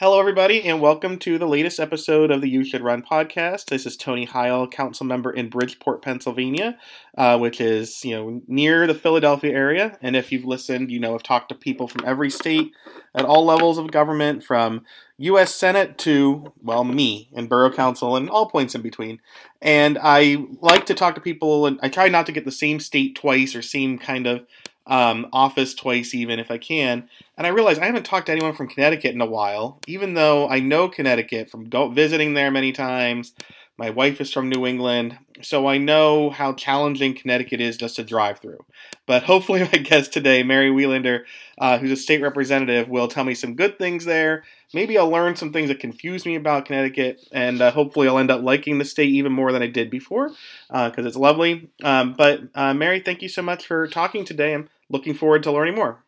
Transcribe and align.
Hello, 0.00 0.18
everybody, 0.18 0.64
and 0.64 0.80
welcome 0.80 1.18
to 1.18 1.36
the 1.36 1.46
latest 1.46 1.78
episode 1.78 2.30
of 2.30 2.40
the 2.40 2.48
You 2.48 2.64
Should 2.64 2.80
Run 2.80 3.02
podcast. 3.02 3.66
This 3.66 3.84
is 3.84 3.98
Tony 3.98 4.24
Heil, 4.24 4.66
council 4.66 5.04
member 5.04 5.30
in 5.30 5.50
Bridgeport, 5.50 6.00
Pennsylvania, 6.00 6.78
uh, 7.18 7.36
which 7.36 7.60
is 7.60 8.02
you 8.02 8.14
know 8.14 8.40
near 8.48 8.86
the 8.86 8.94
Philadelphia 8.94 9.52
area. 9.52 9.98
And 10.00 10.16
if 10.16 10.32
you've 10.32 10.46
listened, 10.46 10.90
you 10.90 11.00
know 11.00 11.14
I've 11.14 11.22
talked 11.22 11.50
to 11.50 11.54
people 11.54 11.86
from 11.86 12.06
every 12.06 12.30
state 12.30 12.72
at 13.14 13.26
all 13.26 13.44
levels 13.44 13.76
of 13.76 13.90
government, 13.90 14.42
from 14.42 14.86
U.S. 15.18 15.54
Senate 15.54 15.98
to 15.98 16.50
well 16.62 16.84
me 16.84 17.28
and 17.34 17.46
borough 17.46 17.70
council 17.70 18.16
and 18.16 18.30
all 18.30 18.48
points 18.48 18.74
in 18.74 18.80
between. 18.80 19.20
And 19.60 19.98
I 20.02 20.46
like 20.62 20.86
to 20.86 20.94
talk 20.94 21.14
to 21.16 21.20
people, 21.20 21.66
and 21.66 21.78
I 21.82 21.90
try 21.90 22.08
not 22.08 22.24
to 22.24 22.32
get 22.32 22.46
the 22.46 22.52
same 22.52 22.80
state 22.80 23.16
twice 23.16 23.54
or 23.54 23.60
same 23.60 23.98
kind 23.98 24.26
of 24.26 24.46
um, 24.86 25.28
office 25.32 25.74
twice, 25.74 26.14
even 26.14 26.38
if 26.38 26.50
I 26.50 26.58
can. 26.58 27.08
And 27.36 27.46
I 27.46 27.50
realize 27.50 27.78
I 27.78 27.86
haven't 27.86 28.04
talked 28.04 28.26
to 28.26 28.32
anyone 28.32 28.54
from 28.54 28.68
Connecticut 28.68 29.14
in 29.14 29.20
a 29.20 29.26
while, 29.26 29.80
even 29.86 30.14
though 30.14 30.48
I 30.48 30.60
know 30.60 30.88
Connecticut 30.88 31.50
from 31.50 31.68
go- 31.68 31.88
visiting 31.88 32.34
there 32.34 32.50
many 32.50 32.72
times. 32.72 33.32
My 33.80 33.88
wife 33.88 34.20
is 34.20 34.30
from 34.30 34.50
New 34.50 34.66
England, 34.66 35.18
so 35.40 35.66
I 35.66 35.78
know 35.78 36.28
how 36.28 36.52
challenging 36.52 37.14
Connecticut 37.14 37.62
is 37.62 37.78
just 37.78 37.96
to 37.96 38.04
drive 38.04 38.38
through. 38.38 38.62
But 39.06 39.22
hopefully, 39.22 39.60
my 39.72 39.78
guest 39.78 40.12
today, 40.12 40.42
Mary 40.42 40.70
Welander, 40.70 41.24
uh, 41.56 41.78
who's 41.78 41.90
a 41.90 41.96
state 41.96 42.20
representative, 42.20 42.90
will 42.90 43.08
tell 43.08 43.24
me 43.24 43.32
some 43.32 43.54
good 43.54 43.78
things 43.78 44.04
there. 44.04 44.44
Maybe 44.74 44.98
I'll 44.98 45.08
learn 45.08 45.34
some 45.34 45.50
things 45.50 45.68
that 45.68 45.80
confuse 45.80 46.26
me 46.26 46.34
about 46.34 46.66
Connecticut, 46.66 47.26
and 47.32 47.62
uh, 47.62 47.70
hopefully, 47.70 48.06
I'll 48.06 48.18
end 48.18 48.30
up 48.30 48.42
liking 48.42 48.76
the 48.76 48.84
state 48.84 49.14
even 49.14 49.32
more 49.32 49.50
than 49.50 49.62
I 49.62 49.66
did 49.66 49.88
before 49.88 50.28
because 50.68 50.98
uh, 50.98 51.08
it's 51.08 51.16
lovely. 51.16 51.70
Um, 51.82 52.12
but, 52.12 52.42
uh, 52.54 52.74
Mary, 52.74 53.00
thank 53.00 53.22
you 53.22 53.30
so 53.30 53.40
much 53.40 53.66
for 53.66 53.88
talking 53.88 54.26
today. 54.26 54.52
I'm 54.52 54.68
looking 54.90 55.14
forward 55.14 55.42
to 55.44 55.52
learning 55.52 55.76
more. 55.76 56.04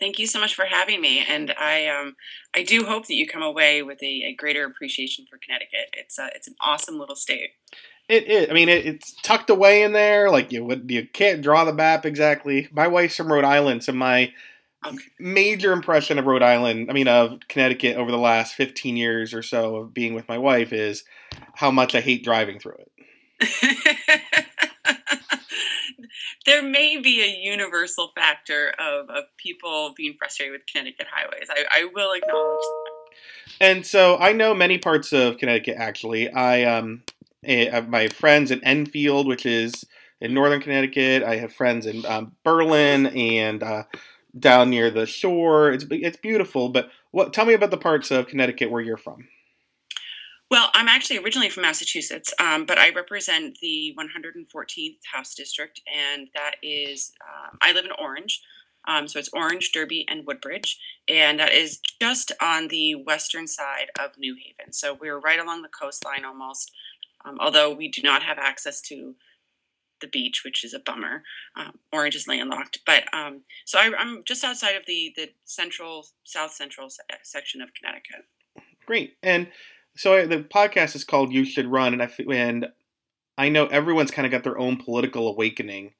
Thank 0.00 0.18
you 0.18 0.26
so 0.26 0.40
much 0.40 0.54
for 0.54 0.64
having 0.64 1.02
me, 1.02 1.22
and 1.28 1.52
I 1.60 1.86
um, 1.88 2.16
I 2.54 2.62
do 2.62 2.86
hope 2.86 3.06
that 3.06 3.14
you 3.14 3.28
come 3.28 3.42
away 3.42 3.82
with 3.82 4.02
a, 4.02 4.24
a 4.28 4.34
greater 4.34 4.64
appreciation 4.64 5.26
for 5.28 5.36
Connecticut. 5.36 5.90
It's 5.92 6.18
a, 6.18 6.30
it's 6.34 6.48
an 6.48 6.54
awesome 6.58 6.98
little 6.98 7.14
state. 7.14 7.50
It 8.08 8.26
is. 8.26 8.48
I 8.48 8.54
mean, 8.54 8.70
it, 8.70 8.86
it's 8.86 9.14
tucked 9.22 9.50
away 9.50 9.82
in 9.82 9.92
there. 9.92 10.30
Like 10.30 10.52
you, 10.52 10.82
you 10.88 11.06
can't 11.06 11.42
draw 11.42 11.64
the 11.66 11.74
map 11.74 12.06
exactly. 12.06 12.66
My 12.72 12.88
wife's 12.88 13.16
from 13.16 13.30
Rhode 13.30 13.44
Island, 13.44 13.84
so 13.84 13.92
my 13.92 14.32
okay. 14.86 14.96
major 15.18 15.70
impression 15.70 16.18
of 16.18 16.24
Rhode 16.24 16.42
Island, 16.42 16.88
I 16.88 16.94
mean, 16.94 17.06
of 17.06 17.38
Connecticut 17.48 17.98
over 17.98 18.10
the 18.10 18.16
last 18.16 18.54
fifteen 18.54 18.96
years 18.96 19.34
or 19.34 19.42
so 19.42 19.76
of 19.76 19.92
being 19.92 20.14
with 20.14 20.26
my 20.28 20.38
wife 20.38 20.72
is 20.72 21.04
how 21.54 21.70
much 21.70 21.94
I 21.94 22.00
hate 22.00 22.24
driving 22.24 22.58
through 22.58 22.78
it. 22.78 24.46
there 26.46 26.62
may 26.62 26.96
be 26.98 27.22
a 27.22 27.50
universal 27.50 28.12
factor 28.14 28.72
of, 28.78 29.08
of 29.10 29.24
people 29.36 29.94
being 29.96 30.14
frustrated 30.18 30.52
with 30.52 30.66
Connecticut 30.66 31.06
highways. 31.12 31.48
I, 31.50 31.64
I 31.70 31.84
will 31.84 32.12
acknowledge 32.12 32.60
that. 32.60 32.90
And 33.60 33.86
so 33.86 34.16
I 34.18 34.32
know 34.32 34.54
many 34.54 34.78
parts 34.78 35.12
of 35.12 35.36
Connecticut. 35.36 35.76
Actually, 35.78 36.30
I 36.32 36.64
um, 36.64 37.02
I 37.46 37.68
have 37.70 37.88
my 37.88 38.08
friends 38.08 38.50
in 38.50 38.62
Enfield, 38.64 39.26
which 39.26 39.44
is 39.44 39.84
in 40.20 40.32
northern 40.34 40.60
Connecticut. 40.60 41.22
I 41.22 41.36
have 41.36 41.52
friends 41.52 41.86
in 41.86 42.04
um, 42.06 42.32
Berlin 42.44 43.06
and 43.08 43.62
uh, 43.62 43.84
down 44.38 44.70
near 44.70 44.90
the 44.90 45.06
shore. 45.06 45.72
It's 45.72 45.84
it's 45.90 46.16
beautiful. 46.16 46.70
But 46.70 46.90
what? 47.10 47.32
Tell 47.32 47.44
me 47.44 47.54
about 47.54 47.70
the 47.70 47.76
parts 47.76 48.10
of 48.10 48.28
Connecticut 48.28 48.70
where 48.70 48.82
you're 48.82 48.96
from. 48.96 49.28
Well, 50.50 50.70
I'm 50.74 50.88
actually 50.88 51.18
originally 51.18 51.48
from 51.48 51.62
Massachusetts, 51.62 52.34
um, 52.40 52.66
but 52.66 52.76
I 52.76 52.90
represent 52.90 53.58
the 53.62 53.94
114th 53.96 54.98
House 55.12 55.32
District, 55.32 55.80
and 55.86 56.28
that 56.34 56.56
is, 56.60 57.12
um, 57.22 57.56
I 57.62 57.72
live 57.72 57.84
in 57.84 57.92
Orange. 57.92 58.42
Um, 58.88 59.06
so 59.06 59.20
it's 59.20 59.28
Orange, 59.32 59.70
Derby, 59.72 60.04
and 60.08 60.26
Woodbridge, 60.26 60.80
and 61.06 61.38
that 61.38 61.52
is 61.52 61.78
just 62.00 62.32
on 62.40 62.66
the 62.68 62.96
western 62.96 63.46
side 63.46 63.90
of 63.96 64.18
New 64.18 64.34
Haven. 64.34 64.72
So 64.72 64.92
we're 64.92 65.20
right 65.20 65.38
along 65.38 65.62
the 65.62 65.68
coastline 65.68 66.24
almost, 66.24 66.72
um, 67.24 67.36
although 67.38 67.72
we 67.72 67.88
do 67.88 68.02
not 68.02 68.22
have 68.22 68.38
access 68.38 68.80
to 68.82 69.14
the 70.00 70.08
beach, 70.08 70.42
which 70.44 70.64
is 70.64 70.74
a 70.74 70.80
bummer. 70.80 71.22
Um, 71.54 71.78
Orange 71.92 72.16
is 72.16 72.26
landlocked, 72.26 72.80
but 72.86 73.04
um, 73.14 73.42
so 73.66 73.78
I, 73.78 73.92
am 73.98 74.22
just 74.26 74.42
outside 74.42 74.74
of 74.74 74.86
the 74.86 75.12
the 75.14 75.30
central, 75.44 76.06
south 76.24 76.52
central 76.52 76.88
section 77.22 77.60
of 77.60 77.74
Connecticut. 77.74 78.24
Great, 78.86 79.18
and 79.22 79.48
so 79.96 80.26
the 80.26 80.38
podcast 80.38 80.94
is 80.94 81.04
called 81.04 81.32
"You 81.32 81.44
Should 81.44 81.66
Run," 81.66 81.92
and 81.92 82.02
I 82.02 82.10
and 82.32 82.68
I 83.38 83.48
know 83.48 83.66
everyone's 83.66 84.10
kind 84.10 84.26
of 84.26 84.32
got 84.32 84.44
their 84.44 84.58
own 84.58 84.76
political 84.76 85.28
awakening. 85.28 85.92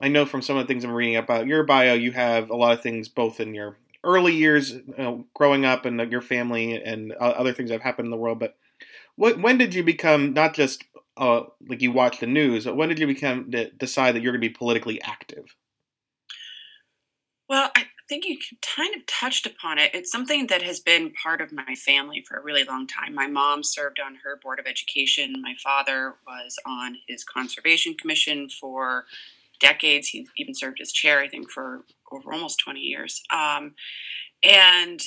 I 0.00 0.08
know 0.08 0.24
from 0.24 0.42
some 0.42 0.56
of 0.56 0.66
the 0.66 0.72
things 0.72 0.84
I'm 0.84 0.92
reading 0.92 1.16
about 1.16 1.46
your 1.46 1.64
bio, 1.64 1.94
you 1.94 2.12
have 2.12 2.50
a 2.50 2.56
lot 2.56 2.72
of 2.72 2.82
things 2.82 3.08
both 3.08 3.40
in 3.40 3.54
your 3.54 3.76
early 4.04 4.34
years, 4.34 4.72
you 4.72 4.94
know, 4.96 5.26
growing 5.34 5.64
up, 5.64 5.84
and 5.84 6.10
your 6.10 6.22
family, 6.22 6.80
and 6.82 7.12
other 7.12 7.52
things 7.52 7.70
that 7.70 7.74
have 7.74 7.82
happened 7.82 8.06
in 8.06 8.10
the 8.10 8.16
world. 8.16 8.38
But 8.38 8.56
what, 9.16 9.40
when 9.40 9.58
did 9.58 9.74
you 9.74 9.82
become 9.82 10.32
not 10.32 10.54
just 10.54 10.84
uh, 11.16 11.42
like 11.68 11.82
you 11.82 11.92
watch 11.92 12.20
the 12.20 12.26
news, 12.26 12.64
but 12.64 12.76
when 12.76 12.88
did 12.88 12.98
you 12.98 13.06
become 13.06 13.50
decide 13.78 14.14
that 14.14 14.22
you're 14.22 14.32
going 14.32 14.42
to 14.42 14.48
be 14.48 14.54
politically 14.54 15.00
active? 15.02 15.54
Well, 17.48 17.70
I 17.74 17.86
think 18.08 18.24
you 18.24 18.38
kind 18.76 18.94
of 18.94 19.06
touched 19.06 19.46
upon 19.46 19.78
it. 19.78 19.90
It's 19.94 20.10
something 20.10 20.46
that 20.46 20.62
has 20.62 20.80
been 20.80 21.12
part 21.12 21.40
of 21.40 21.52
my 21.52 21.74
family 21.74 22.24
for 22.26 22.36
a 22.36 22.42
really 22.42 22.64
long 22.64 22.86
time. 22.86 23.14
My 23.14 23.26
mom 23.26 23.62
served 23.62 23.98
on 23.98 24.16
her 24.24 24.38
board 24.40 24.58
of 24.58 24.66
education. 24.66 25.40
My 25.42 25.54
father 25.62 26.14
was 26.26 26.56
on 26.66 26.96
his 27.08 27.24
conservation 27.24 27.94
commission 27.94 28.48
for 28.48 29.06
decades. 29.60 30.08
He 30.08 30.28
even 30.36 30.54
served 30.54 30.80
as 30.80 30.92
chair, 30.92 31.20
I 31.20 31.28
think, 31.28 31.50
for 31.50 31.84
over 32.12 32.32
almost 32.32 32.60
20 32.60 32.80
years. 32.80 33.22
Um, 33.32 33.74
and 34.44 35.00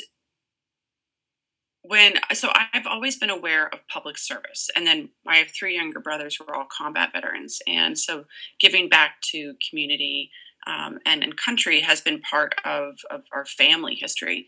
when 1.82 2.16
so 2.34 2.50
I've 2.74 2.86
always 2.86 3.18
been 3.18 3.30
aware 3.30 3.68
of 3.68 3.80
public 3.92 4.18
service, 4.18 4.70
and 4.76 4.86
then 4.86 5.10
I 5.26 5.38
have 5.38 5.48
three 5.48 5.76
younger 5.76 6.00
brothers 6.00 6.36
who 6.36 6.46
are 6.46 6.56
all 6.56 6.68
combat 6.70 7.12
veterans, 7.14 7.60
and 7.68 7.98
so 7.98 8.26
giving 8.60 8.90
back 8.90 9.22
to 9.32 9.56
community 9.70 10.30
um, 10.70 11.00
and, 11.06 11.24
and 11.24 11.38
country 11.38 11.82
has 11.82 12.02
been 12.02 12.22
part 12.22 12.56
of, 12.64 13.00
of 13.10 13.24
our 13.34 13.46
family 13.46 13.96
history. 13.96 14.48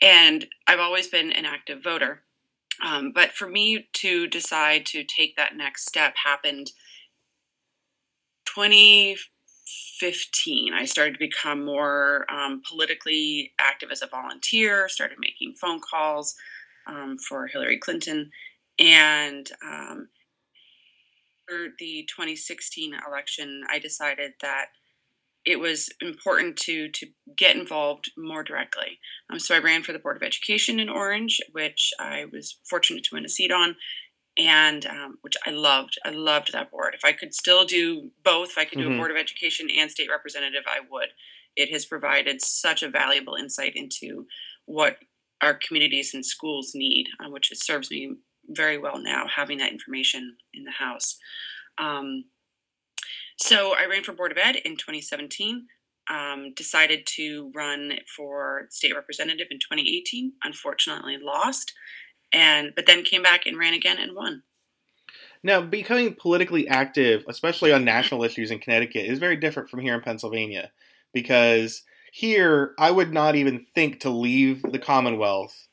And 0.00 0.46
I've 0.66 0.80
always 0.80 1.08
been 1.08 1.30
an 1.32 1.44
active 1.44 1.82
voter. 1.82 2.22
Um, 2.82 3.12
but 3.14 3.32
for 3.32 3.46
me 3.48 3.88
to 3.94 4.26
decide 4.26 4.86
to 4.86 5.04
take 5.04 5.36
that 5.36 5.56
next 5.56 5.86
step 5.86 6.14
happened 6.24 6.72
2015. 8.46 10.74
I 10.74 10.84
started 10.84 11.12
to 11.14 11.18
become 11.18 11.64
more 11.64 12.26
um, 12.30 12.62
politically 12.68 13.52
active 13.58 13.90
as 13.90 14.02
a 14.02 14.06
volunteer, 14.06 14.86
started 14.88 15.16
making 15.20 15.54
phone 15.54 15.80
calls 15.80 16.34
um, 16.86 17.16
for 17.18 17.46
Hillary 17.46 17.78
Clinton. 17.78 18.30
And 18.78 19.50
um, 19.64 20.08
for 21.46 21.68
the 21.78 22.06
2016 22.08 22.94
election, 23.06 23.64
I 23.70 23.78
decided 23.78 24.32
that 24.40 24.66
it 25.44 25.58
was 25.58 25.88
important 26.00 26.56
to 26.56 26.88
to 26.88 27.06
get 27.36 27.56
involved 27.56 28.10
more 28.16 28.42
directly. 28.42 28.98
Um, 29.30 29.38
so 29.38 29.54
I 29.54 29.58
ran 29.58 29.82
for 29.82 29.92
the 29.92 29.98
Board 29.98 30.16
of 30.16 30.22
Education 30.22 30.78
in 30.78 30.88
Orange, 30.88 31.40
which 31.52 31.92
I 31.98 32.26
was 32.32 32.58
fortunate 32.68 33.04
to 33.04 33.14
win 33.14 33.24
a 33.24 33.28
seat 33.28 33.50
on, 33.50 33.76
and 34.38 34.86
um, 34.86 35.18
which 35.22 35.34
I 35.46 35.50
loved. 35.50 35.98
I 36.04 36.10
loved 36.10 36.52
that 36.52 36.70
board. 36.70 36.94
If 36.94 37.04
I 37.04 37.12
could 37.12 37.34
still 37.34 37.64
do 37.64 38.10
both, 38.24 38.50
if 38.50 38.58
I 38.58 38.64
could 38.64 38.78
do 38.78 38.84
mm-hmm. 38.84 38.94
a 38.94 38.98
Board 38.98 39.10
of 39.10 39.16
Education 39.16 39.68
and 39.76 39.90
state 39.90 40.10
representative, 40.10 40.64
I 40.66 40.80
would. 40.90 41.08
It 41.54 41.70
has 41.70 41.84
provided 41.84 42.40
such 42.40 42.82
a 42.82 42.88
valuable 42.88 43.34
insight 43.34 43.72
into 43.76 44.26
what 44.64 44.96
our 45.42 45.54
communities 45.54 46.14
and 46.14 46.24
schools 46.24 46.72
need, 46.74 47.08
uh, 47.20 47.28
which 47.28 47.50
it 47.50 47.58
serves 47.58 47.90
me 47.90 48.14
very 48.48 48.78
well 48.78 48.98
now 48.98 49.26
having 49.34 49.58
that 49.58 49.72
information 49.72 50.36
in 50.54 50.64
the 50.64 50.70
House. 50.70 51.18
Um, 51.78 52.24
so 53.42 53.74
I 53.76 53.86
ran 53.86 54.04
for 54.04 54.12
Board 54.12 54.32
of 54.32 54.38
Ed 54.38 54.56
in 54.56 54.76
2017. 54.76 55.66
Um, 56.10 56.52
decided 56.54 57.06
to 57.16 57.52
run 57.54 57.92
for 58.16 58.66
state 58.70 58.94
representative 58.94 59.46
in 59.50 59.58
2018. 59.58 60.32
Unfortunately, 60.42 61.16
lost, 61.22 61.72
and 62.32 62.72
but 62.74 62.86
then 62.86 63.04
came 63.04 63.22
back 63.22 63.46
and 63.46 63.58
ran 63.58 63.74
again 63.74 63.98
and 63.98 64.14
won. 64.14 64.42
Now, 65.44 65.60
becoming 65.60 66.14
politically 66.14 66.68
active, 66.68 67.24
especially 67.28 67.72
on 67.72 67.84
national 67.84 68.22
issues 68.22 68.50
in 68.50 68.60
Connecticut, 68.60 69.06
is 69.06 69.18
very 69.18 69.36
different 69.36 69.70
from 69.70 69.80
here 69.80 69.94
in 69.94 70.00
Pennsylvania 70.00 70.70
because 71.12 71.82
here 72.12 72.74
I 72.78 72.90
would 72.90 73.12
not 73.12 73.34
even 73.34 73.66
think 73.74 74.00
to 74.00 74.10
leave 74.10 74.62
the 74.62 74.78
Commonwealth 74.78 75.68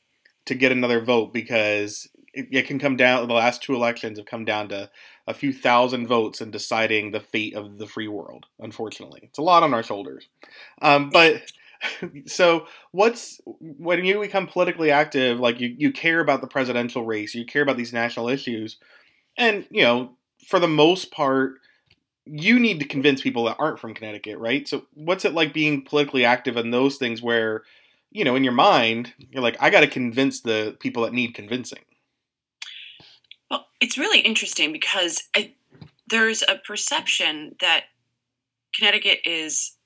to 0.46 0.54
get 0.54 0.72
another 0.72 1.00
vote 1.04 1.32
because 1.32 2.08
it, 2.32 2.48
it 2.50 2.66
can 2.66 2.78
come 2.78 2.96
down. 2.96 3.28
The 3.28 3.34
last 3.34 3.62
two 3.62 3.74
elections 3.74 4.18
have 4.18 4.26
come 4.26 4.44
down 4.44 4.68
to 4.70 4.90
a 5.26 5.34
few 5.34 5.52
thousand 5.52 6.06
votes 6.06 6.40
in 6.40 6.50
deciding 6.50 7.10
the 7.10 7.20
fate 7.20 7.54
of 7.54 7.78
the 7.78 7.86
free 7.86 8.08
world. 8.08 8.46
Unfortunately, 8.58 9.20
it's 9.24 9.38
a 9.38 9.42
lot 9.42 9.62
on 9.62 9.74
our 9.74 9.82
shoulders. 9.82 10.28
Um, 10.82 11.10
but 11.10 11.42
so, 12.26 12.66
what's 12.92 13.40
when 13.60 14.04
you 14.04 14.20
become 14.20 14.46
politically 14.46 14.90
active? 14.90 15.38
Like 15.38 15.60
you, 15.60 15.74
you 15.76 15.92
care 15.92 16.20
about 16.20 16.40
the 16.40 16.46
presidential 16.46 17.04
race, 17.04 17.34
you 17.34 17.44
care 17.44 17.62
about 17.62 17.76
these 17.76 17.92
national 17.92 18.28
issues, 18.28 18.78
and 19.38 19.66
you 19.70 19.82
know, 19.82 20.12
for 20.48 20.58
the 20.58 20.68
most 20.68 21.10
part, 21.10 21.54
you 22.26 22.58
need 22.58 22.80
to 22.80 22.86
convince 22.86 23.22
people 23.22 23.44
that 23.44 23.56
aren't 23.58 23.78
from 23.78 23.94
Connecticut, 23.94 24.38
right? 24.38 24.68
So, 24.68 24.86
what's 24.94 25.24
it 25.24 25.34
like 25.34 25.54
being 25.54 25.84
politically 25.84 26.24
active 26.24 26.56
in 26.56 26.70
those 26.70 26.96
things 26.96 27.22
where 27.22 27.62
you 28.10 28.24
know, 28.24 28.34
in 28.34 28.44
your 28.44 28.52
mind, 28.52 29.12
you're 29.30 29.42
like, 29.42 29.56
I 29.60 29.70
got 29.70 29.80
to 29.80 29.86
convince 29.86 30.40
the 30.40 30.76
people 30.80 31.04
that 31.04 31.12
need 31.12 31.34
convincing. 31.34 31.78
Well, 33.50 33.66
it's 33.80 33.98
really 33.98 34.20
interesting 34.20 34.72
because 34.72 35.24
I, 35.34 35.54
there's 36.08 36.42
a 36.42 36.56
perception 36.56 37.56
that 37.60 37.84
Connecticut 38.74 39.20
is 39.24 39.76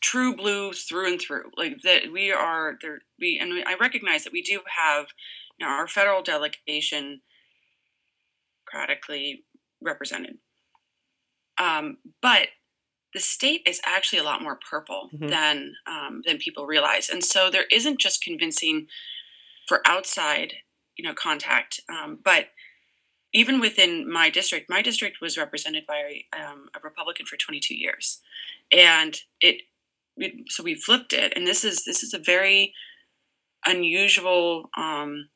true 0.00 0.34
blue 0.34 0.72
through 0.72 1.12
and 1.12 1.20
through. 1.20 1.50
Like 1.56 1.82
that 1.82 2.12
we 2.12 2.32
are 2.32 2.76
there. 2.82 3.00
We 3.20 3.38
and 3.40 3.64
I 3.66 3.76
recognize 3.76 4.24
that 4.24 4.32
we 4.32 4.42
do 4.42 4.60
have 4.76 5.08
you 5.58 5.66
know, 5.66 5.72
our 5.72 5.86
federal 5.86 6.22
delegation 6.22 7.20
democratically 8.68 9.44
represented. 9.80 10.38
Um, 11.58 11.98
but 12.22 12.48
the 13.14 13.20
state 13.20 13.62
is 13.66 13.80
actually 13.86 14.20
a 14.20 14.24
lot 14.24 14.42
more 14.42 14.58
purple 14.70 15.08
mm-hmm. 15.12 15.28
than 15.28 15.74
um, 15.86 16.22
than 16.26 16.38
people 16.38 16.66
realize, 16.66 17.08
and 17.08 17.24
so 17.24 17.50
there 17.50 17.64
isn't 17.72 18.00
just 18.00 18.22
convincing 18.22 18.86
for 19.66 19.80
outside, 19.86 20.54
you 20.96 21.04
know, 21.04 21.14
contact, 21.14 21.80
um, 21.88 22.18
but 22.22 22.46
even 23.32 23.60
within 23.60 24.10
my 24.10 24.30
district, 24.30 24.70
my 24.70 24.82
district 24.82 25.20
was 25.20 25.36
represented 25.36 25.86
by 25.86 26.22
um, 26.32 26.68
a 26.74 26.80
Republican 26.82 27.26
for 27.26 27.36
22 27.36 27.74
years, 27.74 28.20
and 28.72 29.20
it, 29.40 29.62
it, 30.16 30.50
so 30.50 30.62
we 30.62 30.74
flipped 30.74 31.12
it, 31.12 31.32
and 31.36 31.46
this 31.46 31.64
is 31.64 31.84
this 31.84 32.02
is 32.02 32.14
a 32.14 32.18
very 32.18 32.74
unusual. 33.66 34.70
Um, 34.76 35.28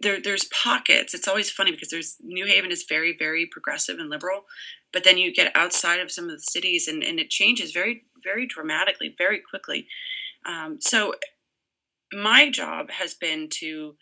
there, 0.00 0.20
there's 0.20 0.44
pockets. 0.46 1.14
It's 1.14 1.28
always 1.28 1.50
funny 1.50 1.70
because 1.70 1.90
there's 1.90 2.16
New 2.20 2.46
Haven 2.46 2.72
is 2.72 2.84
very, 2.88 3.16
very 3.16 3.46
progressive 3.46 4.00
and 4.00 4.10
liberal, 4.10 4.46
but 4.92 5.04
then 5.04 5.16
you 5.16 5.32
get 5.32 5.54
outside 5.54 6.00
of 6.00 6.10
some 6.10 6.24
of 6.24 6.30
the 6.30 6.40
cities, 6.40 6.88
and, 6.88 7.04
and 7.04 7.20
it 7.20 7.30
changes 7.30 7.72
very, 7.72 8.04
very 8.22 8.46
dramatically, 8.46 9.14
very 9.16 9.38
quickly. 9.38 9.86
Um, 10.44 10.78
so 10.80 11.14
my 12.12 12.50
job 12.50 12.90
has 12.90 13.14
been 13.14 13.48
to 13.50 13.96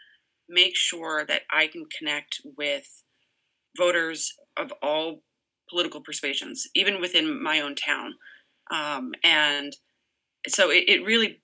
make 0.49 0.77
sure 0.77 1.25
that 1.27 1.43
I 1.51 1.67
can 1.67 1.85
connect 1.99 2.41
with 2.57 3.03
voters 3.77 4.33
of 4.57 4.73
all 4.83 5.23
political 5.69 6.01
persuasions, 6.01 6.69
even 6.75 7.01
within 7.01 7.43
my 7.43 7.61
own 7.61 7.75
town. 7.75 8.15
Um, 8.71 9.13
and 9.23 9.75
so 10.47 10.71
it, 10.71 10.85
it, 10.89 11.05
really, 11.05 11.43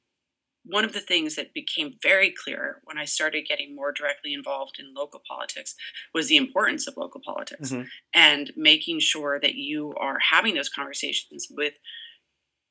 one 0.64 0.84
of 0.84 0.92
the 0.92 1.00
things 1.00 1.36
that 1.36 1.54
became 1.54 1.92
very 2.02 2.32
clear 2.32 2.80
when 2.84 2.98
I 2.98 3.04
started 3.04 3.46
getting 3.48 3.74
more 3.74 3.92
directly 3.92 4.34
involved 4.34 4.76
in 4.78 4.94
local 4.94 5.22
politics 5.26 5.74
was 6.14 6.28
the 6.28 6.36
importance 6.36 6.86
of 6.86 6.96
local 6.96 7.20
politics 7.24 7.72
mm-hmm. 7.72 7.84
and 8.14 8.52
making 8.56 9.00
sure 9.00 9.40
that 9.40 9.54
you 9.54 9.94
are 9.98 10.18
having 10.30 10.54
those 10.54 10.68
conversations 10.68 11.48
with 11.50 11.74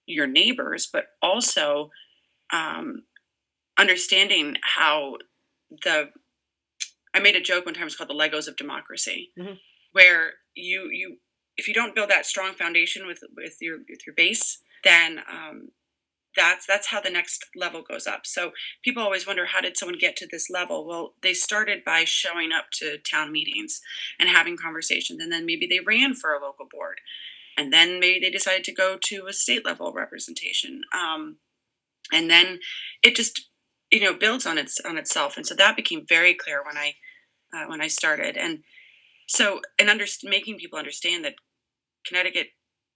your 0.06 0.28
neighbors, 0.28 0.88
but 0.92 1.08
also 1.22 1.90
um, 2.52 3.04
understanding 3.78 4.58
how 4.62 5.16
the 5.84 6.10
I 7.14 7.20
made 7.20 7.36
a 7.36 7.42
joke 7.42 7.66
one 7.66 7.74
time. 7.74 7.88
It's 7.88 7.96
called 7.96 8.10
the 8.10 8.14
Legos 8.14 8.48
of 8.48 8.56
democracy, 8.56 9.32
mm-hmm. 9.38 9.54
where 9.92 10.34
you 10.56 10.90
you 10.92 11.18
if 11.58 11.68
you 11.68 11.74
don't 11.74 11.96
build 11.96 12.10
that 12.10 12.26
strong 12.26 12.54
foundation 12.54 13.08
with 13.08 13.20
with 13.36 13.58
your 13.62 13.78
with 13.90 14.06
your 14.06 14.16
base, 14.16 14.60
then 14.84 15.20
um, 15.32 15.70
that's 16.36 16.66
that's 16.66 16.88
how 16.88 17.02
the 17.02 17.10
next 17.10 17.46
level 17.56 17.82
goes 17.82 18.08
up. 18.08 18.26
So 18.26 18.52
people 18.84 19.04
always 19.04 19.28
wonder 19.28 19.48
how 19.48 19.62
did 19.62 19.78
someone 19.78 19.98
get 19.98 20.16
to 20.18 20.28
this 20.28 20.50
level? 20.50 20.86
Well, 20.88 21.16
they 21.22 21.34
started 21.34 21.84
by 21.84 22.04
showing 22.06 22.52
up 22.52 22.66
to 22.74 22.98
town 22.98 23.32
meetings 23.32 23.82
and 24.20 24.30
having 24.30 24.58
conversations, 24.58 25.22
and 25.22 25.32
then 25.32 25.46
maybe 25.46 25.68
they 25.68 25.80
ran 25.80 26.14
for 26.14 26.34
a 26.34 26.42
local 26.42 26.68
board, 26.70 27.02
and 27.58 27.74
then 27.74 28.00
maybe 28.00 28.20
they 28.20 28.32
decided 28.32 28.64
to 28.66 28.74
go 28.74 28.98
to 28.98 29.28
a 29.28 29.34
state 29.34 29.66
level 29.66 29.92
representation, 29.94 30.82
um, 30.94 31.38
and 32.14 32.30
then 32.30 32.60
it 33.04 33.16
just 33.16 33.49
you 33.92 34.00
know 34.00 34.14
builds 34.14 34.46
on 34.46 34.58
its 34.58 34.80
on 34.82 34.98
itself. 34.98 35.38
And 35.38 35.46
so 35.46 35.56
that 35.56 35.76
became 35.76 36.06
very 36.08 36.34
clear 36.34 36.64
when 36.64 36.78
i 36.78 36.96
uh, 37.54 37.66
when 37.68 37.82
i 37.82 37.88
started. 37.88 38.38
And 38.38 38.60
so 39.28 39.62
and 39.80 39.90
under, 39.90 40.06
making 40.24 40.58
people 40.58 40.80
understand 40.80 41.26
that 41.26 41.36
connecticut 42.06 42.48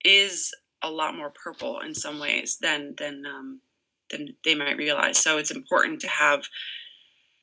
is 0.04 0.52
a 0.82 0.90
lot 0.90 1.16
more 1.16 1.32
purple 1.32 1.80
in 1.80 1.96
some 1.96 2.20
ways 2.20 2.58
than 2.62 2.96
than 2.98 3.24
um, 3.26 3.62
than 4.10 4.36
they 4.44 4.56
might 4.56 4.78
realize. 4.78 5.18
So 5.18 5.38
it's 5.38 5.52
important 5.52 6.02
to 6.02 6.08
have 6.08 6.46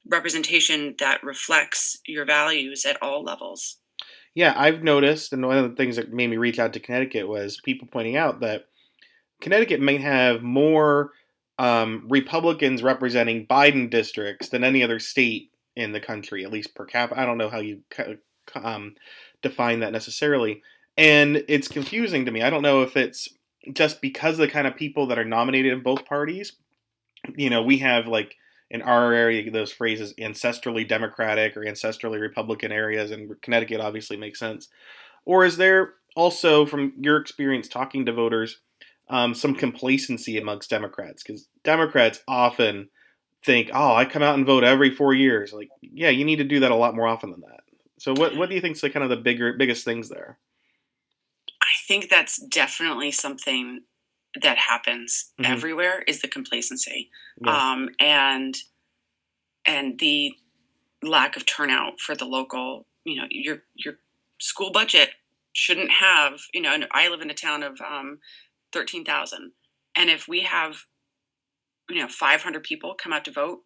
representation 0.08 0.94
that 0.99 1.23
reflects 1.23 1.99
your 2.06 2.25
values 2.25 2.85
at 2.85 3.00
all 3.02 3.23
levels. 3.23 3.76
Yeah 4.35 4.55
i've 4.56 4.82
noticed 4.82 5.32
and 5.32 5.44
one 5.47 5.58
of 5.58 5.69
the 5.69 5.76
things 5.76 5.97
that 5.97 6.12
made 6.12 6.31
me 6.31 6.37
reach 6.37 6.58
out 6.58 6.73
to 6.73 6.81
connecticut 6.81 7.29
was 7.29 7.61
people 7.64 7.88
pointing 7.91 8.17
out 8.17 8.41
that 8.41 8.67
connecticut 9.41 9.81
might 9.81 10.00
have 10.00 10.43
more 10.43 11.11
um, 11.60 12.06
Republicans 12.08 12.82
representing 12.82 13.46
Biden 13.46 13.90
districts 13.90 14.48
than 14.48 14.64
any 14.64 14.82
other 14.82 14.98
state 14.98 15.50
in 15.76 15.92
the 15.92 16.00
country, 16.00 16.42
at 16.42 16.50
least 16.50 16.74
per 16.74 16.86
capita. 16.86 17.20
I 17.20 17.26
don't 17.26 17.36
know 17.36 17.50
how 17.50 17.60
you 17.60 17.82
um, 18.54 18.94
define 19.42 19.80
that 19.80 19.92
necessarily. 19.92 20.62
And 20.96 21.44
it's 21.48 21.68
confusing 21.68 22.24
to 22.24 22.30
me. 22.30 22.42
I 22.42 22.48
don't 22.48 22.62
know 22.62 22.80
if 22.80 22.96
it's 22.96 23.28
just 23.74 24.00
because 24.00 24.38
the 24.38 24.48
kind 24.48 24.66
of 24.66 24.74
people 24.74 25.06
that 25.08 25.18
are 25.18 25.24
nominated 25.24 25.74
in 25.74 25.82
both 25.82 26.06
parties. 26.06 26.54
You 27.36 27.50
know, 27.50 27.62
we 27.62 27.76
have 27.78 28.06
like 28.06 28.36
in 28.70 28.80
our 28.80 29.12
area 29.12 29.50
those 29.50 29.70
phrases 29.70 30.14
ancestrally 30.14 30.88
Democratic 30.88 31.58
or 31.58 31.60
ancestrally 31.60 32.18
Republican 32.18 32.72
areas, 32.72 33.10
and 33.10 33.38
Connecticut 33.42 33.82
obviously 33.82 34.16
makes 34.16 34.38
sense. 34.38 34.68
Or 35.26 35.44
is 35.44 35.58
there 35.58 35.92
also, 36.16 36.64
from 36.64 36.94
your 36.98 37.18
experience 37.18 37.68
talking 37.68 38.06
to 38.06 38.14
voters, 38.14 38.60
um, 39.10 39.34
some 39.34 39.54
complacency 39.54 40.38
amongst 40.38 40.70
Democrats 40.70 41.22
because 41.22 41.48
Democrats 41.64 42.20
often 42.26 42.88
think, 43.44 43.70
"Oh, 43.74 43.94
I 43.94 44.04
come 44.04 44.22
out 44.22 44.36
and 44.36 44.46
vote 44.46 44.64
every 44.64 44.94
four 44.94 45.12
years." 45.12 45.52
Like, 45.52 45.68
yeah, 45.82 46.10
you 46.10 46.24
need 46.24 46.36
to 46.36 46.44
do 46.44 46.60
that 46.60 46.70
a 46.70 46.76
lot 46.76 46.94
more 46.94 47.08
often 47.08 47.30
than 47.30 47.40
that. 47.40 47.60
So, 47.98 48.14
what 48.14 48.36
what 48.36 48.48
do 48.48 48.54
you 48.54 48.60
think 48.60 48.76
is 48.76 48.80
the 48.80 48.88
kind 48.88 49.02
of 49.02 49.10
the 49.10 49.16
bigger 49.16 49.52
biggest 49.52 49.84
things 49.84 50.08
there? 50.08 50.38
I 51.60 51.74
think 51.86 52.08
that's 52.08 52.38
definitely 52.38 53.10
something 53.10 53.80
that 54.40 54.58
happens 54.58 55.32
mm-hmm. 55.38 55.52
everywhere 55.52 56.02
is 56.06 56.22
the 56.22 56.28
complacency, 56.28 57.10
yeah. 57.44 57.72
um, 57.72 57.90
and 57.98 58.56
and 59.66 59.98
the 59.98 60.34
lack 61.02 61.36
of 61.36 61.46
turnout 61.46 62.00
for 62.00 62.14
the 62.14 62.24
local. 62.24 62.86
You 63.04 63.16
know, 63.16 63.26
your 63.28 63.62
your 63.74 63.94
school 64.38 64.70
budget 64.70 65.10
shouldn't 65.52 65.90
have. 65.90 66.42
You 66.54 66.62
know, 66.62 66.72
and 66.72 66.86
I 66.92 67.08
live 67.08 67.22
in 67.22 67.30
a 67.30 67.34
town 67.34 67.64
of 67.64 67.80
um, 67.80 68.20
13,000. 68.72 69.52
And 69.96 70.11
if 70.11 70.28
we 70.28 70.43
have, 70.43 70.84
you 71.88 71.96
know, 71.96 72.08
500 72.08 72.62
people 72.62 72.94
come 73.00 73.12
out 73.12 73.25
to 73.25 73.32
vote 73.32 73.61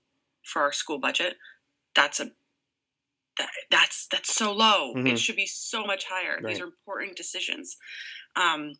for 0.44 0.62
our 0.62 0.72
school 0.72 0.98
budget, 0.98 1.36
that's 1.94 2.20
a 2.20 2.30
that, 3.38 3.48
that's 3.70 4.06
that's 4.10 4.34
so 4.34 4.52
low. 4.52 4.94
Mm-hmm. 4.94 5.08
It 5.08 5.18
should 5.18 5.36
be 5.36 5.46
so 5.46 5.84
much 5.84 6.04
higher. 6.08 6.38
Right. 6.40 6.52
These 6.52 6.60
are 6.60 6.66
important 6.66 7.16
decisions. 7.16 7.76
Um, 8.36 8.72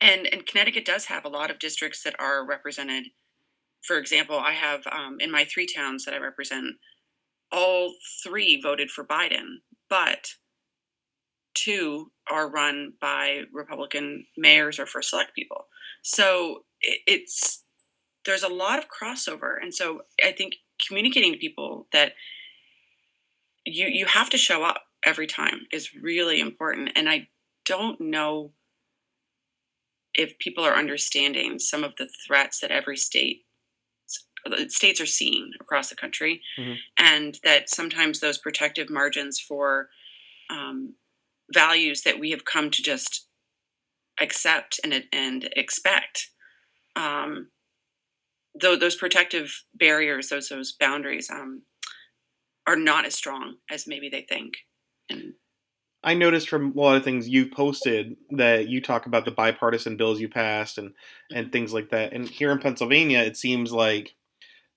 and 0.00 0.28
and 0.32 0.46
Connecticut 0.46 0.84
does 0.84 1.06
have 1.06 1.24
a 1.24 1.28
lot 1.28 1.50
of 1.50 1.58
districts 1.58 2.02
that 2.04 2.14
are 2.18 2.46
represented. 2.46 3.06
For 3.82 3.98
example, 3.98 4.38
I 4.38 4.52
have 4.52 4.82
um, 4.90 5.16
in 5.20 5.30
my 5.30 5.44
three 5.44 5.66
towns 5.66 6.04
that 6.04 6.14
I 6.14 6.18
represent, 6.18 6.76
all 7.50 7.94
three 8.24 8.60
voted 8.60 8.90
for 8.90 9.04
Biden, 9.04 9.58
but 9.88 10.34
two 11.64 12.10
are 12.30 12.50
run 12.50 12.92
by 13.00 13.42
Republican 13.52 14.26
mayors 14.36 14.78
or 14.78 14.86
first 14.86 15.10
select 15.10 15.34
people. 15.34 15.66
So 16.02 16.64
it's 16.80 17.64
there's 18.24 18.42
a 18.42 18.48
lot 18.48 18.78
of 18.78 18.86
crossover, 18.88 19.54
and 19.60 19.74
so 19.74 20.02
I 20.24 20.32
think 20.32 20.56
communicating 20.86 21.32
to 21.32 21.38
people 21.38 21.86
that 21.92 22.12
you 23.64 23.86
you 23.86 24.06
have 24.06 24.30
to 24.30 24.38
show 24.38 24.64
up 24.64 24.82
every 25.04 25.26
time 25.26 25.66
is 25.72 25.94
really 25.94 26.40
important. 26.40 26.90
And 26.94 27.08
I 27.08 27.28
don't 27.64 28.00
know 28.00 28.52
if 30.14 30.38
people 30.38 30.64
are 30.64 30.74
understanding 30.74 31.58
some 31.58 31.84
of 31.84 31.94
the 31.96 32.08
threats 32.26 32.60
that 32.60 32.70
every 32.70 32.96
state 32.96 33.44
states 34.68 35.00
are 35.00 35.06
seeing 35.06 35.50
across 35.60 35.88
the 35.88 35.96
country, 35.96 36.42
mm-hmm. 36.58 36.74
and 36.98 37.38
that 37.44 37.68
sometimes 37.68 38.20
those 38.20 38.38
protective 38.38 38.88
margins 38.88 39.38
for 39.38 39.88
um, 40.50 40.94
values 41.52 42.02
that 42.02 42.18
we 42.18 42.30
have 42.30 42.44
come 42.44 42.70
to 42.70 42.82
just 42.82 43.26
accept 44.20 44.80
and 44.82 45.04
and 45.12 45.48
expect. 45.56 46.30
Um, 46.96 47.48
though 48.60 48.76
those 48.76 48.96
protective 48.96 49.64
barriers, 49.74 50.28
those 50.28 50.48
those 50.48 50.72
boundaries, 50.72 51.30
um, 51.30 51.62
are 52.66 52.76
not 52.76 53.06
as 53.06 53.14
strong 53.14 53.56
as 53.70 53.86
maybe 53.86 54.08
they 54.08 54.22
think. 54.22 54.58
And 55.08 55.34
I 56.04 56.14
noticed 56.14 56.48
from 56.48 56.72
a 56.76 56.80
lot 56.80 56.96
of 56.96 57.04
things 57.04 57.28
you've 57.28 57.50
posted 57.50 58.16
that 58.30 58.68
you 58.68 58.80
talk 58.80 59.06
about 59.06 59.24
the 59.24 59.30
bipartisan 59.30 59.96
bills 59.96 60.20
you 60.20 60.28
passed 60.28 60.78
and 60.78 60.92
and 61.32 61.50
things 61.50 61.72
like 61.72 61.90
that. 61.90 62.12
And 62.12 62.28
here 62.28 62.52
in 62.52 62.58
Pennsylvania, 62.58 63.20
it 63.20 63.36
seems 63.36 63.72
like 63.72 64.14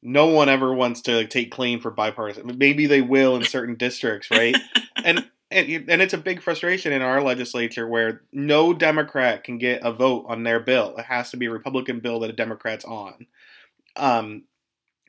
no 0.01 0.28
one 0.28 0.50
ever 0.50 0.74
wants 0.74 1.01
to 1.01 1.28
take 1.28 1.51
claim 1.51 1.80
for 1.80 1.92
bipartisan. 1.92 2.58
Maybe 2.58 2.88
they 2.88 3.01
will 3.01 3.36
in 3.36 3.44
certain 3.44 3.75
districts, 3.75 4.32
right? 4.32 4.56
And 5.04 5.32
and, 5.51 5.89
and 5.89 6.01
it's 6.01 6.13
a 6.13 6.17
big 6.17 6.41
frustration 6.41 6.93
in 6.93 7.01
our 7.01 7.22
legislature 7.22 7.88
where 7.88 8.22
no 8.31 8.74
Democrat 8.74 9.43
can 9.43 9.58
get 9.58 9.84
a 9.84 9.91
vote 9.91 10.25
on 10.27 10.43
their 10.43 10.60
bill. 10.60 10.96
It 10.98 11.05
has 11.05 11.31
to 11.31 11.38
be 11.38 11.48
a 11.48 11.51
Republican 11.51 12.00
bill 12.00 12.20
that 12.20 12.29
a 12.29 12.34
Democrat's 12.34 12.86
on. 12.86 13.27
Um, 13.96 14.43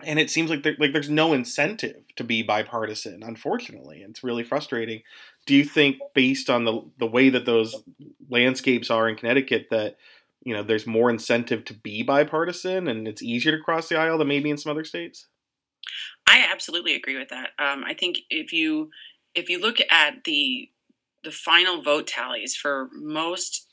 and 0.04 0.18
it 0.18 0.30
seems 0.30 0.50
like 0.50 0.62
there, 0.62 0.74
like 0.78 0.92
there's 0.92 1.10
no 1.10 1.32
incentive 1.32 2.04
to 2.16 2.24
be 2.24 2.42
bipartisan. 2.42 3.22
Unfortunately, 3.22 4.02
it's 4.02 4.24
really 4.24 4.42
frustrating. 4.42 5.02
Do 5.46 5.54
you 5.54 5.64
think, 5.64 5.98
based 6.14 6.50
on 6.50 6.64
the 6.64 6.82
the 6.98 7.06
way 7.06 7.28
that 7.28 7.46
those 7.46 7.82
landscapes 8.28 8.90
are 8.90 9.08
in 9.08 9.16
Connecticut, 9.16 9.68
that 9.70 9.96
you 10.42 10.54
know 10.54 10.62
there's 10.62 10.86
more 10.86 11.08
incentive 11.08 11.64
to 11.66 11.74
be 11.74 12.02
bipartisan 12.02 12.88
and 12.88 13.06
it's 13.06 13.22
easier 13.22 13.56
to 13.56 13.62
cross 13.62 13.88
the 13.88 13.96
aisle 13.96 14.18
than 14.18 14.28
maybe 14.28 14.50
in 14.50 14.58
some 14.58 14.72
other 14.72 14.84
states? 14.84 15.26
I 16.26 16.46
absolutely 16.50 16.94
agree 16.94 17.18
with 17.18 17.28
that. 17.30 17.50
Um, 17.58 17.84
I 17.84 17.94
think 17.94 18.18
if 18.30 18.52
you 18.52 18.90
if 19.34 19.48
you 19.48 19.60
look 19.60 19.78
at 19.90 20.24
the 20.24 20.68
the 21.24 21.30
final 21.30 21.80
vote 21.82 22.08
tallies 22.08 22.56
for 22.56 22.88
most 22.92 23.66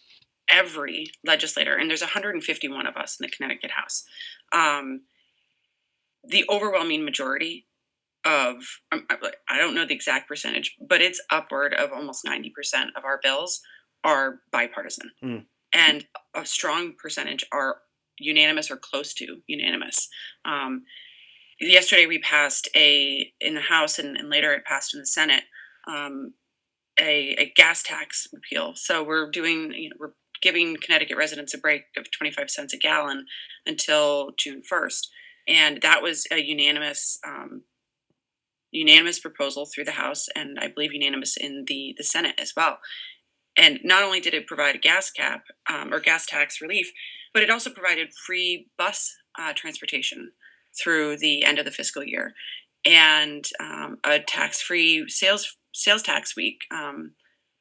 every 0.49 1.11
legislator, 1.25 1.75
and 1.75 1.89
there's 1.89 2.01
151 2.01 2.87
of 2.87 2.95
us 2.95 3.17
in 3.19 3.25
the 3.25 3.31
Connecticut 3.31 3.71
House. 3.71 4.03
Um, 4.51 5.01
the 6.23 6.45
overwhelming 6.49 7.05
majority 7.05 7.65
of 8.25 8.55
um, 8.91 9.05
I 9.09 9.57
don't 9.57 9.75
know 9.75 9.85
the 9.85 9.95
exact 9.95 10.27
percentage, 10.27 10.75
but 10.79 11.01
it's 11.01 11.21
upward 11.31 11.73
of 11.73 11.91
almost 11.91 12.25
90% 12.25 12.51
of 12.95 13.05
our 13.05 13.19
bills 13.21 13.61
are 14.03 14.39
bipartisan. 14.51 15.11
Mm. 15.23 15.45
And 15.73 16.05
a 16.35 16.45
strong 16.45 16.93
percentage 16.97 17.45
are 17.51 17.77
unanimous 18.17 18.69
or 18.69 18.77
close 18.77 19.13
to 19.15 19.41
unanimous. 19.47 20.09
Um, 20.43 20.83
yesterday 21.59 22.05
we 22.05 22.19
passed 22.19 22.69
a 22.75 23.31
in 23.39 23.55
the 23.55 23.61
House 23.61 23.99
and, 23.99 24.17
and 24.17 24.29
later 24.29 24.53
it 24.53 24.65
passed 24.65 24.93
in 24.93 24.99
the 24.99 25.05
Senate 25.05 25.43
um, 25.87 26.33
a, 26.99 27.35
a, 27.39 27.53
gas 27.55 27.81
tax 27.81 28.27
repeal. 28.33 28.73
So 28.75 29.03
we're 29.03 29.29
doing 29.29 29.71
you 29.73 29.89
know, 29.89 29.95
we're 29.99 30.13
giving 30.41 30.77
Connecticut 30.77 31.17
residents 31.17 31.53
a 31.53 31.57
break 31.57 31.83
of 31.97 32.11
25 32.11 32.49
cents 32.49 32.73
a 32.73 32.77
gallon 32.77 33.25
until 33.65 34.31
June 34.37 34.61
1st 34.69 35.07
and 35.49 35.81
that 35.81 36.01
was 36.01 36.27
a 36.31 36.37
unanimous 36.37 37.19
um, 37.27 37.63
unanimous 38.71 39.19
proposal 39.19 39.65
through 39.65 39.85
the 39.85 39.91
House, 39.91 40.27
and 40.35 40.59
I 40.59 40.67
believe 40.67 40.93
unanimous 40.93 41.35
in 41.35 41.65
the 41.67 41.95
the 41.97 42.03
Senate 42.03 42.35
as 42.39 42.53
well. 42.55 42.77
And 43.57 43.79
not 43.83 44.03
only 44.03 44.19
did 44.19 44.33
it 44.33 44.47
provide 44.47 44.75
a 44.75 44.79
gas 44.79 45.09
cap 45.09 45.43
um, 45.69 45.93
or 45.93 45.99
gas 45.99 46.25
tax 46.25 46.61
relief, 46.61 46.91
but 47.33 47.43
it 47.43 47.49
also 47.49 47.71
provided 47.71 48.09
free 48.25 48.69
bus 48.77 49.15
uh, 49.37 49.53
transportation 49.55 50.31
through 50.81 51.17
the 51.17 51.43
end 51.43 51.59
of 51.59 51.65
the 51.65 51.71
fiscal 51.71 52.03
year, 52.03 52.33
and 52.85 53.45
um, 53.59 53.97
a 54.03 54.19
tax-free 54.19 55.09
sales 55.09 55.57
sales 55.73 56.01
tax 56.01 56.35
week 56.35 56.61
um, 56.71 57.13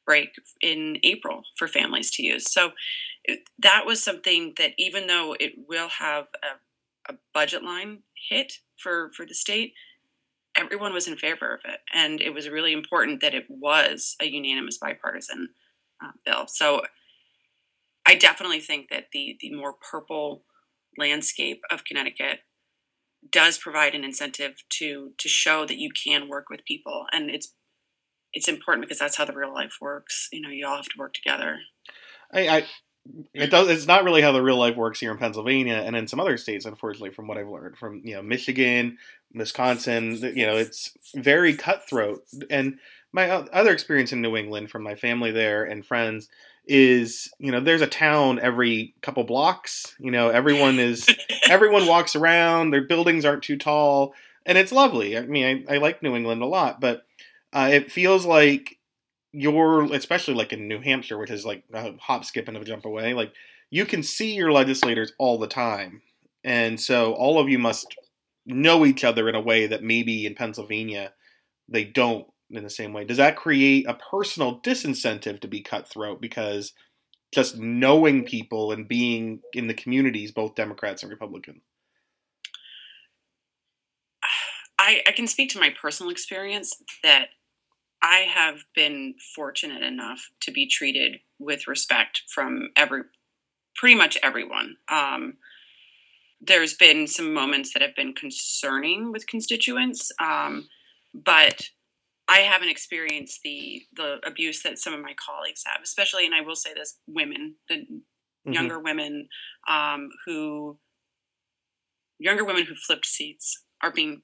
break 0.05 0.29
in 0.61 0.97
April 1.03 1.43
for 1.57 1.67
families 1.67 2.09
to 2.11 2.23
use. 2.23 2.51
So 2.51 2.71
that 3.59 3.85
was 3.85 4.03
something 4.03 4.53
that, 4.57 4.71
even 4.77 5.07
though 5.07 5.35
it 5.39 5.53
will 5.67 5.89
have 5.89 6.25
a 6.43 6.59
a 7.09 7.17
budget 7.33 7.63
line 7.63 8.03
hit 8.29 8.53
for 8.77 9.11
for 9.15 9.25
the 9.25 9.33
state, 9.33 9.73
everyone 10.55 10.93
was 10.93 11.07
in 11.07 11.17
favor 11.17 11.53
of 11.53 11.61
it, 11.65 11.79
and 11.93 12.21
it 12.21 12.33
was 12.33 12.49
really 12.49 12.73
important 12.73 13.21
that 13.21 13.33
it 13.33 13.45
was 13.49 14.15
a 14.21 14.25
unanimous 14.25 14.77
bipartisan 14.77 15.49
uh, 16.03 16.11
bill. 16.25 16.45
So 16.47 16.81
I 18.07 18.15
definitely 18.15 18.59
think 18.59 18.89
that 18.89 19.07
the 19.11 19.37
the 19.41 19.53
more 19.53 19.73
purple 19.73 20.43
landscape 20.97 21.61
of 21.71 21.85
Connecticut 21.85 22.39
does 23.31 23.57
provide 23.57 23.95
an 23.95 24.03
incentive 24.03 24.63
to 24.69 25.11
to 25.17 25.29
show 25.29 25.65
that 25.65 25.77
you 25.77 25.89
can 25.91 26.29
work 26.29 26.49
with 26.49 26.65
people, 26.65 27.05
and 27.11 27.29
it's 27.29 27.53
it's 28.33 28.47
important 28.47 28.85
because 28.85 28.99
that's 28.99 29.17
how 29.17 29.25
the 29.25 29.33
real 29.33 29.53
life 29.53 29.77
works. 29.81 30.29
You 30.31 30.41
know, 30.41 30.49
you 30.49 30.67
all 30.67 30.77
have 30.77 30.85
to 30.85 30.97
work 30.97 31.13
together. 31.13 31.59
I, 32.33 32.47
I 32.47 32.65
it 33.33 33.49
does. 33.49 33.69
It's 33.69 33.87
not 33.87 34.03
really 34.03 34.21
how 34.21 34.31
the 34.31 34.41
real 34.41 34.57
life 34.57 34.75
works 34.75 34.99
here 34.99 35.11
in 35.11 35.17
Pennsylvania 35.17 35.81
and 35.85 35.95
in 35.95 36.07
some 36.07 36.19
other 36.19 36.37
states, 36.37 36.65
unfortunately, 36.65 37.11
from 37.11 37.27
what 37.27 37.37
I've 37.37 37.49
learned 37.49 37.77
from 37.77 38.01
you 38.03 38.15
know 38.15 38.21
Michigan, 38.21 38.97
Wisconsin. 39.33 40.15
You 40.35 40.45
know, 40.45 40.57
it's 40.57 40.91
very 41.15 41.55
cutthroat. 41.55 42.25
And 42.49 42.79
my 43.11 43.29
other 43.29 43.71
experience 43.71 44.11
in 44.11 44.21
New 44.21 44.37
England 44.37 44.69
from 44.69 44.83
my 44.83 44.95
family 44.95 45.31
there 45.31 45.63
and 45.63 45.85
friends 45.85 46.29
is 46.69 47.33
you 47.39 47.51
know 47.51 47.59
there's 47.59 47.81
a 47.81 47.87
town 47.87 48.39
every 48.39 48.93
couple 49.01 49.23
blocks. 49.23 49.95
You 49.99 50.11
know, 50.11 50.29
everyone 50.29 50.79
is 50.79 51.07
everyone 51.49 51.87
walks 51.87 52.15
around. 52.15 52.69
Their 52.69 52.85
buildings 52.85 53.25
aren't 53.25 53.43
too 53.43 53.57
tall, 53.57 54.13
and 54.45 54.57
it's 54.57 54.71
lovely. 54.71 55.17
I 55.17 55.21
mean, 55.21 55.65
I, 55.67 55.75
I 55.75 55.77
like 55.79 56.03
New 56.03 56.15
England 56.15 56.43
a 56.43 56.45
lot, 56.45 56.79
but 56.79 57.05
uh, 57.51 57.69
it 57.71 57.91
feels 57.91 58.25
like 58.25 58.77
you're 59.31 59.91
especially 59.93 60.35
like 60.35 60.53
in 60.53 60.67
New 60.67 60.79
Hampshire, 60.79 61.17
which 61.17 61.31
is 61.31 61.43
like 61.43 61.63
a 61.73 61.93
hop, 61.97 62.23
skip, 62.23 62.47
and 62.47 62.55
a 62.55 62.63
jump 62.63 62.85
away. 62.85 63.13
Like 63.13 63.33
you 63.71 63.85
can 63.85 64.03
see 64.03 64.35
your 64.35 64.51
legislators 64.51 65.11
all 65.17 65.39
the 65.39 65.47
time, 65.47 66.03
and 66.43 66.79
so 66.79 67.13
all 67.13 67.39
of 67.39 67.49
you 67.49 67.57
must 67.57 67.95
know 68.45 68.85
each 68.85 69.03
other 69.03 69.27
in 69.27 69.35
a 69.35 69.41
way 69.41 69.65
that 69.65 69.83
maybe 69.83 70.25
in 70.25 70.35
Pennsylvania 70.35 71.13
they 71.67 71.83
don't 71.83 72.27
in 72.51 72.63
the 72.63 72.69
same 72.69 72.93
way. 72.93 73.03
Does 73.03 73.17
that 73.17 73.35
create 73.35 73.87
a 73.87 73.93
personal 73.93 74.59
disincentive 74.61 75.39
to 75.41 75.47
be 75.47 75.61
cutthroat 75.61 76.21
because 76.21 76.73
just 77.33 77.57
knowing 77.57 78.25
people 78.25 78.71
and 78.71 78.87
being 78.87 79.41
in 79.53 79.67
the 79.67 79.73
communities, 79.73 80.31
both 80.31 80.55
Democrats 80.55 81.03
and 81.03 81.11
Republicans? 81.11 81.61
I, 84.79 85.01
I 85.07 85.11
can 85.11 85.27
speak 85.27 85.51
to 85.51 85.59
my 85.59 85.73
personal 85.79 86.11
experience 86.11 86.73
that 87.03 87.27
I 88.01 88.19
have 88.19 88.63
been 88.75 89.15
fortunate 89.35 89.83
enough 89.83 90.29
to 90.41 90.51
be 90.51 90.65
treated 90.65 91.19
with 91.37 91.67
respect 91.67 92.23
from 92.33 92.69
every, 92.75 93.01
pretty 93.75 93.95
much 93.95 94.17
everyone. 94.23 94.77
Um, 94.87 95.35
there's 96.41 96.73
been 96.73 97.07
some 97.07 97.33
moments 97.33 97.73
that 97.73 97.81
have 97.81 97.95
been 97.95 98.13
concerning 98.13 99.11
with 99.11 99.27
constituents, 99.27 100.11
um, 100.21 100.69
but 101.13 101.69
I 102.29 102.39
haven't 102.39 102.69
experienced 102.69 103.41
the 103.43 103.81
the 103.95 104.19
abuse 104.25 104.61
that 104.61 104.77
some 104.77 104.93
of 104.93 105.01
my 105.01 105.13
colleagues 105.13 105.63
have, 105.65 105.81
especially, 105.83 106.25
and 106.25 106.35
I 106.35 106.41
will 106.41 106.55
say 106.55 106.73
this: 106.73 106.99
women, 107.07 107.55
the 107.67 107.75
mm-hmm. 107.75 108.53
younger 108.53 108.79
women 108.79 109.27
um, 109.67 110.09
who 110.25 110.77
younger 112.19 112.45
women 112.45 112.65
who 112.65 112.75
flipped 112.75 113.07
seats 113.07 113.63
are 113.81 113.91
being 113.91 114.21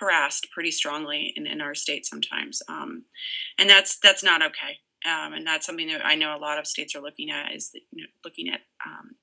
harassed 0.00 0.48
pretty 0.52 0.70
strongly 0.70 1.32
in, 1.36 1.46
in 1.46 1.60
our 1.60 1.74
state 1.74 2.06
sometimes, 2.06 2.62
um, 2.68 3.04
and 3.58 3.68
that's 3.68 3.98
that's 3.98 4.22
not 4.22 4.40
okay. 4.40 4.78
Um, 5.04 5.34
and 5.34 5.46
that's 5.46 5.66
something 5.66 5.88
that 5.88 6.06
I 6.06 6.14
know 6.14 6.34
a 6.34 6.38
lot 6.38 6.58
of 6.58 6.66
states 6.66 6.94
are 6.94 7.02
looking 7.02 7.30
at 7.30 7.52
is 7.52 7.72
you 7.74 8.04
know, 8.04 8.08
looking 8.24 8.48
at 8.48 8.60
um, 8.86 9.16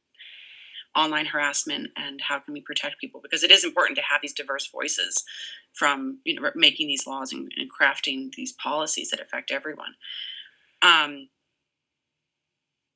online 0.96 1.26
harassment 1.28 1.90
and 1.96 2.20
how 2.22 2.40
can 2.40 2.54
we 2.54 2.62
protect 2.62 3.00
people 3.00 3.22
because 3.22 3.44
it 3.44 3.52
is 3.52 3.64
important 3.64 3.96
to 3.98 4.04
have 4.04 4.22
these 4.22 4.34
diverse 4.34 4.68
voices 4.70 5.24
from 5.74 6.20
you 6.26 6.40
know 6.40 6.52
making 6.56 6.88
these 6.88 7.08
laws 7.08 7.32
and, 7.32 7.52
and 7.58 7.70
crafting 7.72 8.34
these 8.36 8.52
policies 8.52 9.10
that 9.10 9.22
affect 9.22 9.52
everyone. 9.52 9.96
Um, 10.82 11.30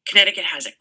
Connecticut 0.07 0.45
has 0.45 0.67
a 0.67 0.71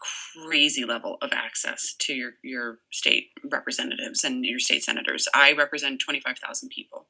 crazy 0.47 0.85
level 0.85 1.17
of 1.23 1.33
access 1.33 1.95
to 2.01 2.13
your, 2.13 2.33
your 2.43 2.79
state 2.91 3.31
representatives 3.51 4.23
and 4.23 4.45
your 4.45 4.59
state 4.59 4.85
senators. 4.85 5.27
I 5.35 5.53
represent 5.53 6.01
25,000 6.01 6.69
people. 6.69 7.07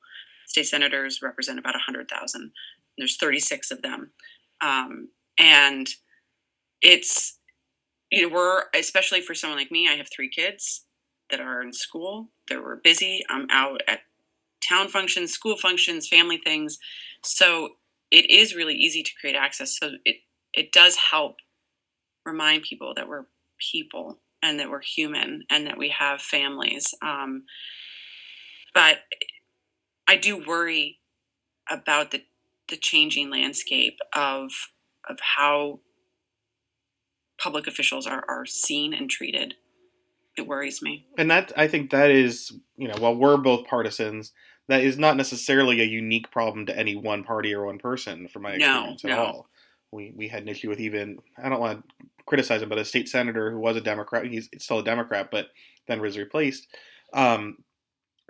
State 0.46 0.66
senators 0.66 1.20
represent 1.22 1.58
about 1.58 1.74
100,000. 1.74 2.52
There's 2.96 3.16
36 3.16 3.70
of 3.72 3.82
them. 3.82 4.12
Um, 4.60 5.08
and 5.38 5.88
it's, 6.80 7.38
you 8.14 8.28
know, 8.28 8.34
we're, 8.34 8.64
especially 8.74 9.20
for 9.20 9.34
someone 9.34 9.58
like 9.58 9.70
me, 9.70 9.88
I 9.88 9.94
have 9.94 10.08
three 10.14 10.28
kids 10.28 10.84
that 11.30 11.40
are 11.40 11.62
in 11.62 11.72
school, 11.72 12.28
that 12.48 12.62
were 12.62 12.80
busy. 12.82 13.22
I'm 13.28 13.46
out 13.50 13.80
at 13.88 14.00
town 14.66 14.88
functions, 14.88 15.32
school 15.32 15.56
functions, 15.56 16.08
family 16.08 16.40
things. 16.42 16.78
So 17.22 17.70
it 18.10 18.30
is 18.30 18.54
really 18.54 18.74
easy 18.74 19.02
to 19.02 19.10
create 19.20 19.36
access. 19.36 19.76
So 19.78 19.92
it, 20.04 20.16
it 20.52 20.72
does 20.72 20.96
help 21.10 21.36
remind 22.24 22.62
people 22.62 22.92
that 22.94 23.08
we're 23.08 23.26
people 23.72 24.20
and 24.42 24.60
that 24.60 24.70
we're 24.70 24.82
human 24.82 25.44
and 25.50 25.66
that 25.66 25.78
we 25.78 25.88
have 25.88 26.20
families. 26.20 26.94
Um, 27.02 27.44
but 28.74 28.98
I 30.06 30.16
do 30.16 30.42
worry 30.46 30.98
about 31.70 32.10
the 32.10 32.22
the 32.68 32.76
changing 32.76 33.30
landscape 33.30 33.98
of 34.14 34.50
of 35.08 35.18
how 35.36 35.80
public 37.44 37.66
officials 37.66 38.06
are, 38.06 38.24
are 38.26 38.46
seen 38.46 38.94
and 38.94 39.10
treated. 39.10 39.54
It 40.38 40.46
worries 40.46 40.80
me. 40.80 41.06
And 41.18 41.30
that 41.30 41.52
I 41.58 41.68
think 41.68 41.90
that 41.90 42.10
is, 42.10 42.50
you 42.78 42.88
know, 42.88 42.94
while 42.98 43.14
we're 43.14 43.36
both 43.36 43.66
partisans, 43.66 44.32
that 44.68 44.82
is 44.82 44.96
not 44.96 45.18
necessarily 45.18 45.82
a 45.82 45.84
unique 45.84 46.30
problem 46.30 46.64
to 46.66 46.76
any 46.76 46.96
one 46.96 47.22
party 47.22 47.54
or 47.54 47.66
one 47.66 47.78
person, 47.78 48.28
from 48.28 48.42
my 48.42 48.52
experience 48.52 49.04
no, 49.04 49.10
at 49.10 49.16
no. 49.16 49.22
all. 49.22 49.46
We 49.92 50.12
we 50.16 50.28
had 50.28 50.42
an 50.42 50.48
issue 50.48 50.70
with 50.70 50.80
even 50.80 51.18
I 51.40 51.50
don't 51.50 51.60
want 51.60 51.86
to 51.86 52.06
criticize 52.24 52.62
him, 52.62 52.70
but 52.70 52.78
a 52.78 52.84
state 52.84 53.10
senator 53.10 53.50
who 53.50 53.60
was 53.60 53.76
a 53.76 53.82
Democrat, 53.82 54.24
he's 54.24 54.48
still 54.58 54.78
a 54.78 54.84
Democrat, 54.84 55.28
but 55.30 55.48
then 55.86 56.00
was 56.00 56.16
replaced. 56.16 56.66
Um, 57.12 57.58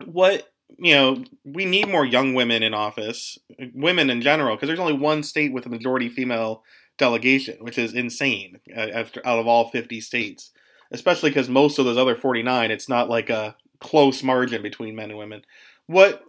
what 0.05 0.49
you 0.77 0.95
know, 0.95 1.25
we 1.45 1.67
need 1.67 1.89
more 1.89 2.05
young 2.05 2.35
women 2.35 2.65
in 2.65 2.75
office, 2.75 3.39
women 3.75 4.11
in 4.11 4.21
general, 4.21 4.57
because 4.57 4.67
there's 4.67 4.81
only 4.81 4.93
one 4.93 5.23
state 5.23 5.53
with 5.53 5.67
a 5.67 5.69
majority 5.69 6.09
female 6.09 6.65
delegation, 6.99 7.57
which 7.61 7.79
is 7.79 7.93
insane 7.93 8.61
uh, 8.77 8.81
after, 8.81 9.21
out 9.27 9.39
of 9.39 9.47
all 9.47 9.71
50 9.71 10.01
states. 10.01 10.51
Especially 10.91 11.31
because 11.31 11.49
most 11.49 11.79
of 11.79 11.85
those 11.85 11.97
other 11.97 12.15
49, 12.15 12.71
it's 12.71 12.89
not 12.89 13.09
like 13.09 13.31
a 13.31 13.57
close 13.81 14.23
margin 14.23 14.63
between 14.63 14.95
men 14.95 15.11
and 15.11 15.19
women. 15.19 15.43
What 15.87 16.25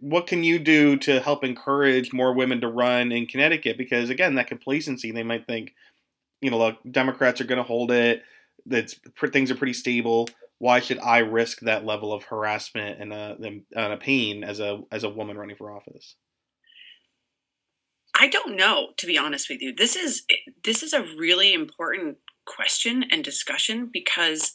what 0.00 0.26
can 0.26 0.42
you 0.42 0.58
do 0.58 0.96
to 0.96 1.20
help 1.20 1.44
encourage 1.44 2.12
more 2.12 2.34
women 2.34 2.60
to 2.60 2.68
run 2.68 3.12
in 3.12 3.26
Connecticut? 3.26 3.78
Because 3.78 4.10
again, 4.10 4.34
that 4.34 4.48
complacency, 4.48 5.12
they 5.12 5.22
might 5.22 5.46
think, 5.46 5.74
you 6.40 6.50
know, 6.50 6.58
look, 6.58 6.78
Democrats 6.90 7.40
are 7.40 7.44
going 7.44 7.58
to 7.58 7.62
hold 7.62 7.92
it. 7.92 8.22
That's 8.66 8.98
things 9.32 9.50
are 9.50 9.56
pretty 9.56 9.72
stable. 9.72 10.28
Why 10.58 10.80
should 10.80 10.98
I 10.98 11.18
risk 11.18 11.60
that 11.60 11.86
level 11.86 12.12
of 12.12 12.24
harassment 12.24 13.00
and 13.00 13.12
uh, 13.12 13.36
a, 13.40 13.46
and 13.46 13.92
a 13.92 13.96
pain 13.96 14.44
as 14.44 14.60
a 14.60 14.82
as 14.90 15.04
a 15.04 15.08
woman 15.08 15.38
running 15.38 15.56
for 15.56 15.70
office? 15.70 16.16
I 18.20 18.28
don't 18.28 18.54
know, 18.54 18.90
to 18.98 19.06
be 19.06 19.16
honest 19.16 19.48
with 19.48 19.62
you. 19.62 19.74
This 19.74 19.96
is 19.96 20.24
this 20.62 20.82
is 20.82 20.92
a 20.92 21.02
really 21.02 21.54
important 21.54 22.18
question 22.44 23.04
and 23.10 23.24
discussion 23.24 23.88
because 23.90 24.52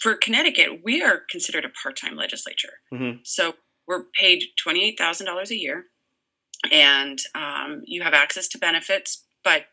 for 0.00 0.14
Connecticut, 0.14 0.80
we 0.82 1.02
are 1.02 1.20
considered 1.30 1.66
a 1.66 1.68
part-time 1.82 2.16
legislature. 2.16 2.74
Mm-hmm. 2.92 3.18
So 3.24 3.56
we're 3.86 4.04
paid 4.18 4.44
twenty-eight 4.56 4.96
thousand 4.96 5.26
dollars 5.26 5.50
a 5.50 5.58
year, 5.58 5.84
and 6.72 7.18
um, 7.34 7.82
you 7.84 8.02
have 8.02 8.14
access 8.14 8.48
to 8.48 8.58
benefits. 8.58 9.24
But 9.44 9.66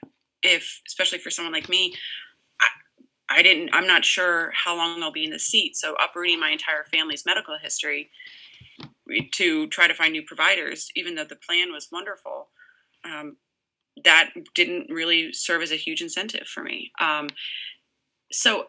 if, 0.44 0.82
especially 0.88 1.20
for 1.20 1.32
someone 1.32 1.54
like 1.54 1.70
me, 1.70 1.96
I, 2.60 3.40
I 3.40 3.44
didn't. 3.44 3.70
I'm 3.72 3.88
not 3.88 4.04
sure 4.04 4.52
how 4.66 4.76
long 4.76 5.02
I'll 5.02 5.12
be 5.12 5.24
in 5.24 5.32
the 5.32 5.40
seat. 5.40 5.78
So 5.78 5.96
uprooting 6.04 6.40
my 6.40 6.50
entire 6.50 6.84
family's 6.92 7.26
medical 7.26 7.58
history 7.62 8.10
to 9.34 9.68
try 9.68 9.88
to 9.88 9.94
find 9.94 10.14
new 10.14 10.24
providers, 10.24 10.90
even 10.96 11.16
though 11.16 11.26
the 11.26 11.36
plan 11.36 11.72
was 11.72 11.90
wonderful, 11.92 12.50
um, 13.04 13.38
that 14.04 14.32
didn't 14.54 14.88
really 14.90 15.32
serve 15.32 15.62
as 15.62 15.72
a 15.72 15.78
huge 15.78 16.02
incentive 16.02 16.48
for 16.48 16.64
me. 16.64 16.92
Um, 17.00 17.28
so 18.32 18.66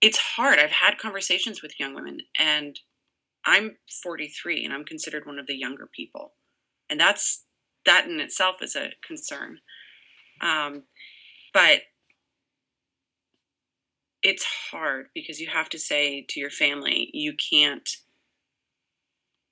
it's 0.00 0.18
hard. 0.18 0.58
I've 0.58 0.70
had 0.70 0.98
conversations 0.98 1.62
with 1.62 1.78
young 1.78 1.94
women, 1.94 2.20
and 2.38 2.78
I'm 3.44 3.76
43, 4.02 4.64
and 4.64 4.72
I'm 4.72 4.84
considered 4.84 5.26
one 5.26 5.38
of 5.38 5.46
the 5.46 5.56
younger 5.56 5.88
people, 5.94 6.32
and 6.88 6.98
that's 6.98 7.44
that 7.86 8.06
in 8.06 8.20
itself 8.20 8.56
is 8.62 8.76
a 8.76 8.90
concern. 9.06 9.58
Um, 10.40 10.84
but 11.52 11.82
it's 14.22 14.44
hard 14.70 15.06
because 15.14 15.40
you 15.40 15.48
have 15.48 15.68
to 15.70 15.78
say 15.78 16.24
to 16.28 16.40
your 16.40 16.50
family, 16.50 17.10
you 17.12 17.34
can't 17.34 17.88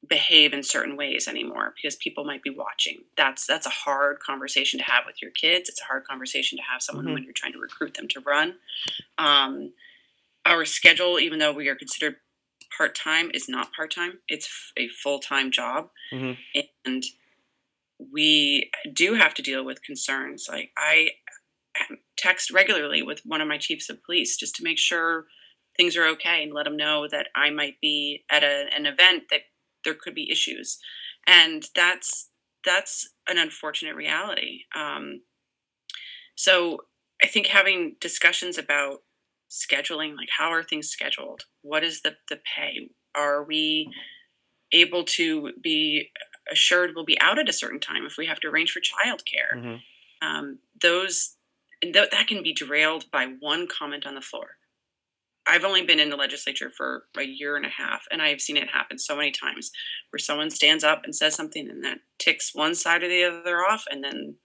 behave 0.09 0.53
in 0.53 0.63
certain 0.63 0.97
ways 0.97 1.29
anymore 1.29 1.75
because 1.77 1.97
people 1.97 2.25
might 2.25 2.43
be 2.43 2.51
watching. 2.51 2.99
That's 3.17 3.47
that's 3.47 3.67
a 3.67 3.71
hard 3.71 4.21
conversation 4.21 4.79
to 4.79 4.85
have 4.85 5.05
with 5.07 5.21
your 5.21 5.31
kids. 5.31 5.69
It's 5.69 5.81
a 5.81 5.85
hard 5.85 6.05
conversation 6.05 6.59
to 6.59 6.65
have 6.71 6.83
someone 6.83 7.07
mm-hmm. 7.07 7.15
when 7.15 7.25
you're 7.25 7.33
trying 7.33 7.53
to 7.53 7.61
recruit 7.61 7.95
them 7.95 8.09
to 8.09 8.21
run. 8.21 8.55
Um, 9.19 9.73
our 10.47 10.65
schedule, 10.65 11.19
even 11.19 11.39
though 11.39 11.53
we 11.53 11.69
are 11.69 11.75
considered 11.75 12.17
part 12.77 12.95
time, 12.95 13.31
is 13.35 13.49
not 13.49 13.73
part 13.73 13.95
time. 13.95 14.21
It's 14.29 14.73
a 14.77 14.89
full 14.89 15.19
time 15.19 15.51
job, 15.51 15.91
mm-hmm. 16.13 16.61
and 16.85 17.05
we 18.13 18.71
do 18.93 19.15
have 19.15 19.35
to 19.35 19.43
deal 19.43 19.65
with 19.65 19.83
concerns. 19.83 20.49
Like 20.51 20.71
I 20.77 21.11
text 22.17 22.51
regularly 22.51 23.03
with 23.03 23.21
one 23.25 23.41
of 23.41 23.49
my 23.49 23.59
chiefs 23.59 23.89
of 23.89 24.03
police 24.03 24.37
just 24.37 24.57
to 24.57 24.65
make 24.65 24.79
sure 24.79 25.27
things 25.77 25.97
are 25.97 26.07
okay 26.07 26.43
and 26.43 26.53
let 26.53 26.65
them 26.65 26.77
know 26.77 27.07
that 27.09 27.29
I 27.35 27.51
might 27.51 27.81
be 27.81 28.25
at 28.31 28.43
a, 28.43 28.67
an 28.75 28.87
event 28.87 29.25
that 29.31 29.43
there 29.89 29.99
could 29.99 30.15
be 30.15 30.31
issues, 30.31 30.79
and 31.27 31.65
that's 31.75 32.29
that's 32.65 33.09
an 33.27 33.39
unfortunate 33.39 33.95
reality. 33.95 34.65
Um, 34.77 35.23
so 36.35 36.83
I 37.23 37.27
think 37.27 37.47
having 37.47 37.97
discussions 38.01 38.59
about 38.59 38.99
scheduling, 39.51 40.15
like 40.15 40.29
how 40.39 40.53
are 40.53 40.63
things 40.63 40.89
scheduled? 40.89 41.45
What 41.63 41.83
is 41.83 42.03
the 42.03 42.17
the 42.29 42.37
pay? 42.37 42.91
Are 43.15 43.43
we 43.43 43.91
able 44.73 45.05
to 45.05 45.53
be 45.63 46.11
assured 46.53 46.91
we'll 46.95 47.05
be 47.07 47.21
out 47.21 47.39
at 47.39 47.49
a 47.49 47.53
certain 47.53 47.81
time 47.81 48.05
if 48.05 48.17
we 48.19 48.27
have 48.27 48.41
to 48.41 48.49
arrange 48.49 48.73
for 48.73 48.81
childcare? 48.81 49.57
Mm-hmm. 49.57 50.27
Um, 50.29 50.59
those 50.83 51.37
th- 51.83 51.95
that 51.95 52.27
can 52.27 52.43
be 52.43 52.53
derailed 52.53 53.11
by 53.11 53.27
one 53.41 53.67
comment 53.67 54.07
on 54.07 54.15
the 54.15 54.21
floor. 54.21 54.57
I've 55.49 55.65
only 55.65 55.83
been 55.83 55.99
in 55.99 56.11
the 56.11 56.17
legislature 56.17 56.71
for 56.71 57.05
a 57.19 57.25
year 57.25 57.57
and 57.57 57.65
a 57.65 57.71
half, 57.71 58.03
and 58.11 58.21
I've 58.21 58.41
seen 58.41 58.57
it 58.57 58.69
happen 58.69 58.99
so 58.99 59.17
many 59.17 59.31
times 59.31 59.71
where 60.11 60.19
someone 60.19 60.51
stands 60.51 60.85
up 60.85 61.03
and 61.05 61.15
says 61.15 61.35
something, 61.35 61.69
and 61.69 61.83
that 61.85 61.99
ticks 62.19 62.55
one 62.55 62.75
side 62.75 63.03
or 63.03 63.09
the 63.09 63.25
other 63.25 63.59
off, 63.59 63.85
and 63.91 64.05
then 64.05 64.37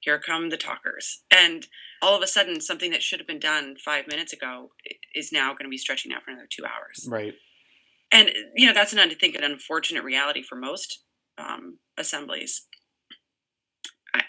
here 0.00 0.18
come 0.18 0.50
the 0.50 0.56
talkers. 0.56 1.22
And 1.30 1.66
all 2.02 2.16
of 2.16 2.22
a 2.22 2.26
sudden, 2.26 2.60
something 2.60 2.90
that 2.90 3.02
should 3.02 3.20
have 3.20 3.26
been 3.26 3.40
done 3.40 3.76
five 3.82 4.06
minutes 4.06 4.32
ago 4.32 4.70
is 5.14 5.32
now 5.32 5.52
going 5.52 5.64
to 5.64 5.70
be 5.70 5.78
stretching 5.78 6.12
out 6.12 6.22
for 6.22 6.30
another 6.30 6.48
two 6.50 6.64
hours. 6.64 7.06
Right. 7.08 7.34
And, 8.12 8.30
you 8.56 8.66
know, 8.66 8.72
that's 8.72 8.92
an, 8.92 8.98
I 8.98 9.08
think, 9.14 9.34
an 9.34 9.44
unfortunate 9.44 10.02
reality 10.02 10.42
for 10.42 10.56
most 10.56 11.04
um, 11.38 11.78
assemblies. 11.96 12.66
I, 14.14 14.22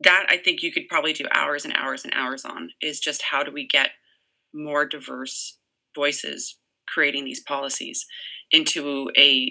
that 0.00 0.26
I 0.28 0.38
think 0.38 0.62
you 0.62 0.72
could 0.72 0.88
probably 0.88 1.12
do 1.12 1.26
hours 1.32 1.64
and 1.64 1.74
hours 1.74 2.04
and 2.04 2.12
hours 2.14 2.44
on 2.44 2.70
is 2.82 3.00
just 3.00 3.22
how 3.30 3.42
do 3.42 3.52
we 3.52 3.66
get 3.66 3.90
more 4.54 4.86
diverse 4.86 5.58
voices 5.94 6.56
creating 6.86 7.24
these 7.24 7.40
policies 7.40 8.06
into 8.50 9.10
a 9.16 9.50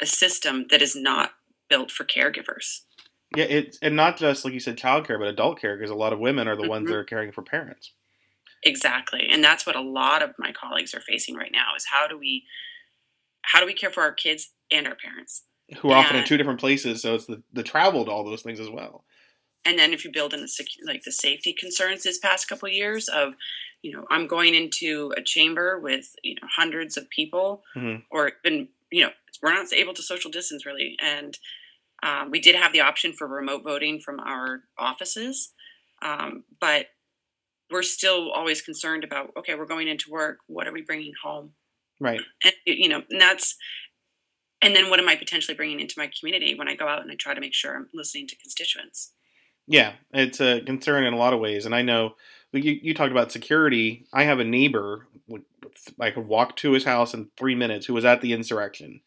a 0.00 0.06
system 0.06 0.66
that 0.70 0.80
is 0.80 0.96
not 0.96 1.32
built 1.68 1.90
for 1.90 2.04
caregivers. 2.04 2.80
Yeah, 3.36 3.44
it's 3.44 3.78
and 3.80 3.94
not 3.94 4.16
just 4.16 4.44
like 4.44 4.54
you 4.54 4.60
said, 4.60 4.76
childcare, 4.76 5.18
but 5.18 5.28
adult 5.28 5.60
care, 5.60 5.76
because 5.76 5.90
a 5.90 5.94
lot 5.94 6.12
of 6.12 6.18
women 6.18 6.48
are 6.48 6.56
the 6.56 6.62
mm-hmm. 6.62 6.70
ones 6.70 6.88
that 6.88 6.96
are 6.96 7.04
caring 7.04 7.30
for 7.30 7.42
parents. 7.42 7.92
Exactly, 8.64 9.28
and 9.30 9.42
that's 9.42 9.66
what 9.66 9.76
a 9.76 9.80
lot 9.80 10.22
of 10.22 10.30
my 10.38 10.52
colleagues 10.52 10.94
are 10.94 11.00
facing 11.00 11.36
right 11.36 11.52
now: 11.52 11.74
is 11.76 11.86
how 11.90 12.08
do 12.08 12.18
we 12.18 12.44
how 13.42 13.60
do 13.60 13.66
we 13.66 13.72
care 13.72 13.90
for 13.90 14.02
our 14.02 14.12
kids 14.12 14.52
and 14.70 14.86
our 14.86 14.96
parents, 14.96 15.44
who 15.78 15.90
are 15.90 15.96
and, 15.96 16.06
often 16.06 16.16
in 16.16 16.24
two 16.24 16.36
different 16.36 16.60
places? 16.60 17.02
So 17.02 17.14
it's 17.14 17.26
the 17.26 17.42
the 17.52 17.62
travel 17.62 18.04
to 18.04 18.10
all 18.10 18.24
those 18.24 18.42
things 18.42 18.58
as 18.58 18.68
well. 18.68 19.04
And 19.64 19.78
then 19.78 19.92
if 19.92 20.04
you 20.04 20.10
build 20.10 20.34
in 20.34 20.40
the 20.40 20.66
like 20.86 21.02
the 21.04 21.12
safety 21.12 21.52
concerns 21.52 22.02
this 22.02 22.18
past 22.18 22.48
couple 22.48 22.66
of 22.66 22.74
years 22.74 23.08
of 23.08 23.34
you 23.82 23.92
know, 23.92 24.04
I'm 24.10 24.26
going 24.26 24.54
into 24.54 25.12
a 25.16 25.22
chamber 25.22 25.78
with, 25.78 26.14
you 26.22 26.34
know, 26.34 26.48
hundreds 26.56 26.96
of 26.96 27.08
people 27.10 27.62
mm-hmm. 27.76 28.02
or 28.10 28.32
even, 28.44 28.68
you 28.90 29.04
know, 29.04 29.10
we're 29.42 29.54
not 29.54 29.72
able 29.72 29.94
to 29.94 30.02
social 30.02 30.30
distance 30.30 30.66
really. 30.66 30.96
And 31.02 31.38
um, 32.02 32.30
we 32.30 32.40
did 32.40 32.56
have 32.56 32.72
the 32.72 32.80
option 32.80 33.12
for 33.12 33.26
remote 33.26 33.62
voting 33.64 34.00
from 34.00 34.20
our 34.20 34.62
offices. 34.78 35.52
Um, 36.02 36.44
but 36.60 36.86
we're 37.70 37.82
still 37.82 38.30
always 38.30 38.62
concerned 38.62 39.04
about, 39.04 39.30
okay, 39.38 39.54
we're 39.54 39.66
going 39.66 39.88
into 39.88 40.10
work. 40.10 40.38
What 40.46 40.66
are 40.66 40.72
we 40.72 40.82
bringing 40.82 41.12
home? 41.22 41.52
Right. 42.00 42.20
And, 42.44 42.54
you 42.66 42.88
know, 42.88 43.02
and 43.08 43.20
that's, 43.20 43.56
and 44.62 44.74
then 44.74 44.90
what 44.90 44.98
am 44.98 45.08
I 45.08 45.16
potentially 45.16 45.54
bringing 45.54 45.80
into 45.80 45.94
my 45.96 46.10
community 46.18 46.54
when 46.54 46.68
I 46.68 46.74
go 46.74 46.88
out 46.88 47.02
and 47.02 47.10
I 47.10 47.14
try 47.14 47.34
to 47.34 47.40
make 47.40 47.54
sure 47.54 47.74
I'm 47.74 47.88
listening 47.94 48.26
to 48.28 48.36
constituents? 48.36 49.12
Yeah, 49.66 49.92
it's 50.12 50.40
a 50.40 50.60
concern 50.62 51.04
in 51.04 51.14
a 51.14 51.18
lot 51.18 51.32
of 51.32 51.40
ways. 51.40 51.64
And 51.64 51.74
I 51.74 51.82
know 51.82 52.14
you, 52.52 52.78
you 52.82 52.94
talked 52.94 53.12
about 53.12 53.32
security. 53.32 54.06
I 54.12 54.24
have 54.24 54.40
a 54.40 54.44
neighbor 54.44 55.06
I 56.00 56.10
could 56.10 56.26
walk 56.26 56.56
to 56.56 56.72
his 56.72 56.84
house 56.84 57.14
in 57.14 57.30
three 57.36 57.54
minutes 57.54 57.86
who 57.86 57.94
was 57.94 58.04
at 58.04 58.20
the 58.20 58.32
insurrection. 58.32 59.00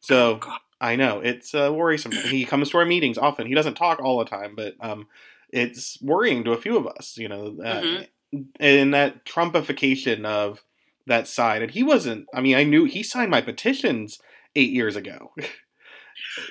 So 0.00 0.40
oh, 0.42 0.56
I 0.80 0.96
know 0.96 1.20
it's 1.20 1.54
uh, 1.54 1.72
worrisome. 1.72 2.12
he 2.12 2.44
comes 2.44 2.70
to 2.70 2.78
our 2.78 2.84
meetings 2.84 3.18
often. 3.18 3.46
He 3.46 3.54
doesn't 3.54 3.74
talk 3.74 4.00
all 4.00 4.18
the 4.18 4.24
time, 4.24 4.54
but 4.56 4.74
um, 4.80 5.06
it's 5.50 6.00
worrying 6.02 6.44
to 6.44 6.52
a 6.52 6.60
few 6.60 6.76
of 6.76 6.86
us. 6.86 7.16
You 7.16 7.28
know, 7.28 7.56
uh, 7.64 7.80
mm-hmm. 7.80 8.42
and 8.60 8.94
that 8.94 9.24
Trumpification 9.24 10.24
of 10.24 10.62
that 11.06 11.26
side. 11.26 11.62
And 11.62 11.70
he 11.70 11.82
wasn't. 11.82 12.26
I 12.34 12.40
mean, 12.40 12.56
I 12.56 12.64
knew 12.64 12.84
he 12.84 13.02
signed 13.02 13.30
my 13.30 13.40
petitions 13.40 14.18
eight 14.54 14.70
years 14.70 14.96
ago. 14.96 15.32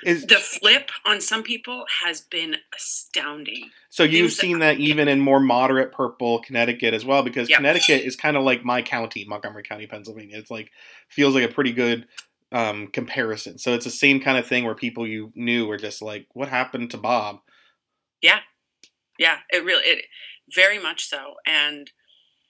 Is, 0.04 0.26
the 0.26 0.36
flip 0.36 0.90
on 1.04 1.20
some 1.20 1.42
people 1.42 1.84
has 2.04 2.20
been 2.20 2.56
astounding. 2.74 3.70
So 3.88 4.02
you've 4.02 4.32
Things 4.32 4.38
seen 4.38 4.58
that, 4.60 4.78
that 4.78 4.80
even 4.80 5.08
in 5.08 5.20
more 5.20 5.40
moderate 5.40 5.92
purple 5.92 6.40
Connecticut 6.40 6.94
as 6.94 7.04
well, 7.04 7.22
because 7.22 7.48
yep. 7.48 7.58
Connecticut 7.58 8.02
is 8.02 8.16
kind 8.16 8.36
of 8.36 8.44
like 8.44 8.64
my 8.64 8.82
county, 8.82 9.24
Montgomery 9.24 9.62
County, 9.62 9.86
Pennsylvania. 9.86 10.38
It's 10.38 10.50
like 10.50 10.70
feels 11.08 11.34
like 11.34 11.44
a 11.44 11.52
pretty 11.52 11.72
good 11.72 12.06
um, 12.52 12.88
comparison. 12.88 13.58
So 13.58 13.74
it's 13.74 13.84
the 13.84 13.90
same 13.90 14.20
kind 14.20 14.38
of 14.38 14.46
thing 14.46 14.64
where 14.64 14.74
people 14.74 15.06
you 15.06 15.32
knew 15.34 15.66
were 15.66 15.78
just 15.78 16.02
like, 16.02 16.26
"What 16.32 16.48
happened 16.48 16.90
to 16.92 16.98
Bob?" 16.98 17.40
Yeah, 18.22 18.40
yeah, 19.18 19.38
it 19.50 19.64
really, 19.64 19.84
it 19.84 20.04
very 20.54 20.78
much 20.78 21.04
so. 21.04 21.34
And 21.46 21.90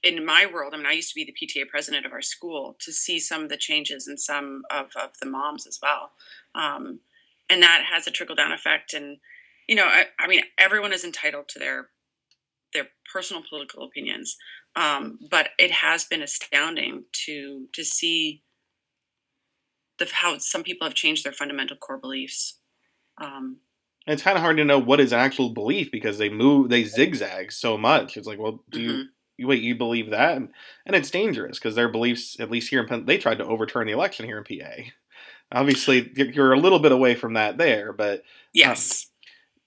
in 0.02 0.24
my 0.24 0.46
world, 0.46 0.74
I 0.74 0.76
mean, 0.76 0.86
I 0.86 0.92
used 0.92 1.10
to 1.10 1.14
be 1.14 1.24
the 1.24 1.34
PTA 1.34 1.68
president 1.68 2.06
of 2.06 2.12
our 2.12 2.22
school 2.22 2.76
to 2.80 2.92
see 2.92 3.18
some 3.18 3.42
of 3.42 3.48
the 3.48 3.56
changes 3.56 4.06
in 4.06 4.16
some 4.16 4.62
of, 4.70 4.90
of 4.96 5.18
the 5.20 5.26
moms 5.26 5.66
as 5.66 5.78
well. 5.82 6.12
Um, 6.54 7.00
and 7.48 7.62
that 7.62 7.84
has 7.92 8.06
a 8.06 8.10
trickle 8.10 8.36
down 8.36 8.52
effect. 8.52 8.92
And 8.92 9.18
you 9.68 9.74
know, 9.74 9.84
I, 9.84 10.06
I, 10.18 10.26
mean, 10.26 10.40
everyone 10.58 10.92
is 10.92 11.04
entitled 11.04 11.48
to 11.50 11.58
their 11.58 11.88
their 12.72 12.88
personal 13.12 13.42
political 13.48 13.84
opinions, 13.84 14.36
um, 14.76 15.18
but 15.30 15.50
it 15.58 15.70
has 15.70 16.04
been 16.04 16.22
astounding 16.22 17.04
to 17.26 17.66
to 17.74 17.84
see 17.84 18.42
the 19.98 20.08
how 20.12 20.38
some 20.38 20.62
people 20.62 20.86
have 20.86 20.94
changed 20.94 21.24
their 21.24 21.32
fundamental 21.32 21.76
core 21.76 21.98
beliefs. 21.98 22.58
Um, 23.20 23.58
it's 24.06 24.22
kind 24.22 24.36
of 24.36 24.42
hard 24.42 24.56
to 24.56 24.64
know 24.64 24.78
what 24.78 25.00
is 25.00 25.12
actual 25.12 25.50
belief 25.50 25.90
because 25.92 26.16
they 26.16 26.30
move, 26.30 26.70
they 26.70 26.84
zigzag 26.84 27.52
so 27.52 27.76
much. 27.76 28.16
It's 28.16 28.26
like, 28.26 28.38
well, 28.38 28.64
do 28.70 28.78
mm-hmm. 28.78 29.02
you 29.36 29.46
wait, 29.46 29.62
you 29.62 29.76
believe 29.76 30.10
that? 30.10 30.36
And, 30.36 30.48
and 30.86 30.96
it's 30.96 31.10
dangerous 31.10 31.58
because 31.58 31.74
their 31.74 31.90
beliefs, 31.90 32.40
at 32.40 32.50
least 32.50 32.70
here 32.70 32.80
in 32.80 32.86
Penn, 32.86 33.04
they 33.04 33.18
tried 33.18 33.38
to 33.38 33.44
overturn 33.44 33.86
the 33.86 33.92
election 33.92 34.24
here 34.24 34.38
in 34.38 34.44
PA. 34.44 34.72
Obviously, 35.52 36.10
you're 36.14 36.52
a 36.52 36.60
little 36.60 36.78
bit 36.78 36.92
away 36.92 37.14
from 37.14 37.34
that 37.34 37.56
there, 37.56 37.92
but 37.92 38.22
yes. 38.52 39.06
Um, 39.06 39.14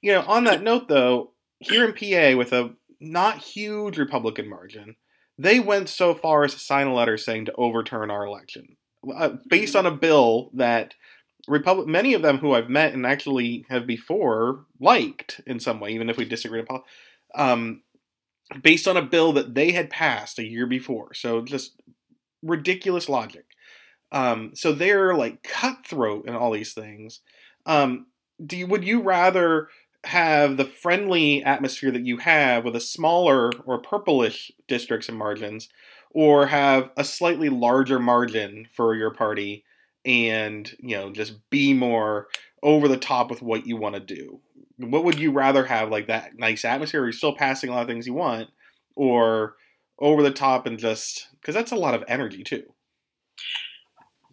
you 0.01 0.11
know, 0.13 0.21
on 0.27 0.43
that 0.45 0.63
note, 0.63 0.87
though, 0.87 1.31
here 1.59 1.85
in 1.85 1.93
PA 1.93 2.37
with 2.37 2.53
a 2.53 2.73
not 2.99 3.37
huge 3.37 3.97
Republican 3.97 4.49
margin, 4.49 4.95
they 5.37 5.59
went 5.59 5.89
so 5.89 6.13
far 6.13 6.43
as 6.43 6.53
to 6.53 6.59
sign 6.59 6.87
a 6.87 6.93
letter 6.93 7.17
saying 7.17 7.45
to 7.45 7.53
overturn 7.53 8.11
our 8.11 8.25
election, 8.25 8.77
uh, 9.15 9.29
based 9.49 9.75
on 9.75 9.85
a 9.85 9.91
bill 9.91 10.51
that 10.53 10.93
Republic, 11.47 11.87
many 11.87 12.13
of 12.13 12.21
them 12.21 12.37
who 12.37 12.53
I've 12.53 12.69
met 12.69 12.93
and 12.93 13.05
actually 13.05 13.65
have 13.69 13.87
before 13.87 14.65
liked 14.79 15.41
in 15.47 15.59
some 15.59 15.79
way, 15.79 15.91
even 15.91 16.09
if 16.09 16.17
we 16.17 16.25
disagreed 16.25 16.63
upon, 16.63 16.83
um, 17.33 17.81
based 18.61 18.87
on 18.87 18.97
a 18.97 19.01
bill 19.01 19.33
that 19.33 19.55
they 19.55 19.71
had 19.71 19.89
passed 19.89 20.37
a 20.37 20.47
year 20.47 20.67
before. 20.67 21.13
So 21.13 21.41
just 21.41 21.81
ridiculous 22.43 23.09
logic. 23.09 23.45
Um, 24.11 24.51
so 24.55 24.73
they're 24.73 25.15
like 25.15 25.43
cutthroat 25.43 26.25
and 26.27 26.35
all 26.35 26.51
these 26.51 26.73
things. 26.73 27.21
Um, 27.65 28.07
do 28.43 28.57
you, 28.57 28.67
would 28.67 28.83
you 28.83 29.01
rather 29.01 29.69
have 30.03 30.57
the 30.57 30.65
friendly 30.65 31.43
atmosphere 31.43 31.91
that 31.91 32.05
you 32.05 32.17
have 32.17 32.65
with 32.65 32.75
a 32.75 32.81
smaller 32.81 33.51
or 33.65 33.79
purplish 33.79 34.51
districts 34.67 35.07
and 35.09 35.17
margins, 35.17 35.69
or 36.09 36.47
have 36.47 36.91
a 36.97 37.03
slightly 37.03 37.49
larger 37.49 37.99
margin 37.99 38.67
for 38.73 38.95
your 38.95 39.11
party 39.11 39.63
and 40.03 40.75
you 40.79 40.97
know 40.97 41.11
just 41.11 41.47
be 41.51 41.73
more 41.73 42.27
over 42.63 42.87
the 42.87 42.97
top 42.97 43.29
with 43.29 43.41
what 43.41 43.67
you 43.67 43.77
want 43.77 43.95
to 43.95 44.01
do? 44.01 44.39
What 44.77 45.03
would 45.03 45.19
you 45.19 45.31
rather 45.31 45.65
have 45.65 45.89
like 45.89 46.07
that 46.07 46.37
nice 46.37 46.65
atmosphere? 46.65 47.01
Where 47.01 47.07
you're 47.07 47.13
still 47.13 47.35
passing 47.35 47.69
a 47.69 47.73
lot 47.73 47.83
of 47.83 47.87
things 47.87 48.07
you 48.07 48.15
want 48.15 48.49
or 48.95 49.55
over 49.99 50.23
the 50.23 50.31
top 50.31 50.65
and 50.65 50.79
just 50.79 51.27
because 51.39 51.53
that's 51.53 51.71
a 51.71 51.75
lot 51.75 51.93
of 51.93 52.03
energy 52.07 52.43
too 52.43 52.63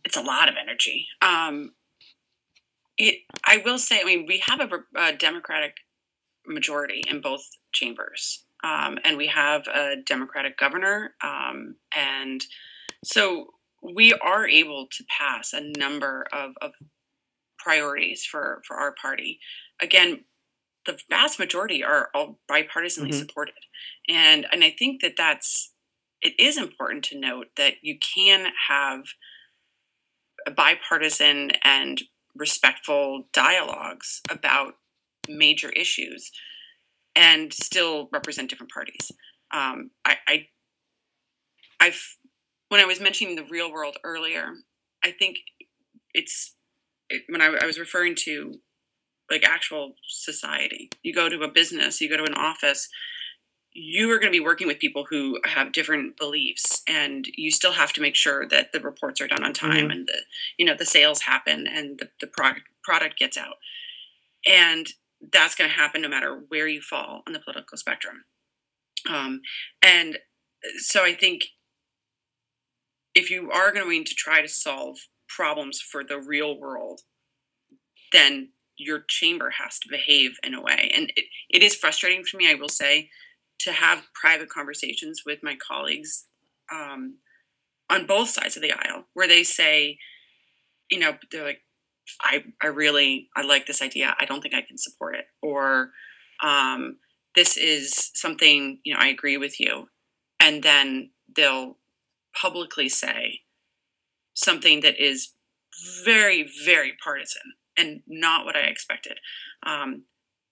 it's 0.08 0.16
a 0.16 0.22
lot 0.22 0.48
of 0.48 0.54
energy 0.60 1.06
um 1.22 1.72
it 2.96 3.16
i 3.46 3.60
will 3.64 3.78
say 3.78 4.00
i 4.00 4.04
mean 4.04 4.24
we 4.26 4.42
have 4.44 4.60
a, 4.60 4.68
a 4.98 5.12
democratic 5.12 5.74
majority 6.46 7.04
in 7.10 7.20
both 7.20 7.44
chambers 7.72 8.44
um, 8.64 8.98
and 9.04 9.16
we 9.16 9.28
have 9.28 9.68
a 9.68 9.94
democratic 10.04 10.56
governor 10.56 11.14
um, 11.22 11.76
and 11.94 12.44
so 13.04 13.50
we 13.82 14.12
are 14.14 14.48
able 14.48 14.86
to 14.90 15.04
pass 15.16 15.52
a 15.52 15.60
number 15.60 16.26
of, 16.32 16.52
of 16.60 16.72
priorities 17.58 18.24
for, 18.24 18.62
for 18.66 18.76
our 18.76 18.94
party. 19.00 19.38
Again, 19.80 20.24
the 20.86 20.98
vast 21.10 21.38
majority 21.38 21.84
are 21.84 22.08
all 22.14 22.38
bipartisanly 22.50 23.08
mm-hmm. 23.08 23.18
supported, 23.18 23.54
and 24.08 24.46
and 24.50 24.64
I 24.64 24.74
think 24.78 25.02
that 25.02 25.14
that's 25.18 25.74
it 26.22 26.32
is 26.38 26.56
important 26.56 27.04
to 27.06 27.18
note 27.18 27.48
that 27.56 27.74
you 27.82 27.98
can 27.98 28.46
have 28.68 29.02
bipartisan 30.50 31.52
and 31.62 32.02
respectful 32.34 33.24
dialogues 33.32 34.20
about 34.30 34.74
major 35.28 35.70
issues 35.70 36.30
and 37.16 37.52
still 37.52 38.08
represent 38.12 38.48
different 38.48 38.72
parties. 38.72 39.10
Um, 39.52 39.90
I, 40.04 40.16
I 40.26 40.46
I've 41.80 42.16
when 42.68 42.80
I 42.80 42.84
was 42.84 43.00
mentioning 43.00 43.36
the 43.36 43.44
real 43.44 43.72
world 43.72 43.96
earlier, 44.04 44.52
I 45.02 45.10
think 45.10 45.38
it's 46.14 46.54
it, 47.08 47.22
when 47.28 47.40
I, 47.40 47.56
I 47.62 47.66
was 47.66 47.78
referring 47.78 48.14
to 48.24 48.60
like 49.30 49.44
actual 49.44 49.94
society. 50.06 50.90
You 51.02 51.14
go 51.14 51.28
to 51.28 51.42
a 51.42 51.50
business, 51.50 52.00
you 52.00 52.08
go 52.08 52.16
to 52.16 52.24
an 52.24 52.34
office, 52.34 52.88
you 53.80 54.10
are 54.10 54.18
going 54.18 54.32
to 54.32 54.38
be 54.38 54.44
working 54.44 54.66
with 54.66 54.78
people 54.78 55.06
who 55.08 55.38
have 55.44 55.72
different 55.72 56.16
beliefs 56.16 56.82
and 56.88 57.26
you 57.36 57.50
still 57.50 57.72
have 57.72 57.92
to 57.92 58.00
make 58.00 58.14
sure 58.14 58.46
that 58.48 58.72
the 58.72 58.80
reports 58.80 59.20
are 59.20 59.28
done 59.28 59.44
on 59.44 59.52
time 59.52 59.70
mm-hmm. 59.70 59.90
and 59.90 60.08
the 60.08 60.18
you 60.58 60.64
know 60.64 60.74
the 60.76 60.84
sales 60.84 61.22
happen 61.22 61.66
and 61.66 61.98
the, 61.98 62.08
the 62.20 62.26
product 62.26 62.62
product 62.82 63.18
gets 63.18 63.36
out 63.36 63.56
and 64.46 64.88
that's 65.32 65.54
going 65.54 65.68
to 65.68 65.76
happen 65.76 66.02
no 66.02 66.08
matter 66.08 66.42
where 66.48 66.68
you 66.68 66.80
fall 66.80 67.22
on 67.26 67.32
the 67.32 67.40
political 67.40 67.76
spectrum 67.76 68.24
um, 69.08 69.40
and 69.82 70.18
so 70.78 71.04
i 71.04 71.14
think 71.14 71.44
if 73.14 73.30
you 73.30 73.50
are 73.50 73.72
going 73.72 74.04
to 74.04 74.14
try 74.14 74.40
to 74.40 74.48
solve 74.48 74.96
problems 75.28 75.80
for 75.80 76.04
the 76.04 76.18
real 76.18 76.58
world, 76.58 77.02
then 78.12 78.50
your 78.76 79.00
chamber 79.08 79.50
has 79.58 79.78
to 79.80 79.88
behave 79.90 80.36
in 80.44 80.54
a 80.54 80.62
way. 80.62 80.90
And 80.94 81.12
it, 81.16 81.24
it 81.50 81.62
is 81.62 81.74
frustrating 81.74 82.24
for 82.24 82.36
me, 82.36 82.50
I 82.50 82.54
will 82.54 82.68
say, 82.68 83.10
to 83.60 83.72
have 83.72 84.06
private 84.14 84.48
conversations 84.48 85.22
with 85.26 85.40
my 85.42 85.56
colleagues 85.56 86.26
um, 86.72 87.16
on 87.90 88.06
both 88.06 88.28
sides 88.28 88.56
of 88.56 88.62
the 88.62 88.72
aisle 88.72 89.04
where 89.14 89.28
they 89.28 89.42
say, 89.42 89.98
you 90.90 90.98
know, 90.98 91.16
they're 91.30 91.44
like, 91.44 91.62
I, 92.22 92.44
I 92.62 92.68
really, 92.68 93.28
I 93.36 93.42
like 93.42 93.66
this 93.66 93.82
idea. 93.82 94.14
I 94.18 94.24
don't 94.24 94.40
think 94.40 94.54
I 94.54 94.62
can 94.62 94.78
support 94.78 95.16
it. 95.16 95.26
Or 95.42 95.90
um, 96.42 96.96
this 97.34 97.56
is 97.56 98.10
something, 98.14 98.78
you 98.84 98.94
know, 98.94 99.00
I 99.00 99.08
agree 99.08 99.36
with 99.36 99.60
you. 99.60 99.88
And 100.40 100.62
then 100.62 101.10
they'll 101.34 101.76
publicly 102.40 102.88
say 102.88 103.40
something 104.34 104.80
that 104.80 105.02
is 105.02 105.34
very, 106.04 106.48
very 106.64 106.92
partisan 107.02 107.54
and 107.76 108.00
not 108.06 108.44
what 108.44 108.56
I 108.56 108.60
expected. 108.60 109.18
Um, 109.64 110.04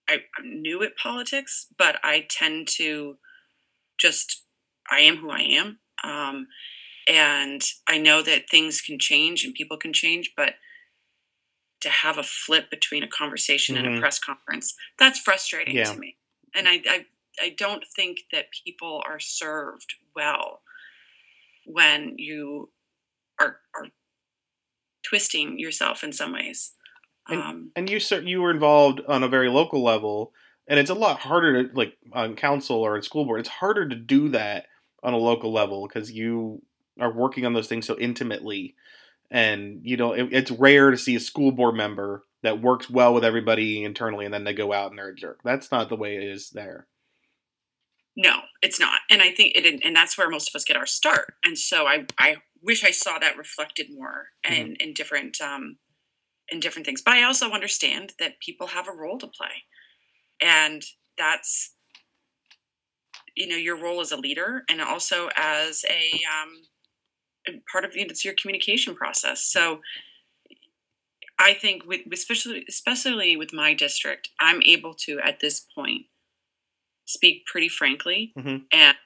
I, 0.09 0.19
I'm 0.39 0.63
new 0.63 0.83
at 0.83 0.97
politics, 0.97 1.67
but 1.77 1.99
I 2.03 2.27
tend 2.29 2.69
to 2.77 3.17
just, 3.99 4.43
I 4.91 5.01
am 5.01 5.17
who 5.17 5.31
I 5.31 5.41
am. 5.41 5.79
Um, 6.05 6.47
and 7.09 7.63
I 7.89 7.99
know 7.99 8.23
that 8.23 8.51
things 8.51 8.81
can 8.81 8.99
change 8.99 9.45
and 9.45 9.55
people 9.55 9.77
can 9.77 9.93
change, 9.93 10.33
but 10.37 10.55
to 11.81 11.89
have 11.89 12.19
a 12.19 12.23
flip 12.23 12.71
between 12.71 13.03
a 13.03 13.09
conversation 13.09 13.75
mm-hmm. 13.75 13.85
and 13.85 13.87
a 13.87 13.97
mm-hmm. 13.97 14.01
press 14.01 14.19
conference, 14.19 14.75
that's 14.99 15.19
frustrating 15.19 15.77
yeah. 15.77 15.85
to 15.85 15.99
me. 15.99 16.17
And 16.55 16.69
I, 16.69 16.81
I, 16.89 17.07
I 17.41 17.55
don't 17.57 17.85
think 17.95 18.19
that 18.33 18.47
people 18.65 19.03
are 19.07 19.21
served 19.21 19.95
well 20.15 20.63
when 21.65 22.15
you 22.17 22.71
are, 23.41 23.59
are 23.75 23.89
twisting 25.03 25.59
yourself 25.59 26.03
in 26.03 26.13
some 26.13 26.33
ways. 26.33 26.73
And, 27.29 27.41
um, 27.41 27.71
and 27.75 27.91
you 27.91 27.99
you 28.25 28.43
were 28.43 28.51
involved 28.51 29.01
on 29.09 29.23
a 29.23 29.29
very 29.29 29.49
local 29.49 29.83
level, 29.83 30.33
and 30.69 30.79
it's 30.79 30.91
a 30.91 30.95
lot 30.95 31.21
harder 31.21 31.65
to 31.65 31.75
like 31.75 31.97
on 32.13 32.37
council 32.37 32.77
or 32.77 32.97
in 32.97 33.03
school 33.03 33.25
board. 33.25 33.41
It's 33.41 33.49
harder 33.49 33.89
to 33.89 33.97
do 33.97 34.29
that 34.31 34.67
on 35.03 35.13
a 35.13 35.19
local 35.19 35.53
level 35.53 35.87
because 35.87 36.13
you 36.13 36.63
are 37.01 37.13
working 37.13 37.45
on 37.45 37.53
those 37.53 37.69
things 37.69 37.87
so 37.87 37.99
intimately, 37.99 38.75
and 39.31 39.81
you 39.83 39.97
know 39.97 40.13
it, 40.13 40.29
it's 40.33 40.51
rare 40.51 40.91
to 40.91 40.97
see 40.97 41.17
a 41.17 41.21
school 41.21 41.53
board 41.53 41.75
member 41.75 42.25
that 42.43 42.63
works 42.63 42.89
well 42.89 43.13
with 43.13 43.25
everybody 43.25 43.83
internally, 43.83 44.25
and 44.25 44.33
then 44.33 44.45
they 44.45 44.55
go 44.55 44.73
out 44.73 44.91
and 44.91 44.99
they're 44.99 45.09
a 45.09 45.15
jerk. 45.15 45.41
That's 45.45 45.73
not 45.73 45.89
the 45.89 45.97
way 45.97 46.17
it 46.17 46.23
is 46.23 46.51
there. 46.51 46.87
No, 48.17 48.41
it's 48.63 48.81
not. 48.81 49.01
And 49.11 49.21
I 49.21 49.31
think 49.31 49.55
it, 49.57 49.81
and 49.85 49.95
that's 49.95 50.17
where 50.17 50.31
most 50.31 50.49
of 50.49 50.55
us 50.55 50.65
get 50.65 50.77
our 50.77 50.87
start. 50.87 51.35
And 51.45 51.59
so 51.59 51.87
I, 51.87 52.07
I 52.19 52.37
wish 52.63 52.83
I 52.83 52.91
saw 52.91 53.19
that 53.19 53.37
reflected 53.37 53.89
more 53.93 54.29
in, 54.49 54.53
mm-hmm. 54.53 54.73
in 54.81 54.95
different, 54.95 55.41
um, 55.41 55.77
in 56.51 56.61
different 56.61 56.87
things. 56.87 57.03
But 57.03 57.15
I 57.15 57.23
also 57.23 57.51
understand 57.51 58.13
that 58.19 58.41
people 58.41 58.69
have 58.69 58.89
a 58.89 58.93
role 58.93 59.19
to 59.19 59.27
play. 59.27 59.65
And 60.41 60.83
that's, 61.19 61.75
you 63.37 63.49
know, 63.49 63.57
your 63.57 63.77
role 63.77 64.01
as 64.01 64.13
a 64.13 64.17
leader 64.17 64.63
and 64.69 64.81
also 64.81 65.29
as 65.37 65.85
a, 65.89 66.21
um, 66.27 67.55
part 67.71 67.85
of 67.85 67.93
it's 67.95 68.25
your 68.25 68.35
communication 68.35 68.95
process. 68.95 69.43
So 69.43 69.81
I 71.39 71.53
think 71.55 71.87
with, 71.87 72.01
especially, 72.13 72.65
especially 72.69 73.37
with 73.37 73.53
my 73.53 73.75
district, 73.75 74.31
I'm 74.41 74.63
able 74.63 74.95
to, 74.95 75.21
at 75.21 75.41
this 75.41 75.61
point, 75.75 76.07
speak 77.07 77.47
pretty 77.47 77.69
frankly 77.69 78.33
mm-hmm. 78.37 78.57
and 78.73 78.97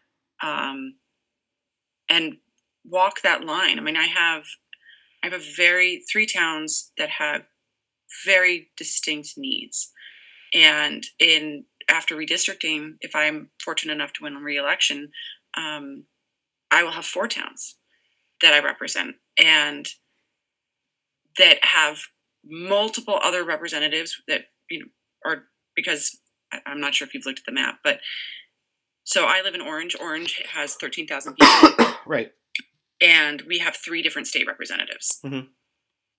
um, 0.42 0.94
and 2.08 2.38
walk 2.84 3.20
that 3.22 3.44
line. 3.44 3.78
I 3.78 3.82
mean, 3.82 3.96
I 3.96 4.06
have 4.06 4.44
I 5.22 5.28
have 5.28 5.40
a 5.40 5.44
very 5.56 6.02
three 6.10 6.26
towns 6.26 6.92
that 6.96 7.10
have 7.10 7.42
very 8.24 8.70
distinct 8.76 9.34
needs, 9.36 9.92
and 10.54 11.06
in 11.18 11.64
after 11.88 12.16
redistricting, 12.16 12.94
if 13.00 13.14
I'm 13.14 13.50
fortunate 13.62 13.94
enough 13.94 14.12
to 14.14 14.22
win 14.22 14.36
re-election, 14.36 15.10
um, 15.56 16.04
I 16.70 16.82
will 16.82 16.92
have 16.92 17.04
four 17.04 17.26
towns 17.26 17.76
that 18.40 18.54
I 18.54 18.60
represent 18.64 19.16
and 19.42 19.88
that 21.36 21.64
have 21.64 21.98
multiple 22.44 23.18
other 23.22 23.44
representatives 23.44 24.20
that 24.28 24.46
you 24.70 24.80
know 24.80 24.86
are 25.24 25.44
because 25.76 26.18
I'm 26.66 26.80
not 26.80 26.94
sure 26.94 27.06
if 27.06 27.14
you've 27.14 27.26
looked 27.26 27.40
at 27.40 27.44
the 27.46 27.52
map, 27.52 27.80
but 27.84 28.00
so 29.04 29.24
I 29.24 29.42
live 29.42 29.54
in 29.54 29.60
Orange. 29.60 29.96
Orange 30.00 30.42
has 30.52 30.74
13,000 30.74 31.34
people. 31.34 31.94
right. 32.06 32.32
And 33.00 33.42
we 33.42 33.58
have 33.58 33.76
three 33.76 34.02
different 34.02 34.26
state 34.26 34.46
representatives. 34.46 35.18
Mm-hmm. 35.24 35.46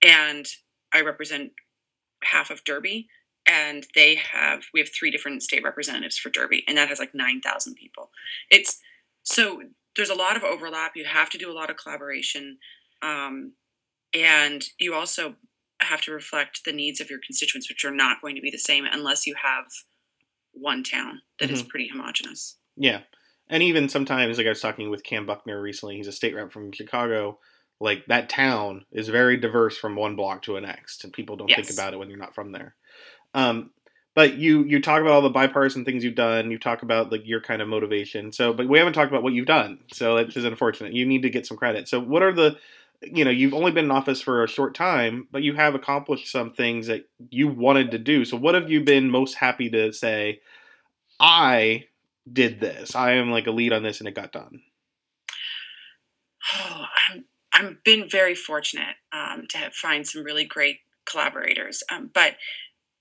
And 0.08 0.48
I 0.94 1.02
represent 1.02 1.52
half 2.24 2.50
of 2.50 2.64
Derby, 2.64 3.08
and 3.48 3.86
they 3.96 4.16
have 4.16 4.64
we 4.74 4.80
have 4.80 4.90
three 4.90 5.12
different 5.12 5.44
state 5.44 5.64
representatives 5.64 6.18
for 6.18 6.30
Derby, 6.30 6.64
and 6.68 6.78
that 6.78 6.90
has 6.90 7.00
like 7.00 7.14
9,000 7.14 7.76
people. 7.76 8.10
It's 8.50 8.80
so 9.24 9.62
there's 9.96 10.10
a 10.10 10.16
lot 10.16 10.38
of 10.38 10.44
overlap. 10.44 10.94
You 10.96 11.06
have 11.06 11.30
to 11.32 11.38
do 11.38 11.52
a 11.52 11.54
lot 11.54 11.70
of 11.70 11.78
collaboration, 11.78 12.58
um, 13.02 13.54
and 14.14 14.64
you 14.80 14.94
also 14.94 15.36
have 15.82 16.02
to 16.02 16.12
reflect 16.12 16.62
the 16.66 16.72
needs 16.72 17.02
of 17.02 17.10
your 17.10 17.20
constituents, 17.26 17.68
which 17.70 17.84
are 17.84 17.92
not 17.92 18.22
going 18.22 18.36
to 18.36 18.42
be 18.42 18.52
the 18.52 18.58
same 18.58 18.86
unless 18.92 19.26
you 19.26 19.36
have 19.42 19.66
one 20.54 20.84
town 20.84 21.22
that 21.40 21.46
mm-hmm. 21.46 21.56
is 21.56 21.64
pretty 21.64 21.88
homogenous. 21.88 22.58
Yeah, 22.76 23.02
and 23.50 23.64
even 23.64 23.90
sometimes, 23.90 24.38
like 24.38 24.48
I 24.48 24.52
was 24.52 24.62
talking 24.62 24.90
with 24.90 25.04
Kam 25.04 25.26
Buckner 25.26 25.62
recently, 25.62 25.98
he's 25.98 26.08
a 26.08 26.12
state 26.12 26.36
rep 26.36 26.52
from 26.52 26.72
Chicago. 26.72 27.40
Like 27.80 28.06
that 28.08 28.30
town 28.30 28.86
is 28.92 29.10
very 29.10 29.38
diverse 29.38 29.78
from 29.78 29.96
one 29.96 30.16
block 30.16 30.44
to 30.44 30.54
the 30.54 30.62
next, 30.62 31.04
and 31.04 31.12
people 31.12 31.36
don't 31.36 31.50
yes. 31.50 31.58
think 31.58 31.72
about 31.72 31.94
it 31.94 31.98
when 31.98 32.10
you're 32.10 32.20
not 32.20 32.36
from 32.36 32.52
there. 32.52 32.76
Um, 33.34 33.72
but 34.14 34.36
you 34.36 34.64
you 34.64 34.82
talk 34.82 35.02
about 35.02 35.14
all 35.14 35.22
the 35.22 35.30
bipartisan 35.30 35.86
things 35.86 36.04
you've 36.04 36.16
done. 36.16 36.52
You 36.52 36.60
talk 36.60 36.84
about 36.84 37.12
like 37.12 37.26
your 37.26 37.42
kind 37.42 37.62
of 37.62 37.68
motivation. 37.68 38.32
So, 38.32 38.54
but 38.54 38.68
we 38.68 38.78
haven't 38.78 38.94
talked 38.94 39.12
about 39.12 39.24
what 39.24 39.34
you've 39.34 39.48
done. 39.48 39.80
So 39.94 40.16
that 40.16 40.36
is 40.36 40.44
unfortunate. 40.44 40.94
You 40.94 41.06
need 41.06 41.22
to 41.24 41.30
get 41.30 41.48
some 41.48 41.58
credit. 41.58 41.88
So, 41.88 42.00
what 42.00 42.22
are 42.22 42.34
the 42.34 42.58
you 43.02 43.26
know 43.26 43.32
you've 43.32 43.54
only 43.54 43.72
been 43.72 43.86
in 43.86 43.92
office 43.92 44.22
for 44.22 44.44
a 44.44 44.48
short 44.48 44.76
time, 44.76 45.28
but 45.32 45.44
you 45.44 45.54
have 45.56 45.76
accomplished 45.76 46.32
some 46.32 46.52
things 46.52 46.88
that 46.88 47.10
you 47.30 47.48
wanted 47.48 47.92
to 47.92 47.98
do. 47.98 48.26
So, 48.26 48.38
what 48.38 48.56
have 48.56 48.70
you 48.70 48.84
been 48.84 49.10
most 49.10 49.36
happy 49.36 49.70
to 49.70 49.94
say? 49.94 50.42
I 51.20 51.86
did 52.32 52.60
this. 52.60 52.96
I 52.96 53.14
am 53.14 53.32
like 53.32 53.48
a 53.48 53.52
lead 53.52 53.74
on 53.74 53.84
this, 53.84 54.00
and 54.00 54.08
it 54.08 54.16
got 54.16 54.32
done. 54.32 54.62
Oh, 56.54 56.86
I'm 57.10 57.26
I've 57.54 57.84
been 57.84 58.10
very 58.10 58.34
fortunate 58.34 58.96
um, 59.12 59.46
to 59.50 59.58
have, 59.58 59.74
find 59.74 60.08
some 60.08 60.24
really 60.24 60.46
great 60.46 60.78
collaborators, 61.06 61.84
um, 61.92 62.10
but 62.14 62.36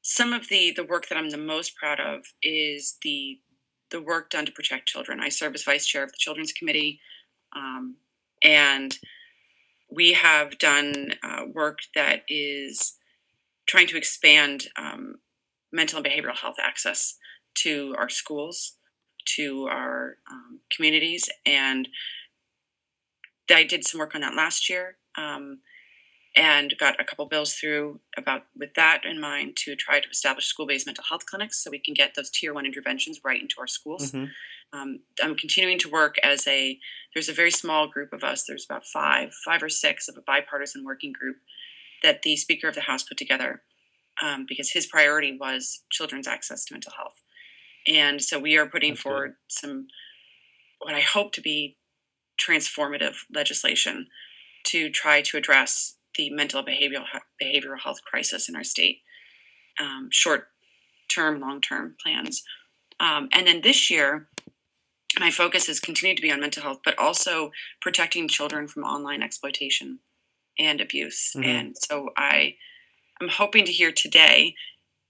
some 0.02 0.32
of 0.32 0.48
the 0.48 0.72
the 0.74 0.84
work 0.84 1.08
that 1.08 1.18
I'm 1.18 1.30
the 1.30 1.38
most 1.38 1.76
proud 1.76 2.00
of 2.00 2.24
is 2.42 2.96
the 3.02 3.38
the 3.90 4.00
work 4.00 4.30
done 4.30 4.46
to 4.46 4.52
protect 4.52 4.88
children. 4.88 5.20
I 5.20 5.28
serve 5.28 5.54
as 5.54 5.64
vice 5.64 5.86
chair 5.86 6.02
of 6.02 6.10
the 6.10 6.18
Children's 6.18 6.52
Committee, 6.52 7.00
um, 7.54 7.96
and 8.42 8.96
we 9.90 10.12
have 10.12 10.58
done 10.58 11.14
uh, 11.22 11.42
work 11.52 11.80
that 11.94 12.22
is 12.28 12.96
trying 13.66 13.88
to 13.88 13.96
expand 13.96 14.68
um, 14.76 15.16
mental 15.72 15.98
and 15.98 16.06
behavioral 16.06 16.36
health 16.36 16.56
access 16.60 17.16
to 17.54 17.94
our 17.98 18.08
schools, 18.08 18.76
to 19.36 19.66
our 19.70 20.16
um, 20.30 20.60
communities, 20.74 21.28
and 21.46 21.88
I 23.52 23.64
did 23.64 23.84
some 23.84 23.98
work 23.98 24.14
on 24.14 24.20
that 24.20 24.34
last 24.34 24.70
year. 24.70 24.96
Um, 25.16 25.60
and 26.36 26.74
got 26.78 27.00
a 27.00 27.04
couple 27.04 27.26
bills 27.26 27.54
through 27.54 28.00
about 28.16 28.42
with 28.56 28.74
that 28.74 29.04
in 29.04 29.20
mind 29.20 29.56
to 29.56 29.74
try 29.74 30.00
to 30.00 30.08
establish 30.08 30.46
school-based 30.46 30.86
mental 30.86 31.04
health 31.08 31.26
clinics 31.26 31.62
so 31.62 31.70
we 31.70 31.78
can 31.78 31.94
get 31.94 32.14
those 32.14 32.30
tier 32.30 32.54
one 32.54 32.66
interventions 32.66 33.20
right 33.24 33.40
into 33.40 33.56
our 33.58 33.66
schools 33.66 34.12
mm-hmm. 34.12 34.78
um, 34.78 35.00
i'm 35.22 35.34
continuing 35.34 35.78
to 35.78 35.90
work 35.90 36.16
as 36.22 36.46
a 36.46 36.78
there's 37.14 37.28
a 37.28 37.34
very 37.34 37.50
small 37.50 37.88
group 37.88 38.12
of 38.12 38.22
us 38.22 38.44
there's 38.46 38.64
about 38.64 38.84
five 38.84 39.32
five 39.44 39.62
or 39.62 39.68
six 39.68 40.08
of 40.08 40.16
a 40.16 40.22
bipartisan 40.22 40.84
working 40.84 41.12
group 41.12 41.36
that 42.02 42.22
the 42.22 42.36
speaker 42.36 42.68
of 42.68 42.74
the 42.74 42.82
house 42.82 43.02
put 43.02 43.18
together 43.18 43.62
um, 44.22 44.46
because 44.48 44.70
his 44.70 44.86
priority 44.86 45.36
was 45.38 45.82
children's 45.90 46.28
access 46.28 46.64
to 46.64 46.74
mental 46.74 46.92
health 46.96 47.22
and 47.86 48.22
so 48.22 48.38
we 48.38 48.56
are 48.56 48.66
putting 48.66 48.92
That's 48.92 49.02
forward 49.02 49.28
good. 49.28 49.36
some 49.48 49.86
what 50.80 50.94
i 50.94 51.00
hope 51.00 51.32
to 51.32 51.40
be 51.40 51.76
transformative 52.40 53.16
legislation 53.32 54.06
to 54.64 54.90
try 54.90 55.20
to 55.22 55.36
address 55.36 55.96
the 56.16 56.30
mental 56.30 56.62
behavioral 56.62 57.04
behavioral 57.42 57.80
health 57.82 58.02
crisis 58.04 58.48
in 58.48 58.56
our 58.56 58.64
state, 58.64 59.02
um, 59.78 60.08
short 60.10 60.48
term, 61.12 61.40
long 61.40 61.60
term 61.60 61.96
plans. 62.02 62.42
Um, 62.98 63.28
and 63.32 63.46
then 63.46 63.62
this 63.62 63.90
year, 63.90 64.28
my 65.18 65.30
focus 65.30 65.66
has 65.66 65.80
continued 65.80 66.16
to 66.16 66.22
be 66.22 66.30
on 66.30 66.40
mental 66.40 66.62
health, 66.62 66.80
but 66.84 66.98
also 66.98 67.52
protecting 67.80 68.28
children 68.28 68.68
from 68.68 68.84
online 68.84 69.22
exploitation 69.22 70.00
and 70.58 70.80
abuse. 70.80 71.32
Mm-hmm. 71.34 71.48
And 71.48 71.76
so 71.78 72.10
I 72.16 72.56
am 73.20 73.28
hoping 73.28 73.64
to 73.64 73.72
hear 73.72 73.92
today 73.92 74.54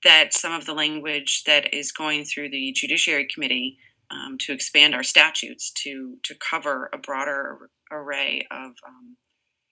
that 0.04 0.32
some 0.32 0.52
of 0.52 0.66
the 0.66 0.74
language 0.74 1.44
that 1.44 1.72
is 1.74 1.92
going 1.92 2.24
through 2.24 2.50
the 2.50 2.72
Judiciary 2.72 3.26
Committee 3.32 3.78
um, 4.10 4.38
to 4.38 4.52
expand 4.52 4.94
our 4.94 5.02
statutes 5.02 5.70
to 5.70 6.16
to 6.24 6.34
cover 6.34 6.90
a 6.92 6.98
broader 6.98 7.70
array 7.90 8.46
of 8.50 8.72
um, 8.86 9.16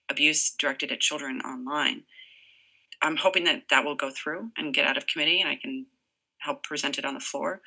abuse 0.09 0.51
directed 0.57 0.91
at 0.91 0.99
children 0.99 1.41
online. 1.41 2.03
I'm 3.01 3.17
hoping 3.17 3.45
that 3.45 3.63
that 3.69 3.85
will 3.85 3.95
go 3.95 4.11
through 4.11 4.51
and 4.57 4.73
get 4.73 4.87
out 4.87 4.97
of 4.97 5.07
committee, 5.07 5.39
and 5.39 5.49
I 5.49 5.55
can 5.55 5.87
help 6.39 6.63
present 6.63 6.97
it 6.97 7.05
on 7.05 7.13
the 7.13 7.19
floor. 7.19 7.61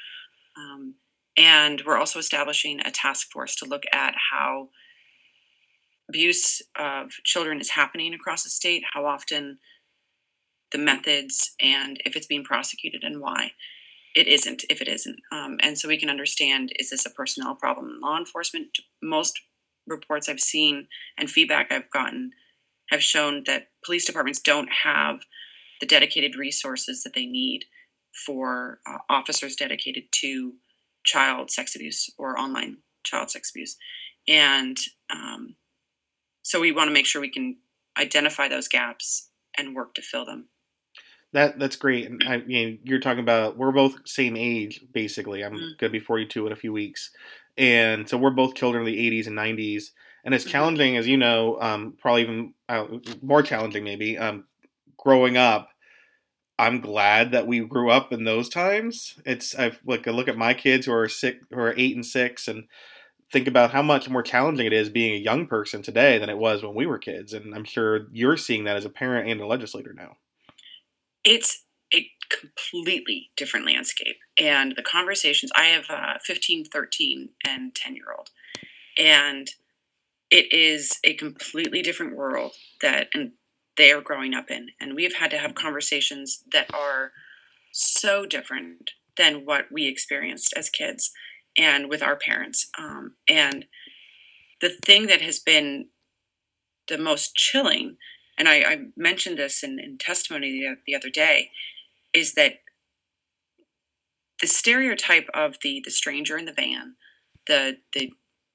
Um, 0.57 0.95
and 1.37 1.83
we're 1.87 1.99
also 1.99 2.19
establishing 2.19 2.81
a 2.81 2.91
task 2.91 3.31
force 3.31 3.55
to 3.57 3.65
look 3.65 3.85
at 3.93 4.15
how 4.31 4.69
abuse 6.09 6.61
of 6.79 7.11
children 7.25 7.61
is 7.61 7.71
happening 7.71 8.13
across 8.13 8.43
the 8.45 8.51
state, 8.51 8.83
how 8.93 9.07
often 9.07 9.59
the 10.73 10.79
methods, 10.79 11.55
and 11.61 12.01
if 12.05 12.17
it's 12.17 12.27
being 12.27 12.45
prosecuted 12.45 13.03
and 13.05 13.21
why. 13.21 13.53
It 14.15 14.27
isn't, 14.27 14.65
if 14.69 14.83
it 14.83 14.89
isn't. 14.89 15.21
Um, 15.31 15.59
and 15.63 15.79
so 15.79 15.89
we 15.89 15.99
can 15.99 16.11
understand 16.11 16.73
is 16.77 16.91
this 16.91 17.07
a 17.07 17.11
personnel 17.11 17.55
problem 17.55 17.89
in 17.89 18.01
law 18.01 18.19
enforcement? 18.19 18.79
Most 19.03 19.41
reports 19.87 20.29
I've 20.29 20.41
seen 20.41 20.89
and 21.17 21.31
feedback 21.31 21.73
I've 21.73 21.91
gotten 21.91 22.33
have 22.91 23.03
shown 23.03 23.45
that 23.47 23.69
police 23.85 24.05
departments 24.05 24.41
don't 24.41 24.69
have 24.85 25.21
the 25.81 25.87
dedicated 25.87 26.37
resources 26.37 27.03
that 27.03 27.15
they 27.15 27.27
need 27.27 27.65
for 28.27 28.81
uh, 28.87 28.99
officers 29.09 29.57
dedicated 29.57 30.05
to 30.13 30.55
child 31.05 31.51
sex 31.51 31.75
abuse 31.75 32.11
or 32.19 32.39
online 32.39 32.79
child 33.05 33.31
sex 33.31 33.51
abuse. 33.51 33.77
And 34.29 34.77
um, 35.11 35.57
so 36.43 36.61
we 36.61 36.71
want 36.71 36.89
to 36.89 36.95
make 36.95 37.07
sure 37.07 37.21
we 37.21 37.31
can 37.31 37.57
identify 37.99 38.49
those 38.49 38.69
gaps 38.69 39.31
and 39.57 39.75
work 39.75 39.95
to 39.95 40.03
fill 40.03 40.25
them. 40.25 40.49
That 41.33 41.59
that's 41.59 41.77
great. 41.77 42.11
And 42.11 42.23
I 42.27 42.39
mean, 42.39 42.79
you're 42.85 43.01
talking 43.01 43.21
about 43.23 43.57
we're 43.57 43.73
both 43.73 43.97
same 44.05 44.37
age 44.37 44.85
basically. 44.93 45.43
I'm 45.43 45.55
mm-hmm. 45.55 45.77
gonna 45.79 45.91
be 45.91 46.01
42 46.01 46.47
in 46.47 46.53
a 46.53 46.57
few 46.57 46.73
weeks, 46.73 47.11
and 47.57 48.09
so 48.09 48.17
we're 48.17 48.31
both 48.31 48.55
children 48.55 48.83
of 48.83 48.87
the 48.87 49.11
80s 49.11 49.27
and 49.27 49.39
90s 49.39 49.91
and 50.25 50.35
as 50.35 50.43
mm-hmm. 50.43 50.51
challenging 50.51 50.97
as 50.97 51.07
you 51.07 51.17
know 51.17 51.59
um, 51.61 51.95
probably 52.01 52.23
even 52.23 52.55
uh, 52.69 52.87
more 53.21 53.43
challenging 53.43 53.85
maybe 53.85 54.19
um, 54.19 54.45
growing 54.97 55.37
up 55.37 55.69
i'm 56.59 56.81
glad 56.81 57.33
that 57.33 57.47
we 57.47 57.61
grew 57.61 57.91
up 57.91 58.13
in 58.13 58.25
those 58.25 58.49
times 58.49 59.19
it's 59.25 59.59
i 59.59 59.73
like 59.85 60.07
I 60.07 60.11
look 60.11 60.29
at 60.29 60.37
my 60.37 60.55
kids 60.55 60.87
who 60.87 60.93
are 60.93 61.09
six 61.09 61.39
who 61.51 61.61
are 61.61 61.75
eight 61.77 61.95
and 61.95 62.05
six 62.05 62.47
and 62.49 62.65
think 63.33 63.47
about 63.47 63.71
how 63.71 63.81
much 63.81 64.11
more 64.11 64.23
challenging 64.23 64.67
it 64.67 64.75
is 64.75 64.91
being 64.91 65.15
a 65.15 65.25
young 65.25 65.47
person 65.47 65.83
today 65.83 66.19
than 66.19 66.29
it 66.29 66.37
was 66.37 66.63
when 66.63 66.75
we 66.75 66.87
were 66.87 66.99
kids 66.99 67.33
and 67.33 67.55
i'm 67.55 67.65
sure 67.65 68.07
you're 68.13 68.37
seeing 68.37 68.65
that 68.65 68.77
as 68.77 68.85
a 68.85 68.91
parent 68.91 69.29
and 69.29 69.41
a 69.41 69.47
legislator 69.47 69.95
now 69.95 70.17
it's 71.25 71.65
a 71.95 72.11
completely 72.31 73.31
different 73.37 73.67
landscape. 73.67 74.17
And 74.39 74.75
the 74.77 74.83
conversations 74.83 75.53
i 75.55 75.65
have 75.65 75.87
a 75.91 76.19
15 76.25 76.65
13 76.67 77.31
and 77.47 77.75
10 77.75 77.97
year 77.97 78.07
old 78.17 78.31
and 78.99 79.51
it 80.31 80.53
is 80.53 80.99
a 81.05 81.15
completely 81.15 81.83
different 81.83 82.17
world 82.17 82.53
that 82.81 83.09
and 83.13 83.33
they 83.77 83.93
are 83.93 84.01
growing 84.01 84.35
up 84.35 84.51
in. 84.51 84.69
And 84.81 84.95
we 84.95 85.05
have 85.05 85.15
had 85.15 85.31
to 85.31 85.39
have 85.39 85.55
conversations 85.55 86.43
that 86.53 86.73
are 86.75 87.13
so 87.73 88.27
different 88.27 88.93
than 89.17 89.47
what 89.47 89.67
we 89.71 89.87
experienced 89.87 90.53
as 90.57 90.69
kids 90.69 91.11
and 91.57 91.89
with 91.89 92.03
our 92.03 92.17
parents. 92.17 92.69
Um, 92.79 93.15
and 93.29 93.67
the 94.61 94.71
thing 94.71 95.07
that 95.07 95.23
has 95.23 95.39
been 95.39 95.89
the 96.89 96.99
most 96.99 97.35
chilling 97.35 97.97
and 98.43 98.49
i, 98.49 98.73
I 98.73 98.79
mentioned 98.97 99.39
this 99.39 99.63
in, 99.63 99.79
in 99.79 99.99
testimony 99.99 100.51
the, 100.51 100.77
the 100.85 100.97
other 100.97 101.11
day 101.11 101.51
is 102.13 102.35
that 102.35 102.55
the 104.41 104.49
stereotype 104.49 105.29
of 105.33 105.59
the 105.63 105.81
the 105.85 105.93
stranger 105.93 106.37
in 106.37 106.47
the 106.47 106.53
van 106.53 106.97
the 107.47 107.77
the 107.93 108.11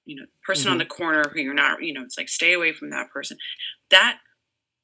you 0.06 0.16
know 0.18 0.26
person 0.46 0.66
mm-hmm. 0.66 0.74
on 0.74 0.78
the 0.80 0.86
corner 0.86 1.30
who 1.30 1.40
you're 1.40 1.54
not 1.54 1.82
you 1.82 1.94
know 1.94 2.04
it's 2.04 2.18
like 2.18 2.28
stay 2.28 2.52
away 2.52 2.74
from 2.74 2.90
that 2.90 3.10
person 3.12 3.38
that 3.90 4.20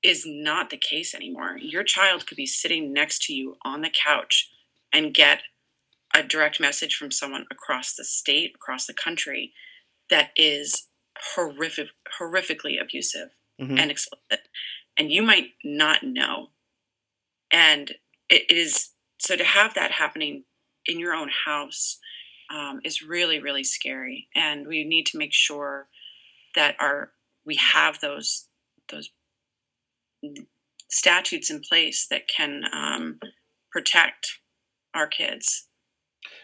is 0.02 0.24
not 0.26 0.70
the 0.70 0.78
case 0.78 1.14
anymore 1.14 1.58
your 1.60 1.84
child 1.84 2.26
could 2.26 2.38
be 2.38 2.46
sitting 2.46 2.94
next 2.94 3.22
to 3.24 3.34
you 3.34 3.56
on 3.66 3.82
the 3.82 3.92
couch 3.92 4.50
and 4.94 5.14
get 5.14 5.42
a 6.16 6.24
direct 6.24 6.62
message 6.62 6.96
from 6.96 7.12
someone 7.12 7.46
across 7.52 7.94
the 7.94 8.06
state 8.06 8.54
across 8.56 8.86
the 8.86 8.94
country 8.94 9.52
that 10.10 10.30
is 10.38 10.88
horrific 11.36 11.90
horrifically 12.20 12.82
abusive 12.82 13.30
mm-hmm. 13.60 13.78
and 13.78 13.92
explicit 13.92 14.48
and 14.98 15.12
you 15.12 15.22
might 15.22 15.50
not 15.64 16.04
know. 16.04 16.48
And 17.52 17.94
it 18.30 18.50
is 18.50 18.92
so 19.20 19.36
to 19.36 19.44
have 19.44 19.74
that 19.76 19.92
happening 19.92 20.44
in 20.86 21.00
your 21.00 21.14
own 21.14 21.30
house 21.46 22.00
um, 22.54 22.82
is 22.84 23.02
really 23.02 23.40
really 23.40 23.64
scary, 23.64 24.28
and 24.36 24.68
we 24.68 24.84
need 24.84 25.06
to 25.08 25.18
make 25.18 25.34
sure 25.34 25.88
that 26.56 26.76
our 26.80 27.12
we 27.46 27.56
have 27.56 28.00
those 28.00 28.48
those 28.92 29.10
statutes 30.90 31.50
in 31.50 31.60
place 31.60 32.06
that 32.10 32.28
can 32.28 32.64
um, 32.72 33.20
protect 33.72 34.40
our 34.94 35.08
kids 35.08 35.68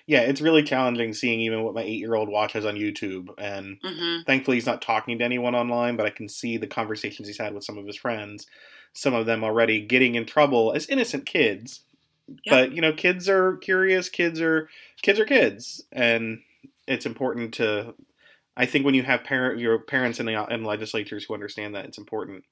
Yeah, 0.09 0.21
it's 0.21 0.41
really 0.41 0.63
challenging 0.63 1.13
seeing 1.13 1.39
even 1.41 1.63
what 1.63 1.75
my 1.75 1.83
eight 1.83 1.99
year 1.99 2.15
old 2.15 2.29
watches 2.29 2.65
on 2.65 2.75
YouTube. 2.75 3.29
And 3.37 3.77
hmm 3.83 4.21
thankfully, 4.25 4.57
he's 4.57 4.65
not 4.65 4.81
talking 4.81 5.19
to 5.19 5.23
anyone 5.23 5.53
online, 5.53 5.97
but 5.97 6.07
I 6.07 6.09
can 6.09 6.27
see 6.27 6.57
the 6.57 6.65
conversations 6.67 7.27
he's 7.27 7.37
had 7.37 7.53
with 7.53 7.63
some 7.63 7.77
of 7.77 7.85
his 7.85 7.95
friends. 7.95 8.47
Some 8.93 9.13
of 9.13 9.27
them 9.27 9.43
already 9.43 9.81
getting 9.81 10.15
in 10.15 10.25
trouble 10.25 10.73
as 10.73 10.87
innocent 10.87 11.27
kids. 11.27 11.81
Yep. 12.27 12.39
But 12.49 12.73
you 12.73 12.81
know, 12.81 12.93
kids 12.93 13.29
are 13.29 13.57
curious. 13.57 14.09
Kids 14.09 14.41
are 14.41 14.69
kids 15.03 15.19
are 15.19 15.25
kids, 15.25 15.83
and 15.91 16.39
it's 16.87 17.05
important 17.05 17.55
to. 17.55 17.95
I 18.57 18.65
think 18.65 18.85
when 18.85 18.95
you 18.95 19.03
have 19.03 19.23
parent 19.23 19.59
your 19.59 19.79
parents 19.79 20.19
in 20.19 20.25
the 20.27 20.45
in 20.51 20.63
legislatures 20.65 21.25
who 21.25 21.35
understand 21.35 21.75
that, 21.75 21.85
it's 21.85 21.99
important. 21.99 22.45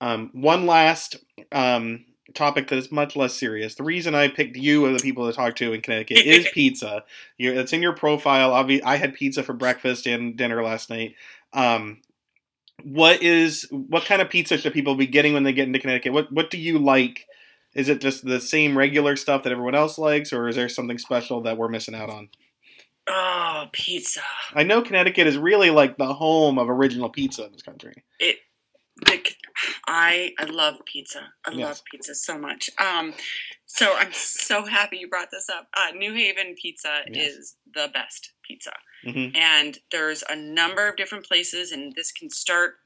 Um, 0.00 0.30
one 0.32 0.66
last 0.66 1.16
um, 1.52 2.04
topic 2.34 2.68
that 2.68 2.78
is 2.78 2.92
much 2.92 3.16
less 3.16 3.34
serious. 3.34 3.74
The 3.74 3.84
reason 3.84 4.14
I 4.14 4.28
picked 4.28 4.56
you 4.56 4.86
of 4.86 4.92
the 4.92 5.02
people 5.02 5.26
to 5.26 5.32
talk 5.32 5.56
to 5.56 5.72
in 5.72 5.80
Connecticut 5.80 6.18
is 6.26 6.48
pizza. 6.52 7.04
you 7.36 7.52
it's 7.52 7.72
in 7.72 7.82
your 7.82 7.94
profile. 7.94 8.52
Obvi- 8.52 8.82
I 8.84 8.96
had 8.96 9.14
pizza 9.14 9.42
for 9.42 9.52
breakfast 9.52 10.06
and 10.06 10.36
dinner 10.36 10.62
last 10.62 10.90
night. 10.90 11.14
Um, 11.52 11.98
what 12.84 13.22
is 13.22 13.66
what 13.70 14.04
kind 14.04 14.22
of 14.22 14.30
pizza 14.30 14.58
should 14.58 14.72
people 14.72 14.94
be 14.94 15.06
getting 15.06 15.32
when 15.32 15.42
they 15.42 15.52
get 15.52 15.66
into 15.66 15.80
Connecticut? 15.80 16.12
What 16.12 16.32
what 16.32 16.50
do 16.50 16.58
you 16.58 16.78
like? 16.78 17.26
Is 17.74 17.88
it 17.88 18.00
just 18.00 18.24
the 18.24 18.40
same 18.40 18.78
regular 18.78 19.14
stuff 19.16 19.42
that 19.42 19.52
everyone 19.52 19.74
else 19.74 19.98
likes, 19.98 20.32
or 20.32 20.48
is 20.48 20.56
there 20.56 20.68
something 20.68 20.98
special 20.98 21.42
that 21.42 21.56
we're 21.56 21.68
missing 21.68 21.94
out 21.94 22.10
on? 22.10 22.28
Oh, 23.08 23.66
pizza. 23.72 24.20
I 24.54 24.64
know 24.64 24.82
Connecticut 24.82 25.26
is 25.26 25.38
really 25.38 25.70
like 25.70 25.96
the 25.96 26.12
home 26.12 26.58
of 26.58 26.68
original 26.68 27.08
pizza 27.08 27.46
in 27.46 27.52
this 27.52 27.62
country. 27.62 28.04
Like, 29.06 29.36
I 29.86 30.32
I 30.38 30.44
love 30.44 30.76
pizza. 30.84 31.32
I 31.46 31.50
Yes. 31.52 31.66
love 31.66 31.80
pizza 31.90 32.14
so 32.14 32.38
much. 32.38 32.70
Um, 32.78 33.14
so 33.66 33.94
I'm 33.96 34.12
so 34.12 34.64
happy 34.64 34.98
you 34.98 35.08
brought 35.08 35.30
this 35.30 35.48
up. 35.48 35.68
Uh, 35.76 35.92
New 35.94 36.14
Haven 36.14 36.54
pizza 36.60 37.02
Yes. 37.10 37.30
is 37.32 37.56
the 37.74 37.88
best 37.92 38.32
pizza, 38.46 38.72
hmm 39.04 39.28
and 39.34 39.78
there's 39.92 40.24
a 40.28 40.36
number 40.36 40.88
of 40.88 40.96
different 40.96 41.26
places, 41.26 41.70
and 41.72 41.92
this 41.94 42.12
can 42.12 42.30
start, 42.30 42.76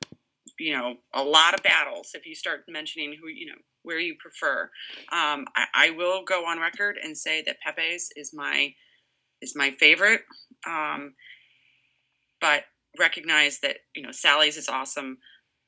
you 0.58 0.72
know, 0.76 0.96
a 1.14 1.22
lot 1.22 1.54
of 1.54 1.62
battles 1.62 2.10
if 2.14 2.26
you 2.26 2.34
start 2.34 2.64
mentioning 2.68 3.16
who 3.20 3.28
you 3.28 3.46
know 3.46 3.58
where 3.82 3.98
you 3.98 4.14
prefer. 4.20 4.70
Um, 5.12 5.46
I, 5.56 5.66
I 5.74 5.90
will 5.90 6.24
go 6.24 6.46
on 6.46 6.58
record 6.60 6.98
and 7.02 7.16
say 7.16 7.42
that 7.46 7.56
Pepe's 7.64 8.10
is 8.16 8.32
my 8.34 8.74
is 9.40 9.54
my 9.56 9.70
favorite. 9.72 10.22
Um, 10.66 11.14
but 12.40 12.64
recognize 12.98 13.60
that 13.60 13.78
you 13.94 14.02
know 14.02 14.12
Sally's 14.12 14.56
is 14.56 14.68
awesome. 14.68 15.18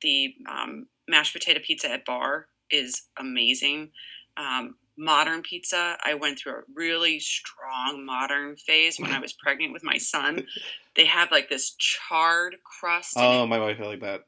The 0.05 0.35
um, 0.49 0.87
mashed 1.09 1.33
potato 1.33 1.61
pizza 1.65 1.91
at 1.91 2.05
Bar 2.05 2.47
is 2.71 3.05
amazing. 3.19 3.91
Um, 4.37 4.77
modern 4.99 5.41
pizza, 5.43 5.97
I 6.05 6.13
went 6.13 6.39
through 6.39 6.53
a 6.53 6.63
really 6.75 7.19
strong 7.19 8.05
modern 8.05 8.57
phase 8.57 9.01
when 9.01 9.13
I 9.13 9.19
was 9.19 9.33
pregnant 9.33 9.73
with 9.73 9.83
my 9.83 9.97
son. 9.99 10.47
They 10.97 11.07
have 11.07 11.33
like 11.33 11.49
this 11.49 11.75
charred 11.77 12.55
crust. 12.63 13.15
Oh, 13.17 13.49
my 13.49 13.59
wife 13.59 13.79
I 13.81 13.85
like 13.85 14.01
that. 14.03 14.21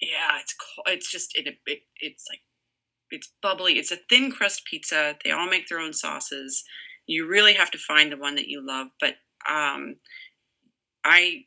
yeah, 0.00 0.38
it's 0.40 0.54
it's 0.86 1.10
just 1.10 1.36
it, 1.36 1.58
it 1.66 1.80
it's 2.00 2.26
like 2.30 2.42
it's 3.10 3.32
bubbly. 3.42 3.72
It's 3.72 3.90
a 3.90 3.98
thin 4.08 4.30
crust 4.30 4.64
pizza. 4.64 5.16
They 5.24 5.32
all 5.32 5.50
make 5.50 5.66
their 5.66 5.80
own 5.80 5.92
sauces. 5.92 6.62
You 7.08 7.26
really 7.26 7.54
have 7.54 7.72
to 7.72 7.78
find 7.78 8.12
the 8.12 8.16
one 8.16 8.36
that 8.36 8.46
you 8.46 8.64
love, 8.64 8.86
but 9.00 9.16
um, 9.50 9.96
I 11.04 11.46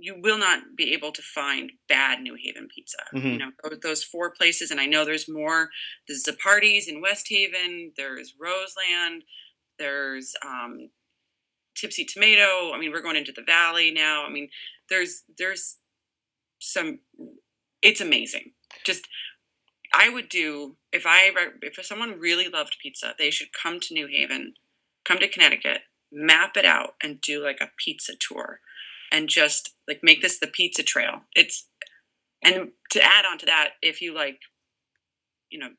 you 0.00 0.20
will 0.20 0.38
not 0.38 0.60
be 0.76 0.92
able 0.92 1.12
to 1.12 1.22
find 1.22 1.72
bad 1.88 2.20
New 2.22 2.34
Haven 2.34 2.68
pizza. 2.74 2.98
Mhm. 3.14 3.32
You 3.32 3.38
know 3.38 3.52
those 3.82 4.02
four 4.02 4.30
places, 4.30 4.70
and 4.70 4.80
I 4.80 4.86
know 4.86 5.04
there's 5.04 5.28
more. 5.28 5.70
There's 6.06 6.24
Zuppardi's 6.24 6.88
in 6.88 7.00
West 7.00 7.28
Haven. 7.28 7.92
There's 7.96 8.34
Roseland. 8.38 9.24
There's 9.78 10.34
um, 10.42 10.90
Tipsy 11.74 12.04
Tomato. 12.04 12.72
I 12.72 12.78
mean, 12.78 12.92
we're 12.92 13.02
going 13.02 13.16
into 13.16 13.32
the 13.32 13.42
Valley 13.42 13.90
now. 13.90 14.24
I 14.24 14.30
mean, 14.30 14.48
there's 14.88 15.24
there's 15.38 15.78
some. 16.58 17.00
It's 17.82 18.00
amazing. 18.00 18.52
Just 18.84 19.06
I 19.92 20.08
would 20.08 20.28
do 20.28 20.76
if 20.92 21.04
I 21.06 21.30
if 21.62 21.84
someone 21.84 22.18
really 22.18 22.48
loved 22.48 22.76
pizza, 22.82 23.14
they 23.18 23.30
should 23.30 23.52
come 23.52 23.80
to 23.80 23.94
New 23.94 24.06
Haven, 24.06 24.54
come 25.04 25.18
to 25.18 25.28
Connecticut, 25.28 25.82
map 26.12 26.56
it 26.56 26.64
out, 26.64 26.94
and 27.02 27.20
do 27.20 27.42
like 27.42 27.60
a 27.60 27.70
pizza 27.76 28.12
tour, 28.18 28.60
and 29.10 29.28
just 29.28 29.74
like 29.88 30.00
make 30.02 30.22
this 30.22 30.38
the 30.38 30.46
pizza 30.46 30.82
trail. 30.82 31.22
It's 31.34 31.66
and 32.42 32.70
to 32.90 33.02
add 33.02 33.24
on 33.30 33.38
to 33.38 33.46
that, 33.46 33.70
if 33.82 34.00
you 34.00 34.14
like, 34.14 34.38
you 35.50 35.58
know, 35.58 35.70